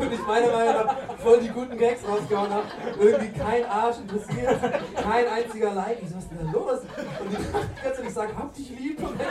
[0.00, 2.66] und ich meine Meinung nach voll die guten Gags rausgehauen habe.
[3.00, 4.60] Irgendwie kein Arsch interessiert,
[4.94, 6.02] kein einziger Like.
[6.02, 6.80] Ich so, was ist denn da los?
[6.80, 7.36] Und die
[7.82, 9.24] ganze Zeit, ich sage, hab dich lieb am Ende,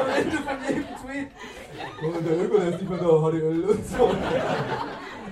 [0.00, 2.16] am Ende von jedem Tweet.
[2.16, 4.10] Und der Öko, der ist nicht mehr da, HDL und so.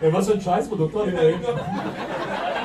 [0.03, 1.35] Ja, was für ein Scheißprodukt, HDL.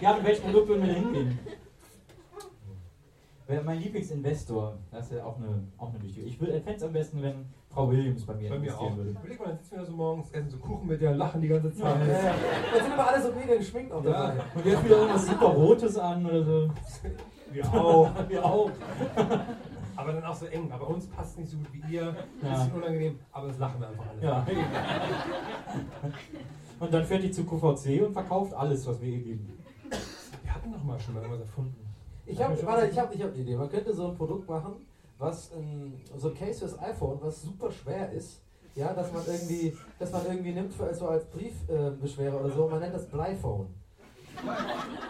[0.00, 1.38] Ja, mit welchem Produkt würden wir denn hingehen?
[3.64, 6.24] Mein Lieblingsinvestor, das ist ja auch eine, auch eine wichtige.
[6.24, 8.96] Ich fände es am besten, wenn Frau Williams bei mir Bei mir auch.
[8.96, 9.10] würde.
[9.10, 11.48] Überleg mal, dann sitzen wir da so morgens, essen so Kuchen mit der, lachen die
[11.48, 12.06] ganze Zeit.
[12.06, 12.34] Ja, ja.
[12.72, 14.34] Da sind aber alle so mega geschminkt auch dabei.
[14.54, 16.70] Und jetzt wieder irgendwas super Rotes an oder so.
[17.52, 18.10] Wir auch.
[18.28, 18.70] Wir auch.
[19.96, 20.70] Aber dann auch so eng.
[20.70, 22.14] Aber uns passt nicht so gut wie ihr.
[22.42, 22.50] Ja.
[22.50, 24.22] Bisschen unangenehm, aber das lachen wir einfach alle.
[24.24, 24.46] Ja.
[26.78, 29.59] Und dann fährt die zu QVC und verkauft alles, was wir ihr geben.
[30.42, 31.76] Wir hatten doch mal schon mal irgendwas erfunden.
[32.26, 33.56] Ich habe warte, ich hab, ich hab eine Idee.
[33.56, 34.86] Man könnte so ein Produkt machen,
[35.18, 38.40] was ähm, so ein Case fürs iPhone, was super schwer ist.
[38.76, 42.68] Ja, dass man irgendwie, dass man irgendwie nimmt für, so als Briefbeschwerer oder so.
[42.68, 43.66] Man nennt das Bleiphone.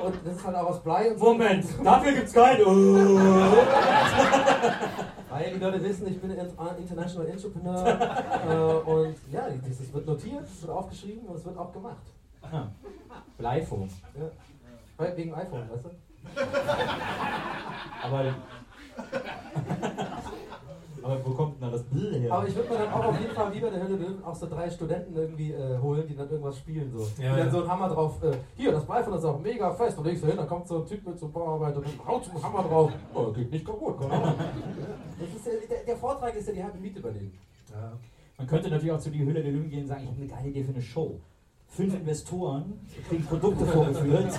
[0.03, 1.25] Und das ist halt auch aus Blei und so.
[1.27, 2.63] Moment, dafür gibt's kein.
[2.63, 2.71] Oh.
[5.31, 7.87] Weil die Leute wissen, ich bin ein International Entrepreneur.
[7.87, 12.03] äh, und ja, das wird notiert, es wird aufgeschrieben und es wird auch gemacht.
[13.39, 13.89] Bleiphone.
[14.19, 14.31] Ja.
[15.01, 15.89] Weil- Wegen iPhone, weißt du?
[18.03, 18.35] Aber.
[21.03, 22.33] Aber wo kommt denn da das Bild her?
[22.33, 24.23] Aber ich würde mir dann auch auf jeden Fall wie bei der Hölle der Löwen
[24.23, 26.93] auch so drei Studenten irgendwie äh, holen, die dann irgendwas spielen.
[26.93, 26.99] So.
[27.21, 27.51] Ja, die dann ja.
[27.51, 29.97] so einen Hammer drauf, äh, hier, das Bleifen ist auch mega fest.
[29.99, 32.25] Und legst du hin, dann kommt so ein Typ mit so einem Bauarbeiter und haut
[32.25, 32.93] so einen Hammer drauf.
[33.15, 33.99] Oh, geht nicht kaputt.
[33.99, 34.35] keine Ahnung.
[35.19, 37.33] das ist ja, der, der Vortrag ist ja die halbe Miete bei denen.
[37.73, 37.93] Ja.
[38.37, 40.27] Man könnte natürlich auch zu die Hülle der Löwen gehen und sagen, ich habe eine
[40.27, 41.19] geile Idee für eine Show.
[41.71, 44.39] Fünf Investoren kriegen Produkte vorgeführt.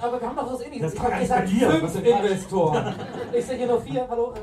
[0.00, 0.92] Aber wir haben doch was ähnliches.
[0.92, 1.70] Das Ich habe gesagt, verlieren.
[1.72, 2.94] fünf Was Investoren.
[3.32, 4.34] Ich sehe hier nur vier, hallo.
[4.34, 4.38] Äh.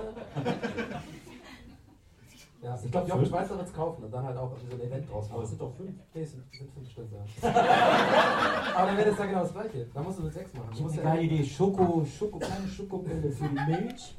[2.63, 5.11] Ja, ich glaube, Jochen Schweizer wird es kaufen und dann halt auch so ein Event
[5.11, 5.33] draus machen.
[5.35, 5.91] Aber es sind doch fünf.
[6.13, 7.49] Nee, es sind, sind fünf Stück, ja.
[8.75, 9.85] Aber dann wäre das ja genau das gleiche.
[9.93, 10.69] Da musst du mit sechs machen.
[10.71, 11.43] Ich Du habe eine ja geile Idee.
[11.43, 14.15] Schoko, Schoko, kleine Schokobälle für die Milch.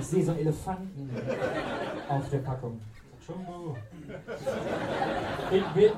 [0.00, 1.10] Ich sehe so einen Elefanten
[2.08, 2.80] auf der Packung.
[3.26, 3.76] Jumbo.
[5.50, 5.90] Du, mir,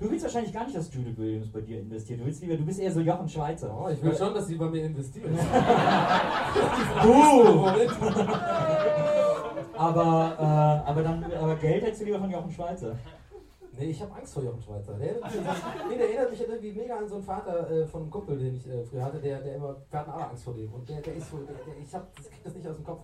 [0.00, 2.20] du willst wahrscheinlich gar nicht, dass Judith Williams bei dir investiert.
[2.20, 3.76] Du willst lieber, du bist eher so Jochen Schweizer.
[3.78, 5.38] Oh, ich will schon, dass sie bei mir investieren.
[7.02, 7.66] Du!
[9.76, 12.96] aber, äh, aber dann, aber Geld hättest du lieber von Jochen Schweizer.
[13.78, 14.94] Nee, ich habe Angst vor Jochen Schweizer.
[14.94, 15.42] Der, erinnert mich-
[15.90, 18.54] nee, der erinnert mich irgendwie mega an so einen Vater äh, von einem Kumpel, den
[18.54, 20.72] ich äh, früher hatte, der, der immer, wir hatten alle Angst vor dem.
[20.72, 22.84] Und der, der ist so, der, der, ich hab, das krieg das nicht aus dem
[22.86, 23.02] Kopf.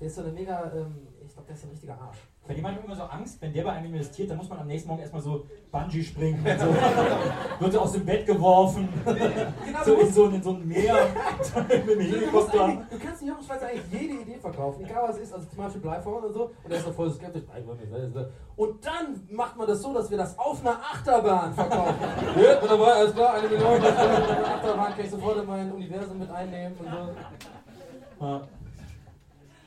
[0.00, 2.18] Der ist so eine mega, ähm, ich glaube, der ist so ein richtiger Arsch.
[2.46, 4.88] Bei jemandem immer so Angst, wenn der bei einem investiert, dann muss man am nächsten
[4.88, 6.66] Morgen erstmal so Bungee springen und so.
[7.60, 8.88] Wird aus dem Bett geworfen.
[9.04, 10.94] Genau, so du in so, in so ein Meer
[11.68, 12.86] mit dem Du, musst Helikopter.
[12.90, 15.80] du kannst Jochen Schweizer eigentlich jede Idee verkaufen, egal was es ist, also zum Beispiel
[15.82, 17.42] Bleiform und so, und er ist doch voll skeptisch.
[17.52, 20.60] "Nein, wollen wir nicht, ne?" Und dann macht man das so, dass wir das auf
[20.62, 21.96] einer Achterbahn verkaufen.
[22.42, 26.76] ja, dabei, alles klar, eine Million, Achterbahn kann ich sofort in mein Universum mit einnehmen
[26.78, 28.24] und so.
[28.24, 28.48] Ja.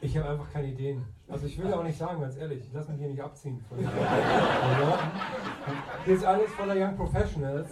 [0.04, 1.06] Ich habe einfach keine Ideen.
[1.28, 3.78] Also ich will auch nicht sagen, ganz ehrlich, ich lasse mich hier nicht abziehen von.
[6.06, 7.70] Hier ist alles voller Young Professionals,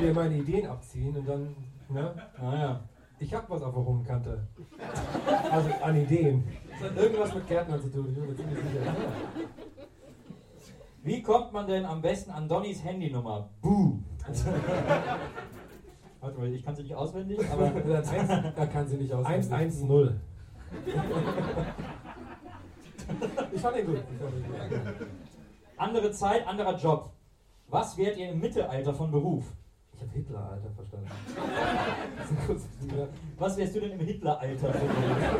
[0.00, 1.54] die meine Ideen abziehen und dann,
[1.90, 2.14] ne?
[2.40, 2.80] Naja.
[3.20, 4.46] Ich habe was auf der hohen Kante.
[5.50, 6.44] Also an Ideen.
[6.70, 8.96] Das hat irgendwas mit Gärtnern zu tun, ich bin mir ziemlich sicher.
[11.02, 13.50] Wie kommt man denn am besten an Donnys Handynummer?
[13.60, 13.98] Buh!
[16.20, 17.70] Warte mal, ich kann sie nicht auswendig, aber.
[18.56, 19.26] Da kann sie nicht aus.
[19.26, 20.20] 110.
[23.52, 23.96] Ich fand ihn gut.
[23.96, 24.02] Ich.
[25.78, 27.10] Andere Zeit, anderer Job.
[27.68, 29.44] Was wärt ihr im Mittelalter von Beruf?
[29.92, 31.08] Ich habe Hitler, Alter, verstanden.
[33.38, 35.18] Was wärst du denn im Hitleralter von Beruf?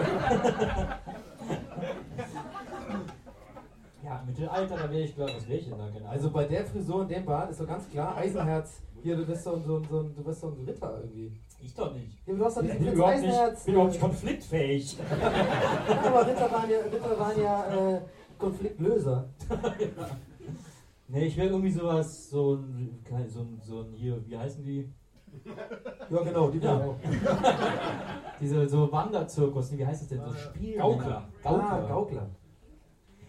[4.03, 6.09] ja, Mittelalter, da wäre ich klar, was wäre ich denn da genau?
[6.09, 8.83] Also bei der Frisur und dem Bart ist so ganz klar Eisenherz.
[9.03, 11.40] Hier, du bist so ein, so ein, so du bist so ein Ritter irgendwie.
[11.61, 12.18] ich doch nicht.
[12.26, 14.99] Ja, du hast doch Ich diesen bin Prinz überhaupt nicht, bin überhaupt nicht äh, konfliktfähig.
[15.20, 18.01] ja, aber Ritter waren ja, Ritter waren ja äh,
[18.38, 19.28] Konfliktlöser.
[21.11, 22.99] Nee, ich wäre irgendwie sowas, so ein,
[23.29, 24.92] so ein, so ein, hier, wie heißen die?
[26.11, 26.95] Ja, genau, die Ja.
[28.38, 30.20] Diese so Wanderzirkus, wie heißt das denn?
[30.22, 30.76] So Spiel.
[30.76, 31.29] Gaukler.
[31.42, 31.70] Gaukler.
[31.70, 32.30] Ah, Gaukler.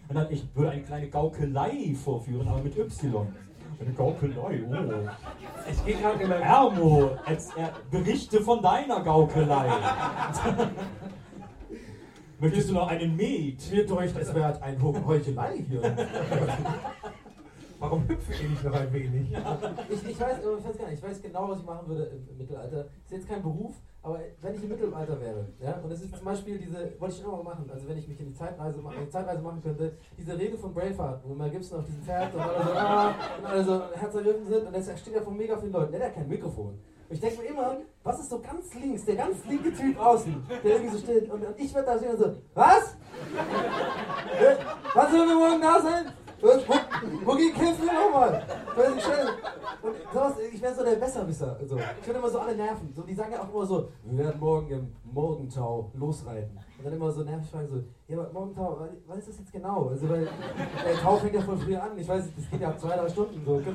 [0.09, 3.27] Und dann, ich würde eine kleine Gaukelei vorführen, aber mit Y.
[3.79, 5.09] Eine Gaukelei, oh.
[5.71, 9.69] Ich gehe gerade in meinem Ermo, als, er, berichte von deiner Gaukelei.
[12.39, 13.71] Möchtest du noch einen Met?
[13.71, 15.81] Mir deucht, es wäre ein Heuchelei hier.
[17.79, 19.31] Warum hüpfen die nicht noch ein wenig?
[19.89, 22.37] Ich, ich, weiß, ich weiß gar nicht, ich weiß genau, was ich machen würde im
[22.37, 22.87] Mittelalter.
[23.05, 26.25] Ist jetzt kein Beruf, aber wenn ich im Mittelalter wäre, ja, und es ist zum
[26.25, 28.91] Beispiel diese, wollte ich immer mal machen, also wenn ich mich in die Zeitreise, ma-
[28.99, 32.39] die Zeitreise machen könnte, diese Rede von Braveheart, wo Mel Gibson auf diesem Pferd und
[32.39, 35.73] alle so, ah, und alle so herzergriffen sind und er steht ja vor mega vielen
[35.73, 36.67] Leuten, der hat kein Mikrofon.
[37.09, 40.43] Und ich denke mir immer, was ist so ganz links, der ganz linke Typ außen,
[40.63, 42.95] der irgendwie so steht und, und ich werde da stehen und so, was?
[44.93, 46.05] Was soll denn morgen da sein?
[46.41, 48.43] Kämpfen wir nochmal?
[48.97, 49.05] Ich.
[49.81, 49.95] Und
[50.61, 51.57] wäre so der Besserwisser.
[51.65, 51.77] So.
[51.77, 52.91] Ich würde immer so alle nerven.
[52.93, 56.57] So, die sagen ja auch immer so, wir werden morgen im Morgentau losreiten.
[56.77, 59.89] Und dann immer so nervig fragen so, ja, aber Morgentau, was- ist das jetzt genau?
[59.89, 60.27] Also, weil
[60.85, 61.97] der Tau fängt ja voll früh an.
[61.97, 63.41] Ich weiß das geht ja zwei, drei Stunden.
[63.45, 63.55] So.
[63.55, 63.65] Also,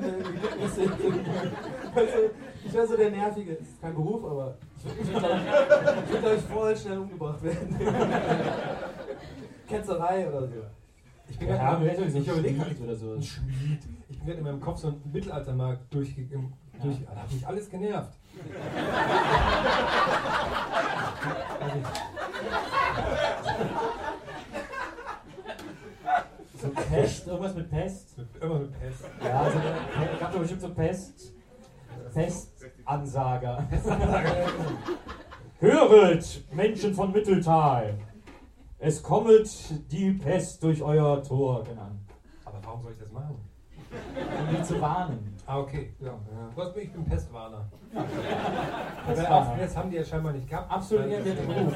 [2.65, 3.53] ich wäre so der Nervige.
[3.55, 7.75] Das ist kein Beruf, aber ich würde, glaub, ich ich, voll schnell umgebracht werden.
[9.67, 10.53] Ketzerei oder so.
[11.29, 13.13] Ich bin Ja, gerade hätten uns ich überlege überlegt oder so.
[13.13, 13.79] Ein Schmied.
[14.09, 16.53] Ich bin gerade in meinem Kopf so ein Mittelaltermarkt durchgegangen.
[16.81, 18.11] Durch, da hat mich alles genervt.
[26.61, 28.15] So Pest, irgendwas mit Pest.
[28.41, 29.03] Immer mit Pest.
[29.23, 29.57] Ja, also
[30.19, 31.33] gab doch bestimmt so Pest.
[32.13, 33.67] Pestansager.
[35.59, 37.95] Höret, Menschen von Mitteltal!
[38.87, 39.49] Es kommet
[39.91, 42.01] die Pest durch euer Tor genannt.
[42.45, 43.37] Aber warum soll ich das machen?
[43.91, 45.35] Um die zu warnen.
[45.47, 45.95] Ah, okay.
[45.99, 46.13] Ja.
[46.53, 46.89] Was bin ich?
[46.89, 47.65] Ich bin Pestwarner.
[49.07, 49.51] Pestwarner.
[49.51, 50.71] Aber Jetzt haben die ja scheinbar nicht gehabt.
[50.71, 51.73] Absolut Weil- der Beruf.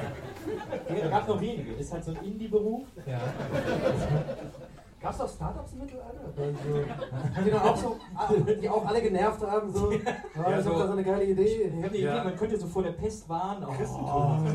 [0.88, 1.72] Ja, da gab noch wenige.
[1.74, 2.84] Ist halt so ein Indie-Beruf.
[3.08, 3.20] Ja.
[5.02, 6.20] Gab es auch Startups im Mittelalter?
[6.36, 7.98] Also, die, auch so,
[8.62, 10.00] die auch alle genervt haben, so, ja,
[10.36, 11.72] Ja, ich so- hab da so eine geile Idee.
[11.78, 12.16] Ich habe die Ja.
[12.16, 13.64] Idee, man könnte so vor der Pest warnen.
[13.66, 14.46] Oh, Christentum.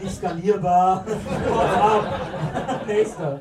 [0.00, 1.04] nicht skalierbar.
[2.86, 3.40] Nächster.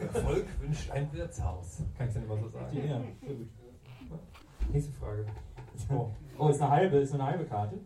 [0.00, 1.78] Erfolg wünscht ein Wirtshaus.
[1.96, 2.76] Kann ich dann immer so sagen.
[2.76, 2.82] Ja,
[3.26, 3.48] sehr gut.
[4.72, 5.26] Nächste Frage.
[5.94, 6.08] Oh.
[6.38, 7.78] Oh, ist eine halbe, ist eine halbe Karte.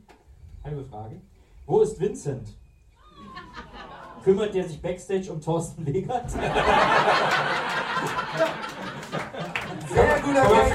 [0.62, 1.20] Halbe Frage.
[1.66, 2.48] Wo ist Vincent?
[4.24, 6.30] Kümmert der sich backstage um Thorsten Legert?
[6.30, 6.40] Sehr
[10.22, 10.72] guter Gag.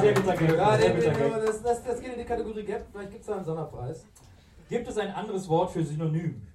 [0.00, 0.56] Sehr guter Gag.
[0.56, 1.46] Ja, sehr den, guter den, Gag.
[1.46, 4.04] das, das, das geht in die Kategorie Gap, vielleicht gibt es da einen Sonderpreis.
[4.68, 6.46] Gibt es ein anderes Wort für Synonym?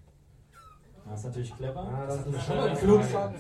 [1.10, 1.84] Das ist natürlich clever.
[1.92, 3.32] Ja, das Das ist schon ein Flugscheiß.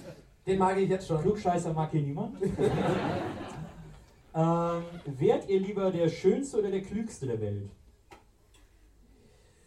[0.47, 1.21] Den mag ich jetzt schon.
[1.21, 2.41] Klugscheißer mag hier niemand.
[4.35, 7.69] ähm, wärt ihr lieber der Schönste oder der Klügste der Welt?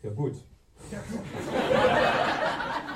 [0.02, 0.34] Ja gut.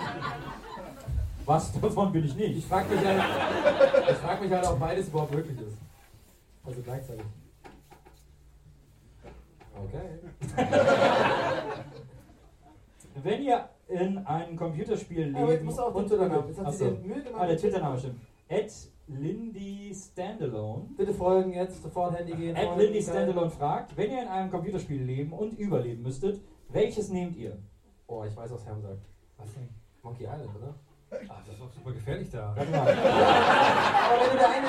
[1.45, 2.59] Was davon bin ich nicht?
[2.59, 3.23] Ich frage mich, halt,
[4.11, 5.77] ich frag mich halt, ob beides überhaupt möglich ist.
[6.65, 7.27] Also gleichzeitig.
[9.75, 10.21] Okay.
[13.23, 15.37] Wenn ihr in einem Computerspiel lebt.
[15.37, 16.49] Aber jetzt musst du auch den Twitter-Namen.
[16.49, 16.97] Jetzt hat sie Achso.
[16.97, 17.43] dir Mühe gemacht.
[17.43, 18.21] Ah, der Twitter-Name stimmt.
[18.49, 18.73] At
[19.09, 20.85] Lindy Standalone.
[20.97, 22.57] Bitte folgen jetzt, sofort Handy gehen.
[22.57, 23.03] At Lindy.
[23.03, 27.59] Standalone fragt, wenn ihr in einem Computerspiel leben und überleben müsstet, welches nehmt ihr?
[28.13, 28.99] Oh, ich weiß, was Herm sagt.
[29.39, 29.71] Was denn?
[30.03, 30.75] Monkey Island, oder?
[31.29, 32.55] Ah, das ist doch super gefährlich da.
[32.55, 32.81] Warte mal.
[32.81, 34.69] Aber wenn du der eine,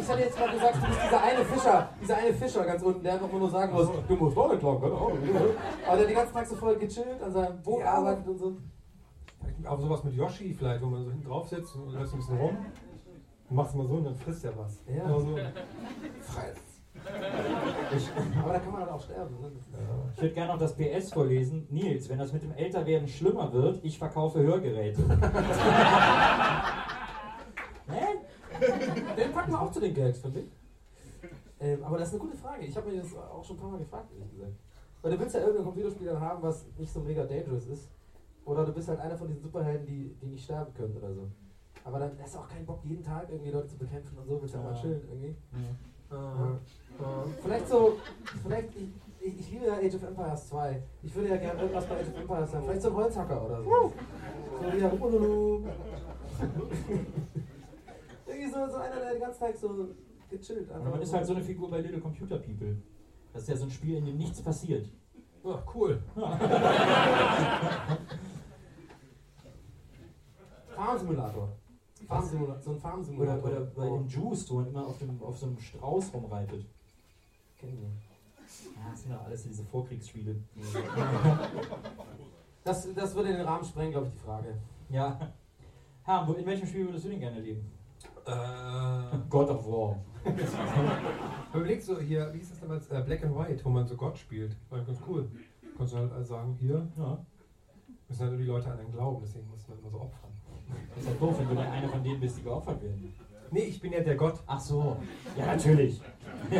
[0.00, 3.02] ich hätte jetzt mal gesagt, du bist dieser eine Fischer, dieser eine Fischer ganz unten,
[3.02, 5.12] der einfach nur sagen muss, du musst klauen, genau.
[5.86, 8.56] Aber der den ganzen Tag so voll gechillt an seinem Boot Ja, arbeitet und so.
[9.64, 12.38] Aber sowas mit Yoshi vielleicht, wo man so hinten drauf sitzt und läuft ein bisschen
[12.38, 12.56] rum.
[13.50, 14.80] Und machst mal so und dann frisst er was.
[14.86, 15.04] Ja.
[15.04, 15.36] Immer so.
[17.00, 18.10] Fress.
[18.42, 19.34] Aber da kann man halt auch sterben.
[19.40, 19.50] Ne?
[20.14, 21.66] Ich würde gerne noch das PS vorlesen.
[21.70, 25.02] Nils, wenn das mit dem Älterwerden schlimmer wird, ich verkaufe Hörgeräte.
[27.88, 28.18] Hä?
[29.16, 30.48] Den packen wir auch zu den Gags, finde ich.
[31.60, 32.64] Ähm, aber das ist eine gute Frage.
[32.64, 34.52] Ich habe mir das auch schon ein paar Mal gefragt, ehrlich gesagt.
[35.02, 37.88] Weil du willst ja irgendein Computerspiel dann haben, was nicht so mega dangerous ist.
[38.44, 41.28] Oder du bist halt einer von diesen Superhelden, die, die nicht sterben können oder so.
[41.84, 44.40] Aber dann hast du auch keinen Bock, jeden Tag irgendwie Leute zu bekämpfen und so.
[44.40, 44.80] Willst ja auch mal Ja.
[44.80, 45.28] chillen irgendwie.
[45.52, 45.58] Ja.
[46.10, 47.98] Äh, äh, vielleicht so,
[48.42, 48.90] vielleicht, ich,
[49.20, 50.82] ich, liebe ja Age of Empires 2.
[51.02, 52.64] Ich würde ja gerne irgendwas bei Age of Empires haben.
[52.64, 53.92] Vielleicht so ein Holzhacker oder so.
[54.60, 55.64] So wie der Ululu.
[58.26, 59.88] Irgendwie so, so einer, der den ganzen Tag so
[60.30, 62.76] gechillt Und man ist halt so eine Figur bei Little Computer People.
[63.32, 64.88] Das ist ja so ein Spiel, in dem nichts passiert.
[65.42, 66.02] Oh, cool.
[70.74, 71.56] Farmsimulator.
[72.08, 72.60] Farmsimulator.
[72.62, 73.44] So ein Farmsimulator.
[73.44, 76.66] Oder, oder bei dem Juice, wo man immer auf, dem, auf so einem Strauß rumreitet.
[77.58, 77.88] Kennen wir.
[77.88, 80.36] Ja, das sind ja alles diese Vorkriegsspiele.
[82.64, 84.58] Das, das würde den Rahmen sprengen, glaube ich, die Frage.
[84.90, 85.18] Ja.
[86.26, 87.64] Wo- in welchem Spiel würdest du denn gerne leben?
[88.26, 89.96] Äh, God of War.
[91.54, 92.88] überleg so hier, wie hieß das damals?
[92.90, 94.54] Äh, Black and White, wo man so Gott spielt.
[94.68, 95.30] War ganz cool.
[95.78, 97.24] Kannst du halt also sagen, hier Ja.
[98.08, 100.30] müssen halt nur die Leute an einen glauben, deswegen muss man immer so opfern.
[100.94, 103.14] Das ist halt doof, wenn du dann einer von denen bist, die geopfert werden.
[103.50, 104.40] Nee, ich bin ja der Gott.
[104.46, 104.96] Ach so.
[105.36, 106.00] Ja, natürlich.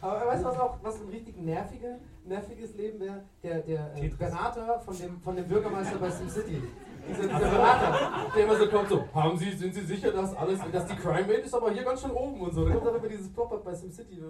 [0.00, 3.24] Aber weißt du, was auch was ein richtig nervige, nerviges Leben wäre?
[3.42, 4.08] Der, der äh.
[4.08, 6.62] Berater von dem, von dem Bürgermeister bei SimCity.
[7.08, 10.60] Dieser, dieser Berater, der immer so kommt, so, haben Sie, sind Sie sicher, dass alles,
[10.70, 12.64] dass die Crime Rate ist aber hier ganz schön oben und so.
[12.64, 14.22] Da kommt dann immer dieses Pop-Up bei SimCity,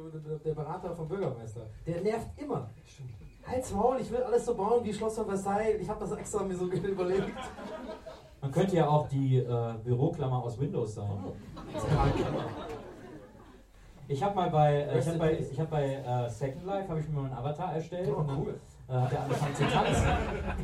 [0.42, 1.66] der, Berater vom Bürgermeister.
[1.86, 2.70] Der nervt immer.
[3.46, 5.80] Halt's Maul, ich will alles so bauen wie Schloss von Versailles.
[5.80, 7.32] Ich habe das extra mir so überlegt.
[8.40, 11.08] Man könnte ja auch die äh, Büroklammer aus Windows sein.
[14.08, 17.00] Ich habe mal bei, äh, ich hab bei, ich hab bei äh, Second Life habe
[17.00, 18.58] ich mir mal einen Avatar erstellt Oh, und dann cool.
[18.88, 20.06] äh, hat er angefangen zu tanzen.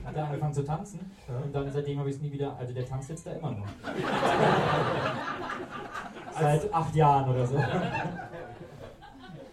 [0.04, 1.10] Hat er angefangen zu tanzen
[1.44, 2.56] und dann seitdem habe ich es nie wieder.
[2.58, 3.66] Also der tanzt jetzt da immer noch.
[6.40, 7.56] Seit acht Jahren oder so.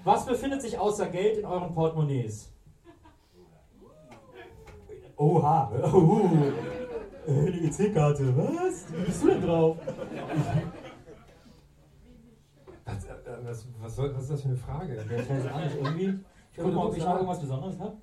[0.03, 2.51] Was befindet sich außer Geld in euren Portemonnaies?
[5.17, 6.29] Oha, uh,
[7.27, 8.85] eine EC-Karte, was?
[8.91, 9.77] Wie bist du denn drauf?
[12.83, 13.09] Was, äh,
[13.43, 14.95] was, was, soll, was ist das für eine Frage?
[14.95, 16.19] Ich weiß auch nicht, irgendwie.
[16.51, 17.97] Ich guck mal, ob ich noch irgendwas Besonderes habe.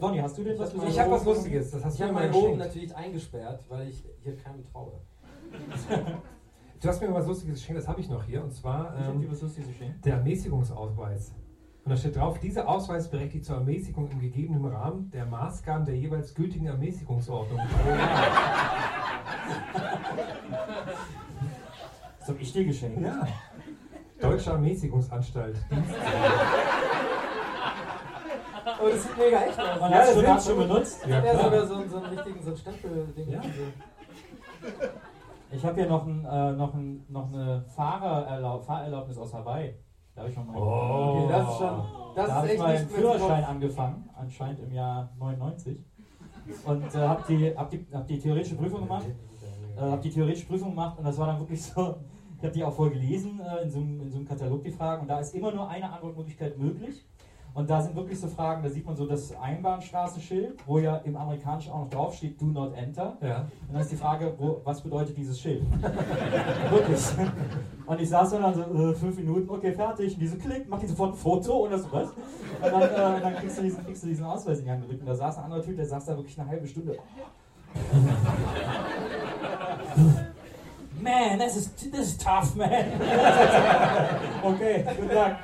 [0.00, 2.32] Donny, hast du denn was Ich habe was Lustiges, das hast Ich du habe meinen
[2.32, 2.58] geschenkt.
[2.58, 5.00] natürlich eingesperrt, weil ich hier keinem traue.
[6.80, 9.40] Du hast mir was Lustiges geschenkt, das habe ich noch hier, und zwar ähm, was
[9.40, 10.04] Lustiges geschenkt.
[10.04, 11.34] der Ermäßigungsausweis.
[11.84, 15.96] Und da steht drauf, dieser Ausweis berechtigt zur Ermäßigung im gegebenen Rahmen der Maßgaben der
[15.96, 17.60] jeweils gültigen Ermäßigungsordnung.
[22.18, 23.02] Das habe ich dir geschenkt.
[23.02, 23.28] Ja.
[24.18, 25.58] Deutsche Ermäßigungsanstalt.
[28.82, 29.80] Oh, das sieht mega echt aus.
[29.80, 31.06] Man Ja, das schon, wird schon benutzt.
[31.06, 33.28] Ja, Ja, sogar so, so einen richtigen so einen Stempel-Ding.
[33.30, 33.42] Ja.
[33.42, 34.86] So.
[35.52, 39.74] Ich habe hier noch, ein, äh, noch, ein, noch eine Fahrererlaub Fahrerlaubnis aus Hawaii.
[40.14, 40.46] Da habe ich mal.
[40.54, 41.24] Oh.
[41.24, 41.82] Okay, das ist schon.
[42.14, 45.78] Das da ist habe ich echt meinen zu Führerschein angefangen, anscheinend im Jahr 99.
[46.64, 49.06] Und äh, habe die, hab die, hab die theoretische Prüfung gemacht.
[49.76, 51.96] Äh, habe die theoretische Prüfung gemacht und das war dann wirklich so.
[52.36, 54.70] Ich habe die auch voll gelesen äh, in, so einem, in so einem Katalog, die
[54.70, 55.02] Fragen.
[55.02, 57.06] Und da ist immer nur eine Antwortmöglichkeit möglich.
[57.54, 61.16] Und da sind wirklich so Fragen, da sieht man so das Einbahnstraßenschild, wo ja im
[61.16, 63.16] Amerikanischen auch noch drauf steht, do not enter.
[63.22, 63.42] Ja.
[63.68, 65.62] Und dann ist die Frage, wo, was bedeutet dieses Schild?
[66.70, 67.00] Wirklich.
[67.86, 70.14] Und ich saß dann so äh, fünf Minuten, okay, fertig.
[70.14, 72.08] Und die so, klick, mach die sofort ein Foto und das so, was?
[72.08, 72.16] Und
[72.62, 75.00] dann, äh, dann kriegst, du diesen, kriegst du diesen Ausweis in die Hand gedrückt.
[75.00, 76.96] Und da saß ein anderer Typ, der saß da wirklich eine halbe Stunde.
[81.00, 82.70] Man, das ist, das ist tough, man.
[84.42, 85.38] okay, guten Tag.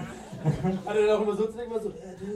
[0.87, 2.27] Hat er dann auch immer so zu denken, so, äh, du,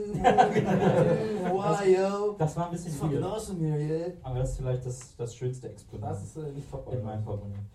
[1.51, 2.35] wow, yo.
[2.37, 3.23] Das war ein bisschen viel.
[3.23, 4.11] awesome here, yeah.
[4.21, 6.11] Aber das ist vielleicht das, das schönste Exponat.
[6.11, 6.93] Das ist äh, nicht top.
[6.93, 7.65] in meinem Portemonnaie.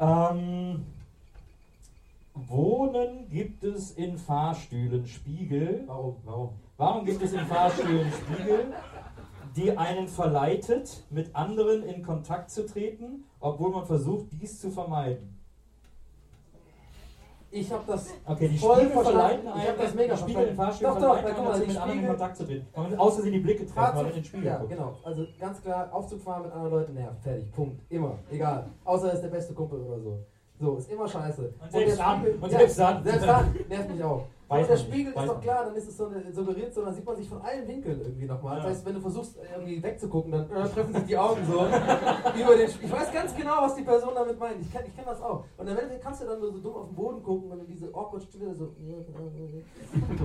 [0.00, 0.86] Ähm,
[2.36, 5.84] Wohnen gibt es in Fahrstühlen Spiegel.
[5.86, 6.16] Warum?
[6.24, 6.50] Warum?
[6.76, 8.74] Warum gibt es in Fahrstühlen Spiegel,
[9.56, 15.32] die einen verleitet, mit anderen in Kontakt zu treten, obwohl man versucht, dies zu vermeiden?
[17.50, 20.56] Ich habe das Okay, die voll Spiegel verleiten Ich habe das mega die Spiegel in
[20.56, 20.56] verstanden.
[20.56, 22.66] Fahrstühlen Doch, doch, verleiten einen mal, dazu, die mit anderen in Kontakt zu treten.
[22.76, 24.70] Man außer sie die Blicke treffen, weil man in den Spiegel ja, guckt.
[24.70, 24.96] genau.
[25.04, 27.22] Also ganz klar, Aufzug fahren mit anderen Leuten nervt.
[27.22, 27.50] Fertig.
[27.52, 27.80] Punkt.
[27.88, 28.18] Immer.
[28.30, 28.68] Egal.
[28.84, 30.26] Außer er ist der beste Kumpel oder so.
[30.58, 31.52] So, ist immer scheiße.
[31.60, 32.20] Und selbst der dann.
[32.20, 33.04] Spiegel- Und selbst dann.
[33.04, 33.54] Selbst dann.
[33.68, 34.22] Nervt mich auch.
[34.48, 36.84] Weiß und der nicht, Spiegel ist doch klar, dann ist es so eine, suggeriert so,
[36.84, 38.58] dann sieht man sich von allen Winkeln irgendwie nochmal.
[38.58, 38.62] Ja.
[38.62, 41.54] Das heißt, wenn du versuchst irgendwie wegzugucken, dann äh, treffen sich die Augen so
[42.40, 42.86] über den Spiegel.
[42.88, 44.60] Ich weiß ganz genau, was die Person damit meint.
[44.60, 45.42] Ich kenne ich kenn das auch.
[45.58, 47.88] Und dann wenn- kannst du dann so dumm auf den Boden gucken und dann diese
[47.88, 48.66] awkward Stille so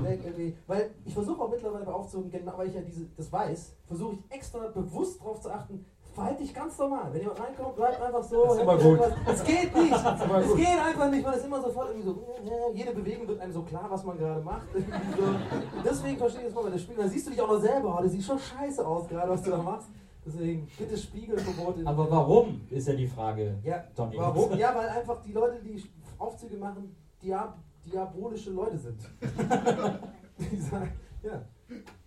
[0.04, 0.56] weg irgendwie.
[0.68, 4.68] Weil ich versuche auch mittlerweile genau weil ich ja diese, das weiß, versuche ich extra
[4.68, 5.84] bewusst darauf zu achten,
[6.14, 7.10] verhalte dich ganz normal.
[7.12, 8.44] Wenn jemand reinkommt, bleibt einfach so.
[8.44, 9.00] Das ist immer gut.
[9.28, 9.94] Es geht nicht.
[9.94, 11.24] Es geht einfach nicht.
[11.24, 12.12] Man ist immer sofort irgendwie so,
[12.46, 14.68] äh, jede Bewegung wird einem so klar, was man gerade macht.
[14.76, 17.02] Und deswegen verstehe ich das mal bei der Spiegel.
[17.04, 17.98] Dann siehst du dich auch noch selber.
[18.00, 19.88] Oh, das sieht schon scheiße aus, gerade was du da machst.
[20.26, 21.78] Deswegen, bitte Spiegelverbot.
[21.80, 24.18] in- Aber warum, ist ja die Frage, Ja, Donny.
[24.18, 24.54] warum?
[24.58, 25.84] Ja, weil einfach die Leute, die
[26.20, 29.00] Aufzüge machen, diab diabolische Leute sind.
[30.38, 30.92] Die sagen,
[31.24, 31.42] ja.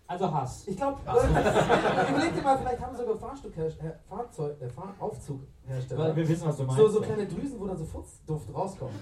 [0.06, 0.64] Also Hass.
[0.68, 5.98] Ich glaube, überleg dir mal, vielleicht haben sogar Fahrstückhersteller, Fahrzeug, äh, Fahr Aufzughersteller.
[5.98, 6.78] Weil wir wissen, was du meinst.
[6.78, 8.92] So, so kleine Drüsen, wo dann so Furzduft rauskommt.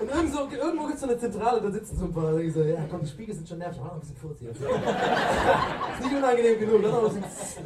[0.00, 2.62] Und irgendwo, irgendwo gibt es so eine Zentrale, da sitzen so ein paar, die so,
[2.64, 4.50] ja komm, die Spiegel sind schon nervig, mach noch ein bisschen Furz hier.
[4.50, 7.64] ist nicht unangenehm genug, lass noch ein bisschen.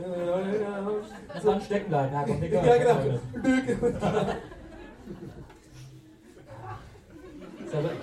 [1.32, 2.12] Das dann stecken bleiben.
[2.12, 2.43] Ja, komm.
[2.43, 3.20] Ja, genau.
[3.43, 3.78] Lüge.
[3.78, 4.26] So, aber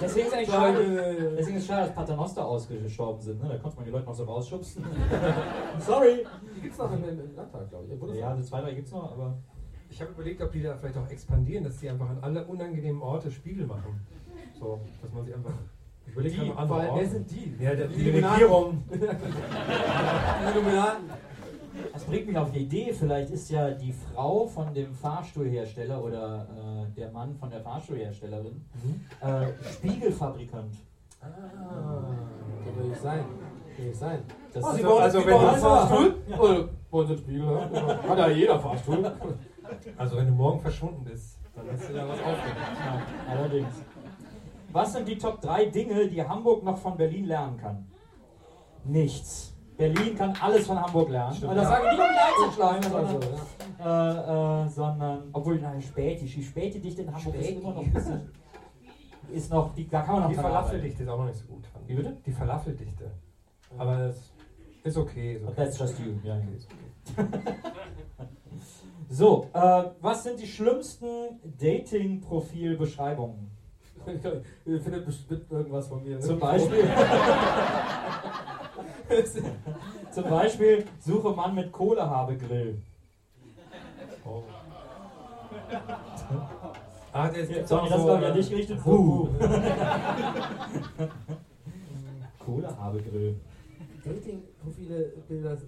[0.01, 3.41] Deswegen ist eigentlich schade, deswegen ist es schade, dass Paternoster ausgestorben sind.
[3.41, 3.49] Ne?
[3.49, 4.83] Da konnte man die Leute noch so rausschubsen.
[5.79, 6.25] Sorry.
[6.55, 8.19] Die gibt es noch im, im Landtag, glaube ich.
[8.19, 9.37] Ja, also zwei, drei gibt es noch, aber.
[9.89, 13.01] Ich habe überlegt, ob die da vielleicht auch expandieren, dass sie einfach an alle unangenehmen
[13.01, 14.01] Orte Spiegel machen.
[14.59, 15.53] So, dass man sie einfach.
[16.05, 17.07] Ich überlege Die, gerade andere wer Orte.
[17.07, 17.55] sind die?
[17.63, 18.33] Ja, der, Die die, Illuminaten.
[18.33, 18.83] Regierung.
[18.91, 21.03] Die Illuminaten.
[21.91, 26.47] Das bringt mich auf die Idee, vielleicht ist ja die Frau von dem Fahrstuhlhersteller oder
[26.89, 28.63] äh, der Mann von der Fahrstuhlherstellerin
[29.21, 30.75] äh, Spiegelfabrikant.
[31.21, 33.25] Ah, kann natürlich sein.
[33.75, 34.19] Kann nicht sein.
[34.53, 36.15] Das Oh, ist doch- also wenn du- einen Fahrstuhl?
[36.39, 38.09] Oder wollen Sie einen Spiegel haben?
[38.09, 39.11] Hat ja jeder Fahrstuhl.
[39.97, 42.57] Also wenn du morgen verschwunden bist, dann hast du ja was aufgegeben.
[42.85, 43.73] Ja, allerdings.
[44.71, 47.87] Was sind die Top 3 Dinge, die Hamburg noch von Berlin lernen kann?
[48.83, 49.52] Nichts.
[49.83, 51.35] Berlin kann alles von Hamburg lernen.
[51.35, 51.69] Stimmt, Und das ja.
[51.71, 53.39] sagen die doch nicht einzuschlagen, Also, sondern,
[53.79, 58.29] äh, äh, sondern obwohl, nein, Späti, die Späti-Dichte in Hamburg ist immer noch ein bisschen,
[59.33, 60.35] ist noch, die, da kann man noch Die.
[60.35, 61.65] Falafeldichte ist auch noch nicht so gut.
[61.67, 61.89] fand ich.
[61.91, 62.17] Wie bitte?
[62.25, 63.11] Die Falafeldichte.
[63.77, 64.15] Aber das
[64.85, 65.33] ist okay.
[65.35, 65.53] Ist okay.
[65.55, 66.13] That's just you.
[66.23, 66.57] Ja, Okay,
[67.17, 67.27] okay.
[69.09, 71.07] So, äh, was sind die schlimmsten
[71.59, 73.51] Dating-Profil-Beschreibungen?
[74.65, 76.15] Ihr findet bestimmt irgendwas von mir.
[76.15, 76.19] ne?
[76.21, 76.83] Zum Beispiel,
[80.11, 82.81] zum Beispiel suche Mann mit Kohlehabegrill.
[84.25, 84.43] Oh.
[87.11, 88.79] Ah, das gibt's Sonny, auch das so, war ja äh, nicht richtig.
[88.79, 89.29] so- Buh.
[92.39, 93.35] Kohlehabegrill.
[94.03, 95.13] Dating-Profile,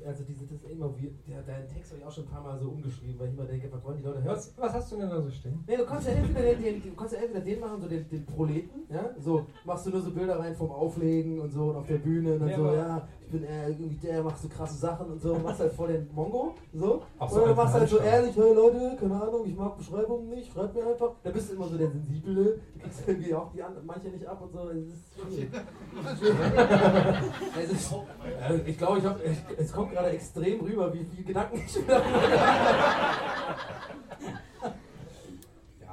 [0.05, 2.43] also die sind das immer wie, der, deinen Text habe ich auch schon ein paar
[2.43, 4.35] Mal so umgeschrieben, weil ich immer denke, was wollen die Leute hören?
[4.35, 5.63] Was, was hast du denn da so stehen?
[5.67, 8.09] Nee, du kannst ja entweder den, den, du kannst ja entweder den machen, so den,
[8.09, 11.77] den Proleten, ja, so machst du nur so Bilder rein vom Auflegen und so und
[11.77, 14.77] auf der Bühne und dann Ja, so, ja, bin äh, irgendwie der, machst so krasse
[14.77, 17.03] Sachen und so, und machst halt voll den Mongo, so.
[17.19, 20.29] Ach so, du als machst halt so ehrlich, hey Leute, keine Ahnung, ich mag Beschreibungen
[20.29, 21.11] nicht, schreib mir einfach.
[21.23, 24.25] Da bist du immer so der Sensible, du kriegst irgendwie auch die anderen, manche nicht
[24.25, 25.03] ab und so, es ist
[28.47, 31.75] also ich glaube, ich hab, ich, es kommt gerade extrem rüber, wie viel Gedanken ich
[31.75, 32.01] mir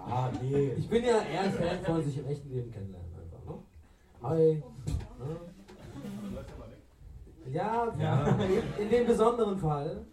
[0.08, 0.72] Ja, nee.
[0.76, 3.62] Ich bin ja eher ein Fan von sich im echten Leben kennenlernen einfach, ne?
[4.22, 4.62] Hi.
[5.18, 5.51] Ne?
[7.50, 8.38] Ja, Ja.
[8.78, 10.04] in dem besonderen Fall.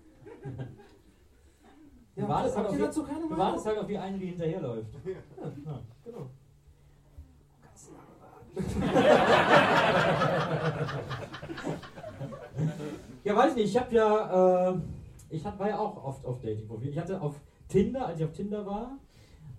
[2.15, 3.53] Wie war das habt halt ihr auf dazu keine Wie war Meinung?
[3.55, 4.89] das halt auf die eine, die hinterherläuft?
[5.05, 5.81] Ja.
[6.03, 6.29] Genau.
[13.23, 14.75] Ja, weiß nicht, ich habe ja, äh,
[15.29, 16.89] ich hab, war ja auch oft auf Dating-Profil.
[16.89, 17.35] Ich hatte auf
[17.67, 18.97] Tinder, als ich auf Tinder war,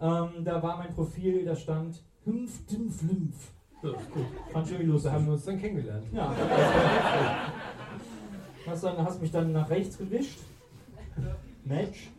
[0.00, 3.52] ähm, da war mein Profil, da stand Hümpf, Dümpf, Lymph.
[3.82, 4.26] Ja, gut.
[4.52, 5.12] Fand ich irgendwie Da lustig.
[5.12, 6.04] haben wir uns dann kennengelernt.
[6.12, 6.32] Ja.
[8.66, 10.38] Hast, dann, hast mich dann nach rechts gewischt.
[11.64, 12.10] Match.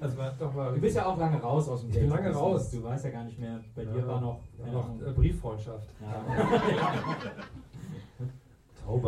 [0.00, 2.32] Das war doch mal Du bist ja auch lange raus aus dem Ich bin lange
[2.32, 2.70] raus.
[2.70, 4.06] Du weißt ja gar nicht mehr, bei dir Ja.
[4.08, 4.40] war noch.
[4.58, 5.88] ja, noch äh, Brieffreundschaft.
[6.00, 6.24] Ja.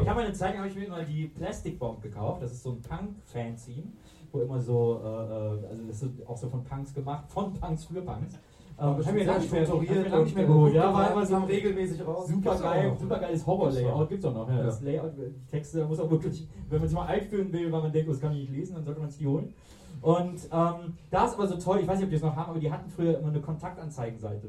[0.03, 2.43] Ich habe eine Zeit habe ich mir mal die Plastic Bomb gekauft.
[2.43, 3.85] Das ist so ein Punk-Fanzine,
[4.31, 7.85] wo immer so, äh, äh, also das ist auch so von Punks gemacht, von Punks
[7.87, 8.35] für Punks.
[8.77, 10.75] Ähm, ich habe mir lange nicht mehr, mir lange nicht mehr geholt.
[10.75, 12.29] Ja, war immer so regelmäßig raus.
[12.29, 13.47] super geil, super geiles.
[13.47, 14.09] Horror-Layout.
[14.09, 14.49] Gibt's auch noch.
[14.49, 14.57] Ja.
[14.57, 14.63] Ja.
[14.65, 17.71] Das Layout, die Texte, da muss auch wirklich, wenn man sich mal alt fühlen will,
[17.71, 19.55] weil man denkt, oh, das kann ich nicht lesen, dann sollte man es die holen.
[20.01, 22.51] Und ähm, da ist aber so toll, ich weiß nicht, ob die es noch haben,
[22.51, 24.49] aber die hatten früher immer eine Kontaktanzeigenseite.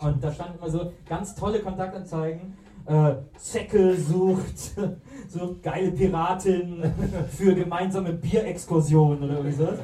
[0.00, 2.54] Und da standen immer so ganz tolle Kontaktanzeigen.
[2.86, 4.56] Äh, Zecke sucht
[5.28, 6.82] so geile Piratin
[7.30, 9.78] für gemeinsame Bierexkursionen oder irgendwie sowas.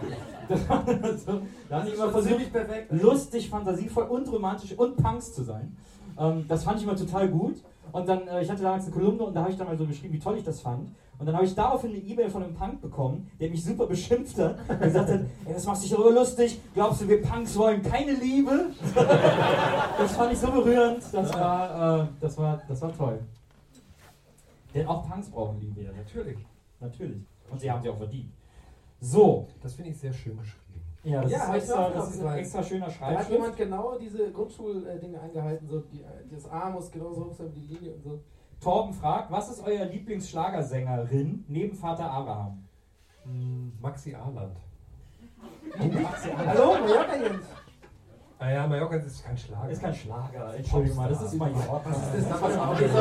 [0.48, 0.84] Das war
[1.16, 2.92] so, da haben die immer versucht, perfekt.
[2.92, 5.76] lustig, fantasievoll und romantisch und Punks zu sein.
[6.18, 7.56] Ähm, das fand ich immer total gut.
[7.92, 9.86] Und dann, äh, ich hatte damals eine Kolumne und da habe ich dann mal so
[9.86, 10.88] geschrieben, wie toll ich das fand.
[11.18, 14.36] Und dann habe ich daraufhin eine E-Mail von einem Punk bekommen, der mich super beschimpft
[14.38, 17.82] hat und gesagt hat, ey, das machst dich darüber lustig, glaubst du, wir Punks wollen
[17.82, 18.70] keine Liebe?
[19.98, 23.20] das fand ich so berührend, das war, äh, das war, das war toll.
[24.74, 25.82] Denn auch Punks brauchen Liebe.
[25.82, 26.38] Ja, natürlich.
[26.80, 27.22] Natürlich.
[27.50, 28.32] Und sie haben sie auch verdient.
[29.04, 30.82] So, Das finde ich sehr schön geschrieben.
[31.04, 33.30] ja, das, Ja, ist, extra, das ist ein extra schöner Da hat Schreibschrift.
[33.30, 37.74] jemand genau diese Grundschuldinge eingehalten, so die, das A muss genauso hoch sein wie die
[37.74, 38.20] Linie und so.
[38.60, 42.64] Torben fragt, was ist euer Lieblingsschlagersängerin neben Vater Abraham?
[43.24, 44.56] Hm, Maxi Arland.
[45.78, 47.44] Hallo, Mallorca Jens.
[47.54, 47.63] Ah
[48.50, 49.70] ja, Mallorca ist kein Schlager.
[49.70, 51.80] Ist kein Schlager, entschuldige mal, das ist Mallorca.
[51.84, 52.42] Was ist das?
[52.42, 52.98] Was, okay, so,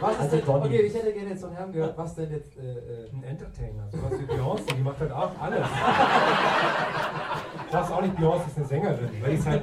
[0.00, 2.56] was ist Also denn, okay, ich hätte gerne jetzt von Herrn gehört, was denn jetzt,
[2.56, 5.66] äh, äh, ein Entertainer, sowas wie Beyoncé, die macht halt auch alles.
[7.66, 9.62] Du sagst auch nicht, Beyoncé ist eine Sängerin, weil die ist halt.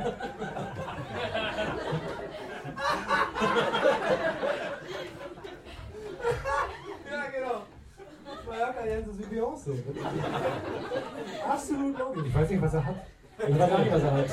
[7.10, 7.62] Ja, genau.
[8.48, 9.72] Mallorca Jens ist wie Beyoncé.
[11.50, 12.24] Absolut logisch.
[12.28, 12.96] Ich weiß nicht, was er hat.
[13.48, 14.26] Ich weiß auch nicht, was er hat.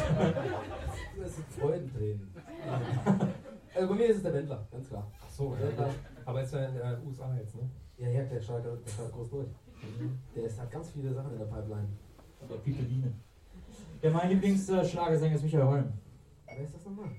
[1.21, 2.35] Das sind Freudentränen.
[3.75, 5.07] Also bei mir ist es der Wendler, ganz klar.
[5.25, 5.87] Ach so, Ja, ja, klar.
[5.87, 5.97] gut.
[6.25, 7.71] Aber ist ja in den USA jetzt, ne?
[7.97, 9.47] Ja, ja, der schaut, der schaut groß durch.
[10.35, 11.87] Der ist, hat ganz viele Sachen in der Pipeline.
[12.51, 13.13] Der Pipeline.
[14.03, 15.93] Ja, mein Lieblingsschlagersänger ist Michael Holm.
[16.47, 17.11] Wer ist das nochmal?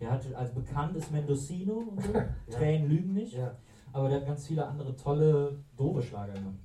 [0.00, 2.12] Der hat als bekannt ist Mendocino und so.
[2.50, 3.34] Tränen lügen nicht.
[3.34, 3.54] Ja.
[3.92, 6.56] aber der hat ganz viele andere tolle, doofe Schlager gemacht.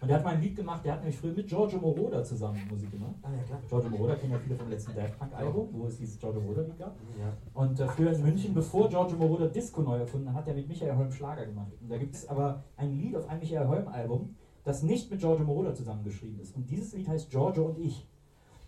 [0.00, 2.60] Und der hat mal ein Lied gemacht, der hat nämlich früher mit Giorgio Moroder zusammen
[2.70, 3.14] Musik gemacht.
[3.22, 3.60] Ah, ja, klar.
[3.68, 6.62] Giorgio Moroder kennen ja viele vom letzten Daft Punk Album, wo es dieses Giorgio Moroder
[6.62, 6.96] Lied gab.
[7.18, 7.32] Ja.
[7.54, 10.68] Und äh, früher in München, bevor Giorgio Moroder Disco neu erfunden hat, hat er mit
[10.68, 11.72] Michael Holm Schlager gemacht.
[11.80, 15.18] Und da gibt es aber ein Lied auf einem Michael Holm Album, das nicht mit
[15.18, 16.54] Giorgio Moroder zusammengeschrieben ist.
[16.54, 18.06] Und dieses Lied heißt Giorgio und ich.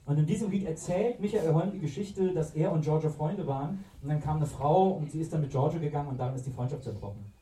[0.07, 3.85] Und in diesem Lied erzählt Michael Holm die Geschichte, dass er und Giorgio Freunde waren.
[4.03, 6.45] Und dann kam eine Frau und sie ist dann mit Giorgio gegangen und dann ist
[6.45, 7.33] die Freundschaft zerbrochen.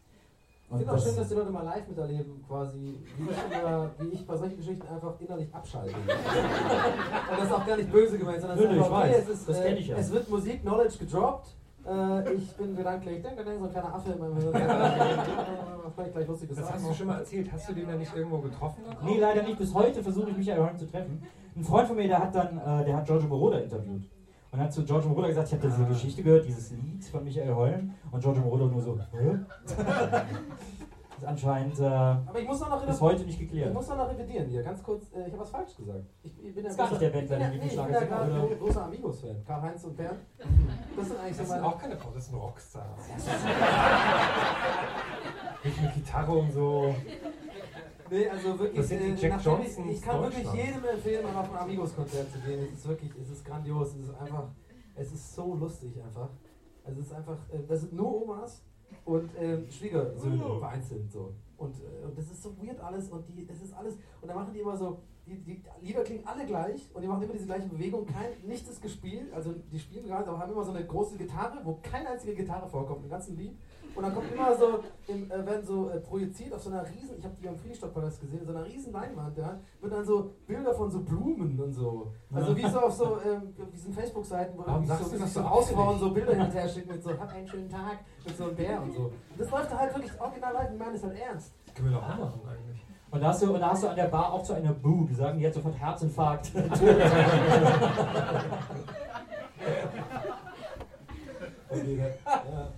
[0.70, 4.08] Ich finde auch schön, dass die Leute mal live miterleben, quasi, wie ich, immer, wie
[4.08, 5.94] ich bei solchen Geschichten einfach innerlich abschalte.
[5.96, 9.22] Und das ist auch gar nicht böse gemeint, sondern es ist Nö, einfach, okay, weiß.
[9.22, 9.96] es, ist, Das äh, ja.
[9.96, 11.56] es wird Musik, Knowledge gedroppt.
[11.86, 14.52] Äh, ich bin gedanklich, denk, denk, so ein kleiner Affe in meinem Hirn.
[15.94, 17.50] Vielleicht gleich lustiges Das hast du schon mal erzählt.
[17.50, 18.82] Hast du den dann nicht irgendwo getroffen?
[19.02, 19.58] Nee, leider nicht.
[19.58, 21.22] Bis heute versuche ich Michael Holm zu treffen.
[21.56, 24.02] Ein Freund von mir, der hat dann, äh, der hat Giorgio Moroder interviewt.
[24.50, 27.54] Und hat zu Giorgio Moroder gesagt, ich habe diese Geschichte gehört, dieses Lied von Michael
[27.54, 27.94] Holm.
[28.10, 29.38] Und Giorgio Moroder nur so, Hä?
[31.18, 33.74] ist anscheinend äh, Aber ich muss noch, noch bis heute nicht Ich geklärt.
[33.74, 35.12] muss noch, noch revidieren hier, ganz kurz.
[35.12, 36.04] Äh, ich habe was falsch gesagt.
[36.22, 37.92] Ich, ich bin ja Ist gar nicht der Band, ich bin der nee, ich bin
[37.92, 39.44] ja gerade ein großer Amigos-Fan.
[39.44, 40.20] Karl-Heinz und Bernd.
[40.96, 41.66] Das sind eigentlich so Das sind meine.
[41.66, 43.00] auch keine Frau, das sind Rockstars.
[45.64, 46.94] Nicht mit Gitarre und so.
[48.10, 51.36] Nee, also wirklich, Das sind die äh, Jack ich, ich kann wirklich jedem empfehlen, mal
[51.36, 52.60] auf ein Amigos-Konzert zu gehen.
[52.64, 54.48] Es ist wirklich, es ist grandios, es ist einfach,
[54.94, 56.30] es ist so lustig einfach.
[56.84, 58.62] Also es ist einfach, äh, das sind nur Omas
[59.04, 61.34] und ähm, Schwiegersöhne vereinzelt so.
[61.56, 64.36] Und, äh, und das ist so weird alles und die, das ist alles, und dann
[64.36, 67.46] machen die immer so, die, die Lieder klingen alle gleich und die machen immer diese
[67.46, 70.86] gleiche Bewegung, kein, nichts ist gespielt, also die spielen gerade, aber haben immer so eine
[70.86, 73.58] große Gitarre, wo keine einzige Gitarre vorkommt im ganzen Lied.
[73.94, 77.18] Und dann kommt immer so, im, äh, werden so äh, projiziert auf so einer riesen,
[77.18, 80.72] ich habe die am Friedrichstadtpalast gesehen, so einer riesen Leinwand, ja, wird dann so Bilder
[80.74, 82.12] von so Blumen und so.
[82.32, 85.40] Also wie so auf so ähm, diesen Facebook-Seiten, wo Warum sagst so, du das so
[85.40, 85.98] auffällig?
[85.98, 88.54] so Bilder hin und her schicken mit so, hab einen schönen Tag, mit so einem
[88.56, 89.02] Bär und so.
[89.02, 91.52] Und das läuft da halt wirklich original live, ich meine das halt ernst.
[91.74, 92.84] Können wir doch auch machen eigentlich.
[93.10, 95.06] Und da hast du, und da hast du an der Bar auch zu einer Boo,
[95.06, 96.52] die sagen, die hat sofort Herzinfarkt.
[101.70, 102.68] Ja.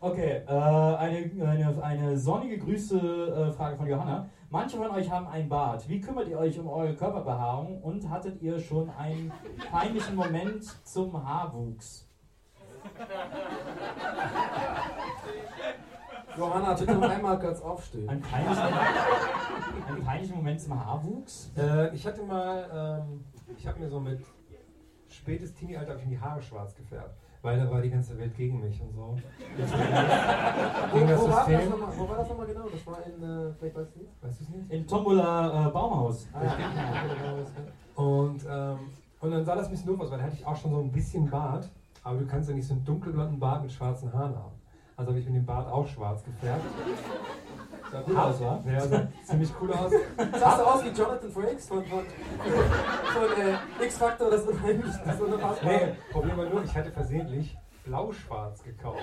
[0.00, 4.30] Okay, äh, eine, eine, eine sonnige Grüße äh, von Johanna.
[4.48, 5.88] Manche von euch haben ein Bart.
[5.88, 9.32] Wie kümmert ihr euch um eure Körperbehaarung und hattet ihr schon einen
[9.70, 12.08] peinlichen Moment zum Haarwuchs?
[16.36, 18.08] Johanna, bitte noch einmal kurz aufstehen.
[18.08, 18.62] Einen peinlichen,
[19.88, 21.50] einen peinlichen Moment zum Haarwuchs?
[21.56, 23.24] Äh, ich hatte mal, ähm,
[23.56, 24.24] ich habe mir so mit
[25.08, 27.18] spätes Teenie-Alter hab ich mir die Haare schwarz gefärbt.
[27.42, 29.00] Weil da war die ganze Welt gegen mich und so.
[30.90, 32.68] Wo, Gegen das wo, war das wo war das nochmal genau?
[32.68, 34.22] Das war in, äh, vielleicht weißt du nicht?
[34.22, 34.72] Weißt du es nicht?
[34.72, 36.26] In Tombola äh, Baumhaus.
[36.32, 38.02] Ah, ja.
[38.02, 38.78] Und, ähm,
[39.20, 40.80] und dann sah das ein bisschen doof aus, weil da hatte ich auch schon so
[40.80, 41.70] ein bisschen Bart.
[42.02, 44.52] Aber du kannst ja nicht so einen dunkelblonden Bart mit schwarzen Haaren haben.
[44.96, 46.64] Also habe ich mir den Bart auch schwarz gefärbt.
[47.90, 48.64] Sah gut aus, wa?
[48.66, 49.92] Ja, sah ziemlich cool aus.
[50.38, 55.70] Sahst du aus wie Jonathan Frakes von, von, von äh, X-Factor, das unheimlich, das unfassbar.
[55.70, 59.00] Nee, Problem war nur, ich hatte versehentlich blau-schwarz gekauft.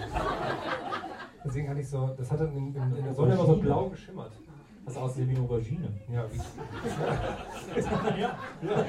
[1.44, 3.90] Deswegen hatte ich so, das hat dann in, in, in der Sonne immer so blau
[3.90, 4.32] geschimmert.
[4.86, 5.92] Das aussieht wie eine Aubergine.
[6.14, 6.38] Ja, wie.
[8.22, 8.38] ja.
[8.62, 8.84] Ja,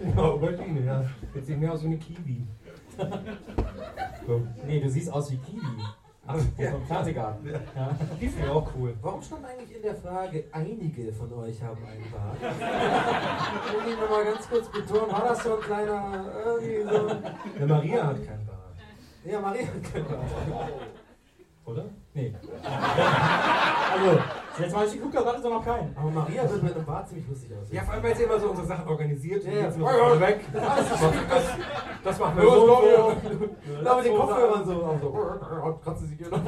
[0.00, 1.04] genau, Aubergine, ja.
[1.34, 2.46] Jetzt sieht mehr aus wie eine Kiwi.
[4.26, 4.40] So.
[4.66, 5.82] Nee, du siehst aus wie Kiwi.
[6.26, 6.70] Ach, Ja.
[6.70, 7.46] vom Fernsehgarten.
[7.46, 7.52] Ja.
[7.76, 7.90] Ja.
[8.20, 8.94] Die finde ich auch cool.
[9.02, 12.40] Warum stand eigentlich in der Frage, einige von euch haben einen Bart?
[12.40, 17.14] Will ich nochmal ganz kurz betonen, war das so ein kleiner, irgendwie so...
[17.58, 18.74] Der Maria hat keinen Bart.
[19.24, 20.70] Ja, Maria hat keinen Bart.
[21.66, 21.84] Oder?
[22.12, 22.34] Nee.
[23.92, 24.20] also,
[24.60, 25.96] jetzt mal ich geguckt, da war das noch keinen.
[25.96, 27.76] Aber Maria wird mit einem Bart ziemlich lustig aussehen.
[27.76, 29.44] Ja, vor allem, weil sie immer so unsere Sachen organisiert.
[29.44, 29.60] Ja, ja.
[29.62, 30.40] jetzt immer so weg.
[30.52, 31.44] Das alles Das, das,
[32.04, 33.12] das machen wir Los, so.
[33.84, 34.84] Ja, mit den Kopfhörern so.
[34.84, 35.80] auch so.
[35.82, 36.42] Kannst du sie hier noch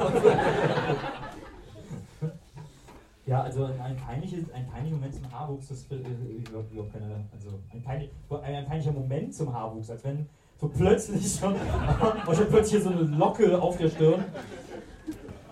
[3.25, 7.59] Ja, also ein, peinliches, ein peinlicher Moment zum Haarwuchs, das ich überhaupt überhaupt keine, also
[7.73, 10.29] ein, peinlich, ein, ein peinlicher Moment zum Haarwuchs, als wenn
[10.59, 14.23] so plötzlich schon, und schon plötzlich so eine Locke auf der Stirn.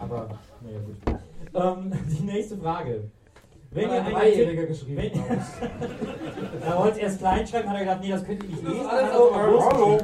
[0.05, 0.27] Aber,
[0.61, 1.15] naja gut.
[1.53, 3.09] Ähm, die nächste Frage.
[3.71, 5.11] Wenn ihr ein einen Dreijähriger Artikel- geschrieben.
[6.61, 8.85] Wenn, er wollte erst klein schreiben, hat er gedacht, nee, das könnt ihr nicht lesen.
[8.87, 9.97] alles Hat so, mal groß hallo.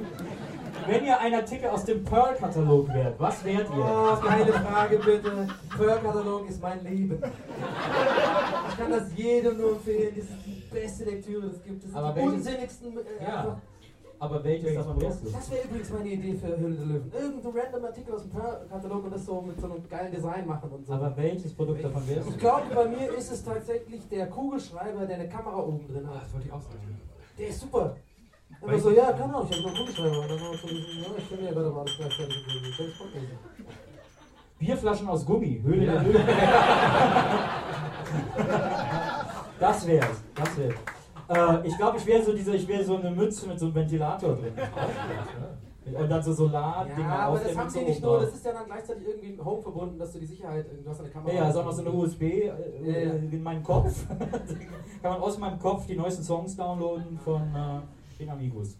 [0.88, 3.86] Wenn ihr ein Artikel aus dem Pearl-Katalog wärt, was wärt ihr?
[3.86, 5.48] Oh, keine Frage bitte.
[5.78, 7.22] Pearl-Katalog ist mein Leben.
[8.70, 10.14] Ich kann das jedem nur empfehlen.
[10.16, 11.94] Das ist die beste Lektüre, das gibt es.
[11.94, 12.98] Aber die unsinnigsten.
[12.98, 13.62] Äh, Ja.
[14.22, 15.30] Aber welches davon wärst du?
[15.32, 17.12] Das wäre übrigens meine Idee für Höhle der Löwen.
[17.12, 20.70] Irgendein random Artikel aus dem Pearl-Katalog und das so mit so einem geilen Design machen
[20.70, 20.94] und so.
[20.94, 22.40] Aber welches Produkt davon wärst ich du?
[22.40, 26.22] glaube, bei mir ist es tatsächlich der Kugelschreiber, der eine Kamera oben drin Ah, hat.
[26.26, 27.00] das wollte ich auch sagen.
[27.40, 27.96] Der ist super.
[28.62, 30.20] Aber so, ich- ja, keine Ahnung, ich habe noch einen Kugelschreiber.
[30.22, 30.74] Und dann war ich so, ja,
[31.18, 32.46] ich finde ja gerade mal alles gleichzeitig.
[32.78, 32.86] Das
[34.60, 36.22] Bierflaschen aus Gummi, Höhle der Löwen.
[39.60, 40.76] das wär's, das wär's.
[41.32, 43.76] Äh, ich glaube, ich wäre so diese, ich wäre so eine Mütze mit so einem
[43.76, 44.54] Ventilator drin.
[45.84, 48.46] Und dann so Solardinger Ja, aber auf das der haben die nicht nur, das ist
[48.46, 51.34] ja dann gleichzeitig irgendwie home verbunden, dass du die Sicherheit, du hast eine Kamera.
[51.34, 52.54] Ja, auch noch so eine USB äh, Ja,
[53.00, 53.14] ja.
[53.14, 54.08] in meinem Kopf.
[55.02, 57.82] Kann man aus meinem Kopf die neuesten Songs downloaden von äh,
[58.20, 58.78] den Amigos.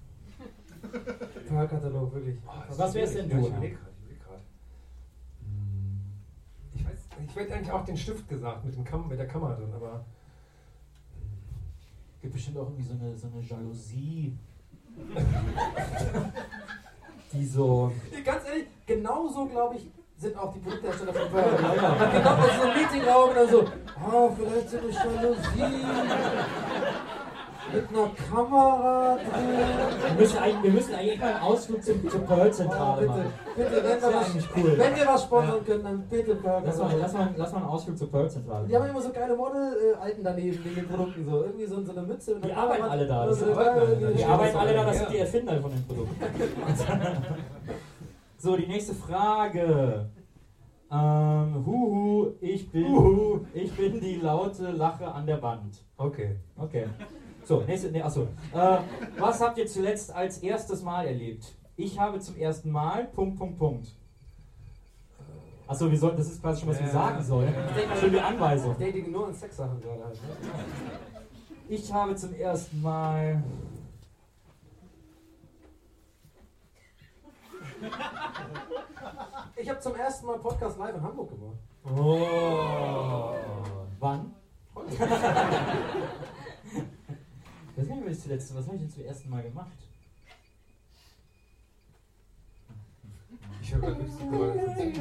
[1.48, 2.38] Pearl-Katalog, wirklich.
[2.78, 3.42] Was wär's denn Ja, du?
[3.42, 4.40] Ich überleg grad.
[5.40, 6.02] Hm,
[6.76, 9.56] Ich weiß, ich hätte eigentlich auch den Stift gesagt mit, dem Kam mit der Kamera
[9.56, 10.06] drin, aber
[12.22, 14.38] Gibt bestimmt auch irgendwie so eine, so eine Jalousie.
[17.34, 17.92] die so.
[18.24, 19.88] Ganz ehrlich, genauso glaube ich,
[20.18, 21.32] sind auch die Produkthersteller von.
[21.32, 23.66] Man geht doch in so ein Meetingraum und dann so,
[23.96, 25.86] ah, vielleicht so eine Jalousie
[27.74, 30.08] mit einer Kamera drin.
[30.08, 33.34] Wir müssen eigentlich, wir müssen eigentlich mal einen Ausflug zum, zur Oh, Pearl-Zentrale bitte, machen.
[33.56, 34.78] bitte, wenn Das wir, was, cool.
[34.78, 36.64] wenn wir was sponsern können, dann bitte Pearl.
[36.66, 39.36] Lass mal, lass, mal, lass mal einen Ausflug zur Pearl-Zentrale Die haben immer so geile
[39.36, 41.44] Model-Alten daneben wegen den Produkten so.
[41.44, 42.40] Irgendwie so, so eine Mütze.
[42.44, 43.34] Die arbeiten alle da.
[43.34, 45.02] so die Die Ja, arbeiten alle da, das ja.
[45.04, 46.16] sind die Erfinder von den Produkten.
[48.38, 50.10] so, die nächste Frage.
[50.94, 55.86] Ähm, huhu, ich bin, ich bin die laute Lache an der Wand.
[55.98, 56.36] okay.
[56.58, 56.86] Okay.
[57.52, 58.30] So, nächste, nee, achso.
[58.54, 58.78] Äh,
[59.18, 61.54] was habt ihr zuletzt als erstes Mal erlebt?
[61.76, 63.94] Ich habe zum ersten Mal, Punkt, Punkt, Punkt.
[65.68, 67.54] Achso, wir sollten, das ist quasi schon, was wir sagen sollen.
[68.00, 68.78] Schon die Anweisung.
[68.80, 70.14] Dating nur in Sexsachen gerade halt.
[70.14, 70.30] Ne?
[71.68, 73.44] Ich habe zum ersten Mal.
[79.58, 81.58] Ich habe zum ersten Mal Podcast live in Hamburg gemacht.
[81.84, 83.36] Oh.
[84.00, 84.34] Wann?
[84.88, 85.02] Nicht,
[87.90, 89.72] was ich zuletzt, was habe ich denn zum ersten Mal gemacht?
[93.62, 94.92] Ich höre gerade Geräusche.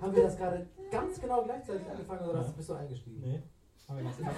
[0.00, 3.20] Haben wir das gerade ganz genau gleichzeitig angefangen oder hast- bist du eingestiegen?
[3.24, 3.42] Nee.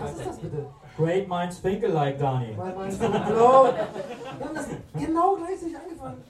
[0.01, 0.67] Was ist das bitte?
[0.97, 2.53] Great minds think alike, Dani.
[2.57, 3.65] Mein, mein so blau.
[3.67, 4.67] Wir haben das
[4.99, 6.23] genau gleichzeitig angefangen.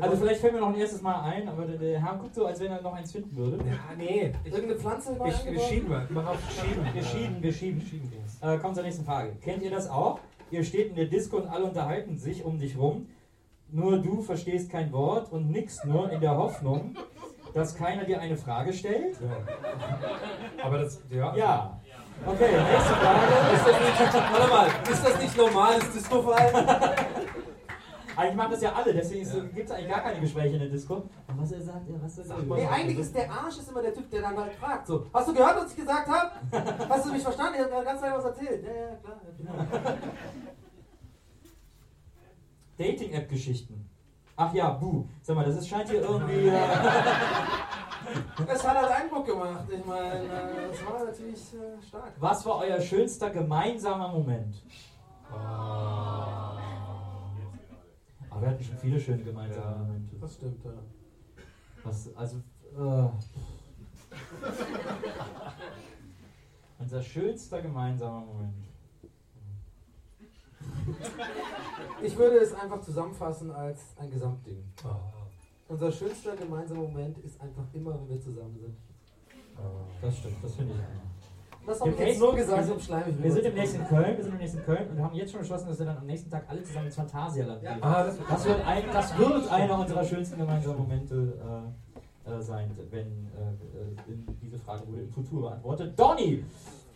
[0.00, 2.46] Also vielleicht fällt mir noch ein erstes Mal ein, aber der, der Herr guckt so,
[2.46, 3.58] als wenn er noch eins finden würde.
[3.58, 4.32] Ja, nee.
[4.44, 6.06] Irgendeine Pflanze ich, wir schieben mal.
[6.10, 6.86] Mach auf Schieben.
[6.94, 7.80] Wir schieben, wir schieben.
[7.80, 8.12] Schieben.
[8.40, 9.36] Äh, kommt zur nächsten Frage.
[9.42, 10.20] Kennt ihr das auch?
[10.50, 13.08] Ihr steht in der Disco und alle unterhalten sich um dich rum.
[13.70, 16.94] Nur du verstehst kein Wort und nickst nur in der Hoffnung,
[17.52, 19.16] dass keiner dir eine Frage stellt?
[19.20, 20.64] Ja.
[20.64, 21.34] Aber das, ja.
[21.36, 21.80] Ja.
[22.24, 23.20] Okay, nächste Frage.
[23.52, 27.15] Ist das nicht, warte mal, ist das nicht normales Disco-Verhalten?
[28.16, 30.94] Eigentlich machen das ja alle, deswegen gibt es eigentlich gar keine Gespräche in der Disco.
[30.94, 31.10] Und
[31.40, 32.46] was er sagt, ja, was er sagt.
[32.46, 34.86] Nee, eigentlich ist der Arsch ist immer der Typ, der dann halt fragt.
[34.86, 36.30] So, hast du gehört, was ich gesagt habe?
[36.88, 37.54] Hast du mich verstanden?
[37.58, 38.64] Ich habe ganz lange was erzählt.
[38.64, 39.20] Ja, ja, klar.
[39.44, 39.96] Ja.
[42.84, 43.88] Dating-App-Geschichten.
[44.36, 45.06] Ach ja, buh.
[45.22, 46.48] Sag mal, das ist, scheint hier irgendwie.
[46.48, 46.60] Äh,
[48.46, 49.64] Es hat halt Eindruck gemacht.
[49.68, 50.22] Ich meine,
[50.70, 52.12] es war natürlich äh, stark.
[52.18, 54.62] was war euer schönster gemeinsamer Moment?
[58.36, 59.78] Aber wir hatten schon viele schöne gemeinsame Ja.
[59.78, 60.16] Momente.
[60.20, 60.72] Das stimmt, ja.
[61.84, 62.36] Was, also,
[62.76, 63.08] äh,
[66.78, 68.66] unser schönster gemeinsamer Moment.
[72.02, 74.62] Ich würde es einfach zusammenfassen als ein Gesamtding.
[74.84, 74.96] Oh.
[75.68, 78.76] Unser schönster gemeinsamer Moment ist einfach immer, wenn wir zusammen sind.
[80.02, 81.15] Das stimmt, das finde ich auch.
[81.66, 84.22] Das habe ich jetzt nur gesagt, wir sind- schleimig Wir sind demnächst in Köln, wir
[84.22, 86.44] sind demnächst in Köln und haben jetzt schon beschlossen, dass wir dann am nächsten Tag
[86.48, 87.78] alle zusammen ins Phantasialand gehen.
[87.82, 91.34] Ah, das Das wird, ein, das wird einer unserer schönsten gemeinsamen Momente
[92.26, 95.98] äh, äh, sein, wenn äh, in diese Frage wurde im Futur beantwortet.
[95.98, 96.44] Donny,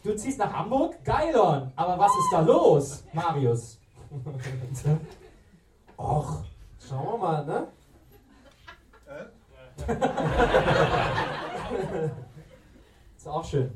[0.04, 1.02] du ziehst nach Hamburg?
[1.04, 1.72] Geilon!
[1.76, 3.78] Aber was ist da los, Marius?
[5.96, 6.44] Och,
[6.88, 7.66] Schauen wir mal, ne?
[13.16, 13.70] ist auch schön.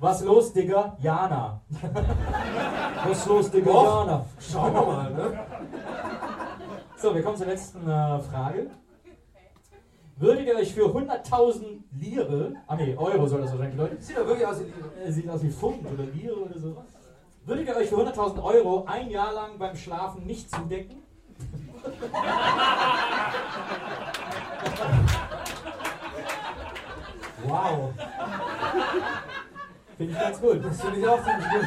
[0.00, 0.96] Was los, Digga?
[1.00, 1.60] Jana.
[3.04, 3.70] Was los, Digga?
[3.70, 3.84] Och.
[3.84, 4.24] Jana.
[4.40, 5.38] Schauen wir mal, ne?
[6.96, 8.70] So, wir kommen zur letzten äh, Frage.
[10.16, 11.62] Würdet ihr euch für 100.000
[11.92, 14.90] Lire, ah ne, Euro soll das wahrscheinlich bedeuten, Sieht doch wirklich aus wie Liebe.
[15.04, 16.76] äh, sieht aus wie Pfund oder Lire oder so,
[17.44, 21.02] würdet ihr euch für 100.000 Euro ein Jahr lang beim Schlafen nicht zudecken?
[27.44, 27.92] Wow.
[29.98, 30.64] Finde ich ganz gut.
[30.64, 31.64] Das finde ich auch ziemlich gut.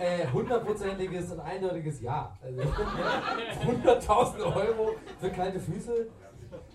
[0.00, 2.36] Äh, hundertprozentiges und eindeutiges Ja.
[2.42, 2.60] Also
[3.90, 4.90] 100.000 Euro
[5.20, 6.08] für kalte Füße.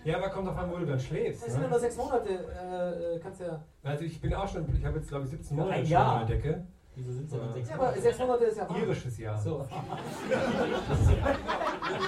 [0.04, 1.42] Ja, aber kommt auf an, wo du dann schläfst.
[1.46, 1.68] Das sind Ne?
[1.68, 2.28] nur sechs Monate.
[2.28, 3.64] Äh, äh, kannst ja.
[3.82, 5.96] Also ich bin auch schon, ich habe jetzt glaube ich 17 Ja, Monate ein schon
[5.96, 6.66] an der Decke.
[6.96, 8.80] Wieso sind sie dann sechs Ja, aber sechs Monate ist ja warm.
[8.82, 9.38] Irisches Jahr.
[9.38, 9.66] So.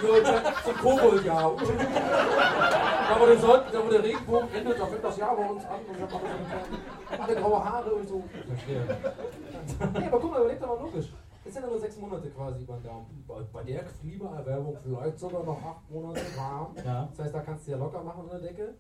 [0.03, 0.09] So,
[0.65, 1.57] zum Koboldjahr.
[1.57, 5.65] Da wo, der Sonn, da wo der Regenbogen endet, da fängt das Jahr bei uns
[5.65, 6.21] an und dann so
[7.23, 8.25] alle graue Haare und so.
[8.47, 8.97] Verstehe.
[9.99, 11.13] Nee, aber guck mal, überleg doch mal logisch.
[11.45, 13.25] Das sind ja nur sechs Monate quasi den Daumen.
[13.27, 16.75] Bei, bei der Klimaerwärmung vielleicht sogar noch acht Monate warm.
[16.85, 17.09] Ja.
[17.11, 18.75] Das heißt, da kannst du ja locker machen unter der Decke.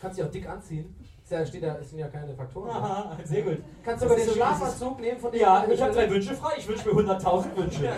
[0.00, 0.94] Kannst dich auch dick anziehen.
[1.32, 2.68] Ja, steht ja, es sind ja keine Faktoren.
[2.68, 3.58] Aha, sehr gut.
[3.82, 5.40] Kannst sogar Das den Schlafanzug nehmen von dem.
[5.40, 6.52] Ja, ich habe drei Wünsche frei.
[6.58, 7.90] Ich wünsche mir 100.000 Wünsche.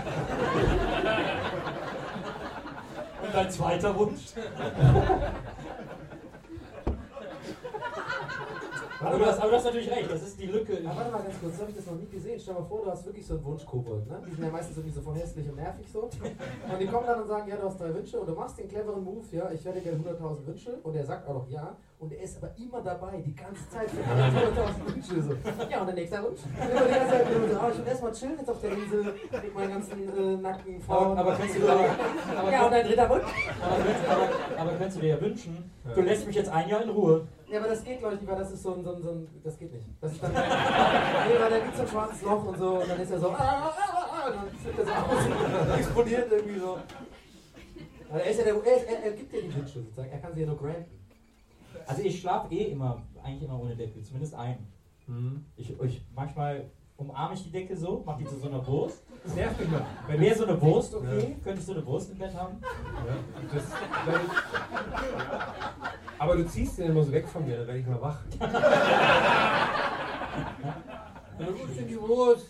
[3.22, 4.20] Und dein zweiter Wunsch?
[9.04, 10.78] Aber du, hast, aber du hast natürlich recht, das ist die Lücke.
[10.84, 12.38] Aber warte mal ganz kurz, habe ich das noch nie gesehen.
[12.40, 14.06] Stell dir mal vor, du hast wirklich so einen Wunschkobold.
[14.06, 14.22] Ne?
[14.26, 16.02] Die sind ja meistens irgendwie so von hässlich und nervig so.
[16.02, 18.68] Und die kommen dann und sagen, ja, du hast drei Wünsche und du machst den
[18.68, 20.78] cleveren Move, ja, ich werde gerne 100.000 Wünsche.
[20.82, 21.76] Und er sagt auch noch ja.
[21.98, 25.22] Und er ist aber immer dabei, die ganze Zeit für 100.000 Wünsche.
[25.22, 25.34] So.
[25.70, 26.40] Ja, und der nächste Wunsch.
[26.44, 29.54] Und immer die ganze Zeit oh, ich will erstmal chillen jetzt auf der Insel mit
[29.54, 31.16] meinen ganzen äh, nackten Frauen.
[31.16, 31.84] Aber, aber, kannst du, aber,
[32.36, 33.24] aber, ja, und dein dritter Wunsch?
[33.62, 36.90] aber, aber, aber kannst du dir ja wünschen, du lässt mich jetzt ein Jahr in
[36.90, 37.26] Ruhe.
[37.54, 39.28] Ja, aber das geht, glaube ich, weil das ist so ein, so ein, so ein
[39.44, 39.86] das geht nicht.
[40.00, 40.38] Das ist dann, nee,
[41.38, 43.36] weil der gibt so ein schwarzes Loch und so und dann ist er so, ah,
[43.38, 46.78] ah, ah, ah, und dann flippt er so aus und explodiert irgendwie so.
[48.10, 50.18] Aber er, ist ja der, er, ist, er, er gibt dir die Wünsche sozusagen, er
[50.18, 50.98] kann sie ja nur granten.
[51.86, 54.58] Also ich schlafe eh immer, eigentlich immer ohne Decke, zumindest ein.
[55.06, 55.44] Mhm.
[55.56, 56.68] Ich, ich, manchmal
[57.08, 59.02] umarme ich die Decke so, mache die zu so einer Wurst.
[59.24, 59.82] Das nervt mich mal.
[60.06, 61.36] Wenn Wäre du- so eine Wurst okay?
[61.42, 62.56] Könnte ich so eine Wurst im Bett haben?
[63.06, 63.14] Ja,
[63.54, 64.30] das, ich,
[66.18, 68.18] aber du ziehst den immer so weg von mir, dann werde ich mal wach.
[71.38, 72.46] Ja, wo ist denn die Wurst?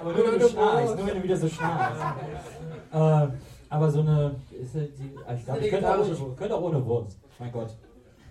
[0.00, 2.02] Aber nur wenn du schnarchst, nur wenn du wieder so schnarchst.
[2.92, 3.26] äh,
[3.68, 6.62] aber so eine, ist ja die, also ich glaube, ich könnte auch, ich könnte auch
[6.62, 7.18] ohne Wurst.
[7.38, 7.76] Mein Gott.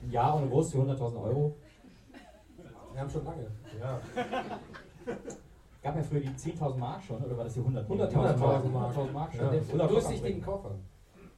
[0.03, 1.56] Ein Jahr ohne Wurst für 100.000 Euro.
[2.95, 3.47] Wir haben schon lange.
[3.77, 3.99] Ja.
[5.84, 7.89] Gab ja früher die 10.000 Mark schon, oder war das die 100?
[7.89, 8.95] 100.000 100.000 Mark.
[8.95, 9.39] 100.000 Mark Ja.
[9.41, 9.51] schon.
[9.51, 10.80] Den Ulla durchsichtigen Koffern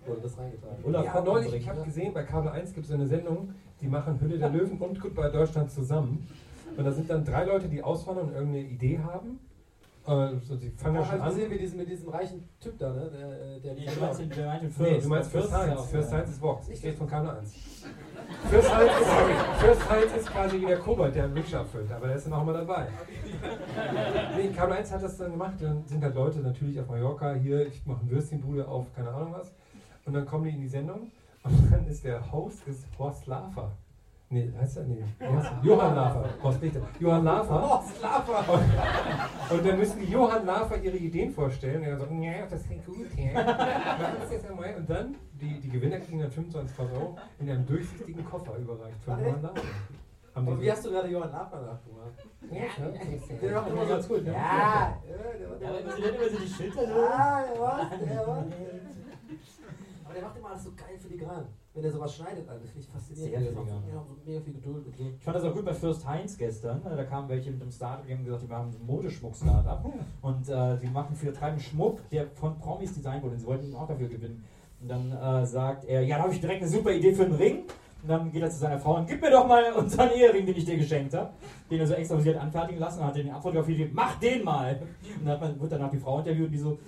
[0.06, 0.84] wurde das reingetragen.
[0.84, 4.22] Ulla Ja, neulich, ich habe gesehen, bei Kabel 1 gibt es eine Sendung, die machen
[4.22, 6.28] Hülle der Löwen und Goodbye Deutschland zusammen.
[6.78, 9.40] Und da sind dann drei Leute, die auswandern und irgendeine Idee haben.
[10.08, 11.30] Äh, so, die fangen ja Ja, schon halt an.
[11.36, 13.10] gesehen mit diesem, mit diesem reichen Typ da, ne?
[13.12, 15.06] Der, der, Nee, der du meinst den, du meinst den Nee, First.
[15.06, 16.70] du meinst First auch- First Science ist Vox.
[16.70, 17.54] Ich rede von Kabel 1.
[18.50, 22.16] First Science ist, Science ist quasi wie der Kobold, der einen Wunsch erfüllt, aber der
[22.16, 22.88] ist dann auch immer dabei.
[24.38, 27.68] Nee, Kabel 1 hat das dann gemacht, dann sind halt Leute natürlich auf Mallorca, hier,
[27.68, 29.52] ich mache ein Würstchenbude auf, keine Ahnung was.
[30.06, 31.12] Und dann kommen die in die Sendung
[31.44, 33.72] und dann ist der Host ist Horst Lafer.
[34.30, 34.84] Nee, heißt er?
[34.84, 35.04] Nee.
[35.64, 36.26] Johann Lafer.
[36.44, 36.82] Horst Richter.
[37.00, 37.62] Johann Lafer.
[37.62, 38.54] Horst Lafer.
[38.54, 41.78] Und, und dann müssen die Johann Lafer ihre Ideen vorstellen.
[41.82, 43.08] Und er sagt, ja, das klingt gut.
[43.16, 44.78] Ja.
[44.78, 49.18] Und dann, die, die Gewinner kriegen dann 25.000 Euro in einem durchsichtigen Koffer überreicht von
[49.18, 49.62] Johann Lafer.
[49.62, 52.28] Die Aber wie hast du gerade Johann Lafer nachgemacht?
[52.52, 54.24] Ja, Der macht immer ganz gut.
[54.26, 54.34] ne?
[54.34, 54.38] Ja.
[54.40, 54.98] Ja,
[55.40, 56.82] der macht Ja, immer aber sie immer so die Schilder.
[56.82, 58.46] Ah, der was, der was.
[60.04, 61.46] Aber der macht immer alles so geil filigran.
[61.78, 63.46] Wenn er sowas schneidet, Alter, finde ich faszinierend.
[63.46, 65.04] Sehr so, ja, so mega viel Geduld und so.
[65.16, 66.82] Ich fand das auch gut bei First Heinz gestern.
[66.84, 69.86] Da kamen welche mit dem Startup, die haben gesagt, die machen ein Modeschmuck-Startup.
[70.24, 73.36] Und äh, die machen für treiben Schmuck, der von Promis designt wurde.
[73.36, 74.44] Und sie wollten ihn auch dafür gewinnen.
[74.82, 77.36] Und dann äh, sagt er, ja, da habe ich direkt eine super Idee für einen
[77.36, 77.66] Ring.
[78.02, 80.56] Und dann geht er zu seiner Frau und gib mir doch mal unseren Ehering, den
[80.56, 81.30] ich dir geschenkt habe.
[81.70, 84.82] Den er so extra anfertigen lassen und hat den abfotografiert, mach den mal.
[85.20, 86.80] Und dann hat man, wird danach die Frau interviewt die so, das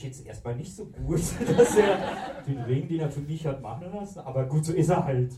[0.00, 1.20] ich jetzt erstmal nicht so gut,
[1.58, 1.98] dass er
[2.46, 4.20] den Ring, den er für mich hat machen lassen.
[4.20, 5.32] Aber gut, so ist er halt.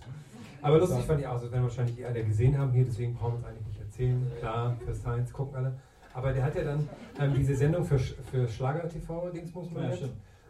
[0.62, 3.34] Aber lustig fand ich auch, das werden wahrscheinlich die alle gesehen haben hier, deswegen brauchen
[3.34, 4.32] wir es eigentlich nicht erzählen.
[4.39, 5.74] Klar, für Science gucken alle.
[6.14, 9.90] Aber der hat ja dann ähm, diese Sendung für, für Schlager-TV, Dings muss man Ja,
[9.90, 10.05] jetzt.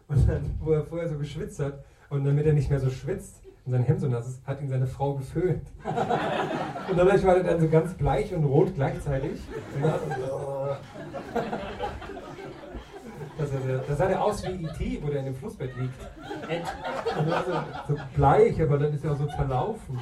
[0.07, 3.41] Und dann, wo er vorher so geschwitzt hat und damit er nicht mehr so schwitzt
[3.65, 5.63] und sein Hemd so nass ist, hat ihn seine Frau geföhnt.
[6.89, 9.39] und dadurch war er dann so ganz bleich und rot gleichzeitig.
[9.75, 9.99] Und dann,
[10.29, 10.75] oh.
[13.37, 15.99] Der, das sah der aus wie E.T., wo der in dem Flussbett liegt.
[17.19, 17.43] Und war
[17.87, 19.99] so, so bleich, aber dann ist er auch so verlaufen.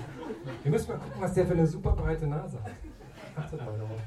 [0.63, 2.71] Wir müssen mal gucken, was der für eine super breite Nase hat.
[3.35, 3.99] Achtet mal darauf.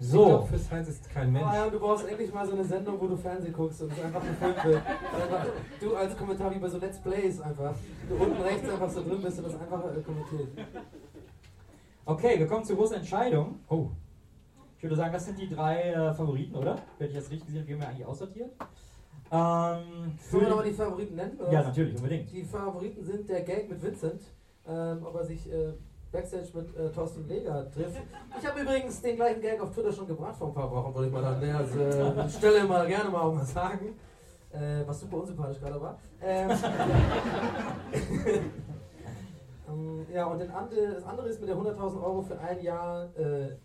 [0.00, 0.26] Ich So.
[0.26, 1.46] glaube, für Science ist kein Mensch.
[1.50, 4.00] Oh ja, du brauchst endlich mal so eine Sendung, wo du Fernsehen guckst und es
[4.04, 4.82] einfach gefilmt wird.
[5.80, 7.74] Du als Kommentar wie bei so Let's Plays einfach.
[8.08, 10.48] Du unten rechts einfach so drin bist und das einfach äh, kommentiert.
[12.04, 13.58] Okay, wir kommen zur großen Entscheidung.
[13.68, 13.88] Oh,
[14.78, 16.76] Ich würde sagen, das sind die drei äh, Favoriten, oder?
[16.98, 18.52] Wenn ich das richtig gesehen habe, wie haben wir eigentlich aussortiert?
[18.52, 18.60] Ähm,
[19.28, 21.36] Sollen für wir nochmal die Favoriten nennen?
[21.40, 22.30] oder ja, natürlich, unbedingt.
[22.32, 24.22] Die Favoriten sind der Gag mit Vincent,
[24.68, 25.72] ähm, ob er sich äh,
[26.12, 28.00] Backstage mit äh, Thorsten Leger trifft.
[28.40, 31.08] Ich habe übrigens den gleichen Gag auf Twitter schon gebracht vor ein paar Wochen, wollte
[31.08, 33.96] ich mal an der äh, Stelle mal gerne mal auch mal sagen.
[34.52, 35.98] Äh, was super unsympathisch gerade war.
[36.22, 36.50] Ähm,
[39.68, 43.56] ähm, ja, und den das andere ist mit der 100.000 Euro für ein Jahr äh,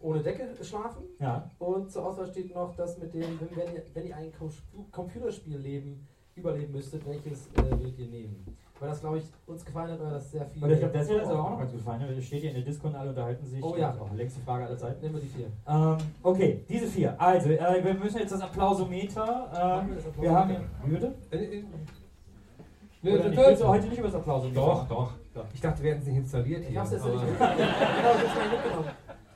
[0.00, 1.02] ohne Decke schlafen.
[1.18, 1.50] Ja.
[1.58, 4.50] Und zur Auswahl steht noch das mit dem, wenn, wenn, ihr, wenn ihr ein Com
[4.92, 8.44] Computerspiel leben, überleben müsstet, welches äh, würdet ihr nehmen?
[8.80, 10.62] Weil das, glaube ich, uns gefallen hat, weil das sehr viel.
[10.62, 12.00] Und ich glaube, das ist aber auch noch ganz gefallen.
[12.00, 12.22] Ne?
[12.22, 13.60] Steht hier in der Disco und alle unterhalten sich.
[13.60, 13.92] Oh ja.
[14.12, 15.00] Die längste Frage aller Zeiten.
[15.00, 15.46] Nehmen wir die vier.
[15.66, 17.20] Ähm, okay, diese vier.
[17.20, 19.26] Also, äh, wir müssen jetzt das Applausometer.
[19.26, 20.22] Machen wir Äh, das Applausometer?
[20.22, 20.64] wir haben hier.
[21.00, 21.14] Bitte?
[21.32, 23.38] Äh, äh, Oder nicht?
[23.40, 24.60] Willst du heute nicht über das Applausometer?
[24.60, 25.12] Doch, doch.
[25.52, 26.70] Ich dachte, wir hätten es nicht installiert hier.
[26.70, 28.88] Ich hab's jetzt nicht mitgenommen.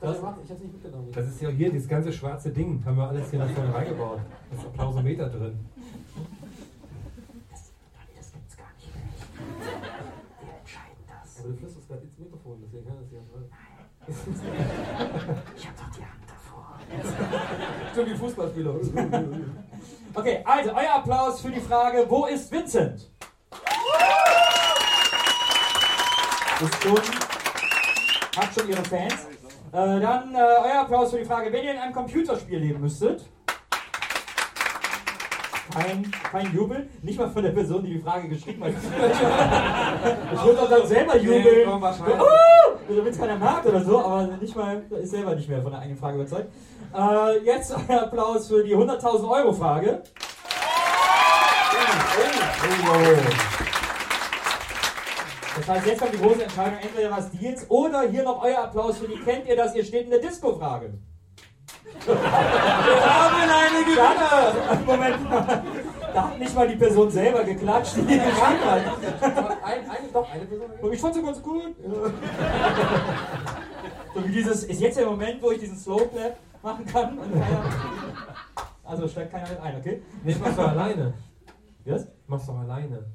[0.03, 0.21] Das Was?
[0.21, 1.09] macht, ich hab's nicht mitgenommen.
[1.13, 4.19] Das ist ja hier, dieses ganze schwarze Ding, haben wir alles hier nach vorne reingebaut.
[4.51, 5.57] Da ist Applausometer drin.
[7.49, 9.05] Das gibt's gar nicht mehr.
[10.41, 11.39] Wir entscheiden das.
[11.39, 13.31] Aber du flüsterst gerade ins Mikrofon, deswegen kann das ja nicht.
[15.55, 16.77] Ich hab doch die Hand davor.
[17.93, 18.75] Stimmt wie Fußballspieler.
[20.15, 23.09] Okay, also euer Applaus für die Frage, wo ist Vincent?
[26.59, 26.97] Ist schon,
[28.35, 29.27] hat schon ihre Fans.
[29.73, 33.25] Äh, dann äh, euer Applaus für die Frage, wenn ihr in einem Computerspiel leben müsstet.
[35.73, 38.73] Kein, kein Jubel, nicht mal von der Person, die die Frage geschrieben hat.
[40.33, 41.43] ich würde auch dann selber jubeln.
[41.43, 42.19] Nee, wahrscheinlich.
[42.19, 45.71] Uh, damit es keiner merkt oder so, aber nicht mal, ist selber nicht mehr von
[45.71, 46.53] der eigenen Frage überzeugt.
[46.95, 50.03] Äh, jetzt euer Applaus für die 100.000 Euro Frage.
[52.53, 53.62] Das
[55.67, 58.97] heißt, jetzt kommt die große Entscheidung, entweder was die jetzt oder hier noch euer Applaus
[58.97, 60.93] für die kennt ihr das, ihr steht in der Disco-Frage.
[62.05, 64.85] Wir haben eine Gewinner!
[64.85, 65.63] Moment mal.
[66.13, 68.81] Da hat nicht mal die Person selber geklatscht, die die geschrieben hat.
[69.63, 70.93] Ein, eine, doch, eine Person.
[70.93, 71.75] Ich fand sie ganz gut.
[74.13, 77.31] So wie dieses, ist jetzt der Moment, wo ich diesen Slow Clap machen kann und
[77.31, 77.63] keiner,
[78.83, 80.03] Also steigt keiner mit ein, okay?
[80.23, 81.13] Nee, machst du alleine.
[81.85, 82.07] Was?
[82.27, 83.05] Machst du alleine.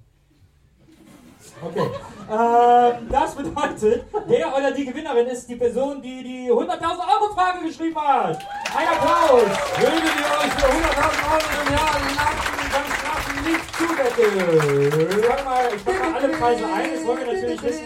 [1.62, 1.90] Okay.
[2.30, 7.66] Ähm, das bedeutet, der oder die Gewinnerin ist die Person, die die 100.000 Euro Frage
[7.66, 8.38] geschrieben hat.
[8.76, 9.42] Ein Applaus.
[9.76, 15.18] Würdet ihr euch für 100.000 Euro im Jahr lassen, dann strafen nicht Zudeckel.
[15.20, 17.84] Ich pack mal, ich pack mal alle Preise ein, das wollen wir natürlich wissen.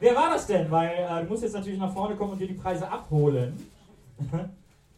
[0.00, 0.70] Wer war das denn?
[0.70, 3.70] Weil äh, du musst jetzt natürlich nach vorne kommen und dir die Preise abholen.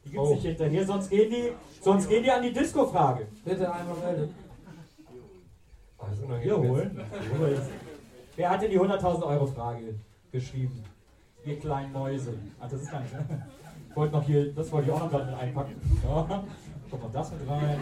[0.05, 0.35] Die gibt's Oh.
[0.35, 3.27] nicht hinterher, sonst gehen die, sonst gehen die an die Disco-Frage.
[3.45, 4.33] Bitte einmal melden.
[4.65, 5.93] Ah, das ist unangenehm
[6.43, 7.01] Hier holen.
[8.37, 9.95] Wer hat denn die 100.000 Euro Frage
[10.31, 10.85] geschrieben?
[11.45, 12.35] Ihr kleinen Mäuse.
[12.61, 13.13] Ah, das ist gar nicht.
[13.13, 13.47] ne?
[13.91, 15.75] Ich wollte noch hier, das wollte ich auch noch gerade mit einpacken.
[16.05, 16.45] Ja.
[16.91, 17.79] Kommt noch das mit rein.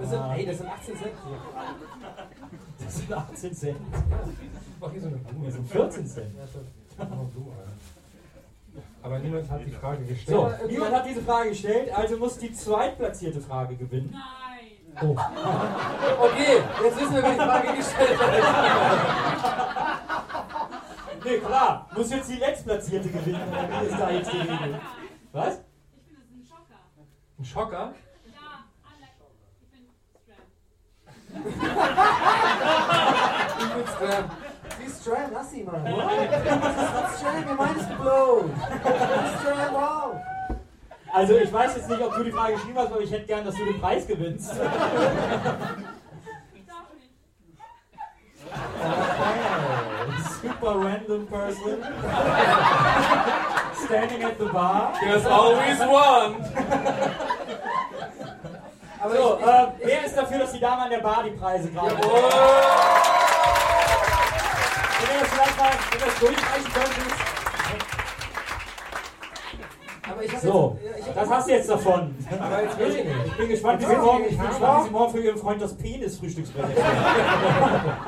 [0.00, 1.12] Das sind, ey, das sind 18 Cent.
[2.84, 3.76] Das sind 18 Cent.
[4.80, 5.46] Mach hier so eine Blume.
[5.46, 6.34] Das sind 14 Cent.
[9.02, 10.38] Aber niemand hat die Frage gestellt.
[10.38, 14.14] So, niemand hat diese Frage gestellt, also muss die zweitplatzierte Frage gewinnen.
[15.02, 15.16] Oh.
[16.20, 18.30] Okay, jetzt wissen wir, wer die Frage gestellt hat.
[21.24, 23.48] Nee, klar, muss jetzt die letztplatzierte gewinnen.
[23.48, 24.80] oder Wie ist da jetzt die Regel?
[25.32, 25.60] Was?
[27.38, 27.94] Ein Schocker?
[31.28, 31.34] Ich
[33.74, 34.30] bin Stram.
[34.78, 35.80] Sie ist Stram, lass sie mal.
[35.82, 38.52] Das ist Stram, mind is blown.
[39.40, 40.16] Stram, wow.
[41.12, 43.44] Also ich weiß jetzt nicht, ob du die Frage geschrieben hast, aber ich hätte gern,
[43.44, 44.52] dass du den Preis gewinnst.
[50.42, 51.82] Super random person.
[53.86, 54.92] Standing at the bar.
[55.00, 56.36] There's always one.
[59.02, 61.70] Aber So, ich, äh, wer ist dafür, dass die Dame an der Bar die Preise
[61.70, 62.06] gerade Oh.
[64.98, 67.29] Wenn wir das vielleicht mal wenn wir das durchreichen könnten.
[70.10, 72.14] Aber ich hab So, jetzt, ja, ich hab das hast du jetzt davon.
[72.40, 73.16] Aber jetzt weiß ich nicht.
[73.26, 75.62] Ich bin gespannt, wie sie morgen, ich bin gespannt, wie sie morgen für ihren Freund
[75.62, 76.66] das Penis-Frühstücksbrett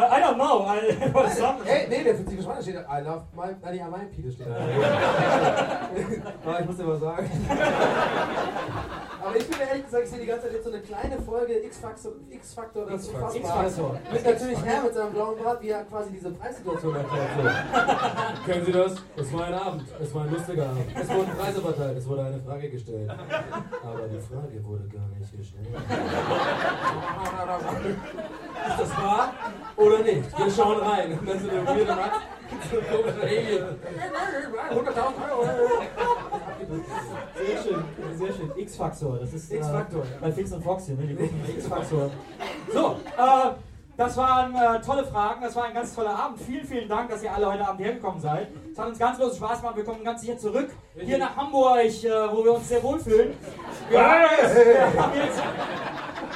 [0.52, 0.66] know.
[0.66, 2.98] I, was some- Ey, nee, der 50 Schweine steht da.
[2.98, 4.56] I love my, nein, ja, mein Pide steht da.
[6.44, 7.30] Aber ich muss dir was sagen.
[9.24, 11.64] Aber ich finde ehrlich gesagt, ich sehe die ganze Zeit jetzt so eine kleine Folge
[11.64, 13.08] X-Factor, X-Factor, das.
[13.08, 13.98] X-Factor.
[14.12, 17.28] Mit natürlich Herr mit seinem blauen Bart, wie er quasi diese Preissituation erklärt.
[17.36, 17.42] So.
[18.50, 18.94] Kennen Sie das?
[19.16, 19.84] Es war ein Abend.
[20.02, 20.86] Es war ein lustiger Abend.
[20.94, 21.98] Es wurden Preise verteilt.
[21.98, 23.10] Es wurde eine Frage gestellt.
[23.10, 25.68] Aber die Frage wurde gar nicht gestellt.
[28.68, 29.32] Ist das wahr
[29.76, 30.38] oder nicht?
[30.44, 31.19] Wir schauen rein.
[31.19, 32.10] Und dann so eine weirde Mann.
[32.70, 33.64] So ein komischer Alien.
[34.70, 35.44] 100.000 Euro.
[37.35, 38.52] Sehr schön, sehr schön.
[38.56, 40.02] X-Faktor, das ist äh, X-Faktor.
[40.20, 41.06] bei Fix und Fox hier, ne?
[41.06, 42.10] Die gucken X-Faktor.
[42.73, 43.51] So, äh,
[43.97, 46.40] das waren äh, tolle Fragen, das war ein ganz toller Abend.
[46.40, 48.48] Vielen, vielen Dank, dass ihr alle heute Abend hergekommen seid.
[48.73, 49.77] Es hat uns ganz großen Spaß gemacht.
[49.77, 53.35] Wir kommen ganz sicher zurück hier nach Hamburg, äh, wo wir uns sehr wohlfühlen.
[53.90, 55.43] Wir haben jetzt, wir haben jetzt,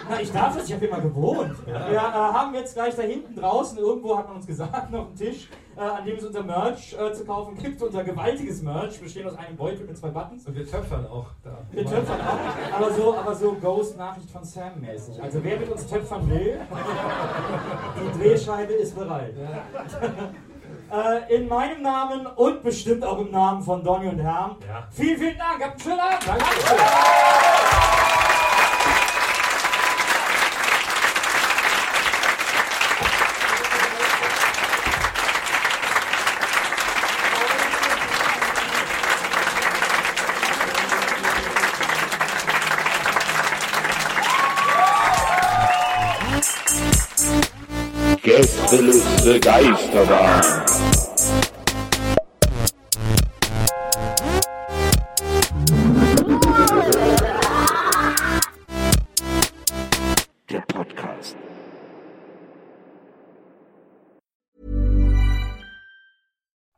[0.08, 1.66] Na, ich darf es, ich habe hier mal gewohnt.
[1.66, 5.16] Wir äh, haben jetzt gleich da hinten draußen, irgendwo hat man uns gesagt, noch einen
[5.16, 7.82] Tisch, äh, an dem es unser Merch äh, zu kaufen gibt.
[7.82, 10.46] Unser gewaltiges Merch, bestehend aus einem Beutel mit zwei Buttons.
[10.46, 11.58] Und wir töpfern auch da.
[11.70, 15.22] Wir töpfern auch, aber so, aber so Ghost-Nachricht von Sam mäßig.
[15.22, 16.60] Also wer mit uns töpfern will,
[18.14, 19.34] die Drehscheibe ist bereit.
[20.88, 24.56] Äh, in meinem Namen und bestimmt auch im Namen von Donny und Herm.
[24.90, 25.60] Vielen, vielen Dank.
[25.60, 26.28] Habt einen schönen Abend.
[26.28, 26.76] Dankeschön.
[49.46, 50.42] Geisterbahn.
[60.50, 61.36] Der Podcast.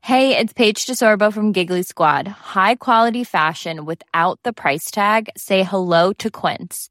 [0.02, 2.28] Hey, it's Paige DeSorbo from Giggly Squad.
[2.28, 5.30] High quality fashion without the price tag.
[5.38, 6.90] Say hello to Quince.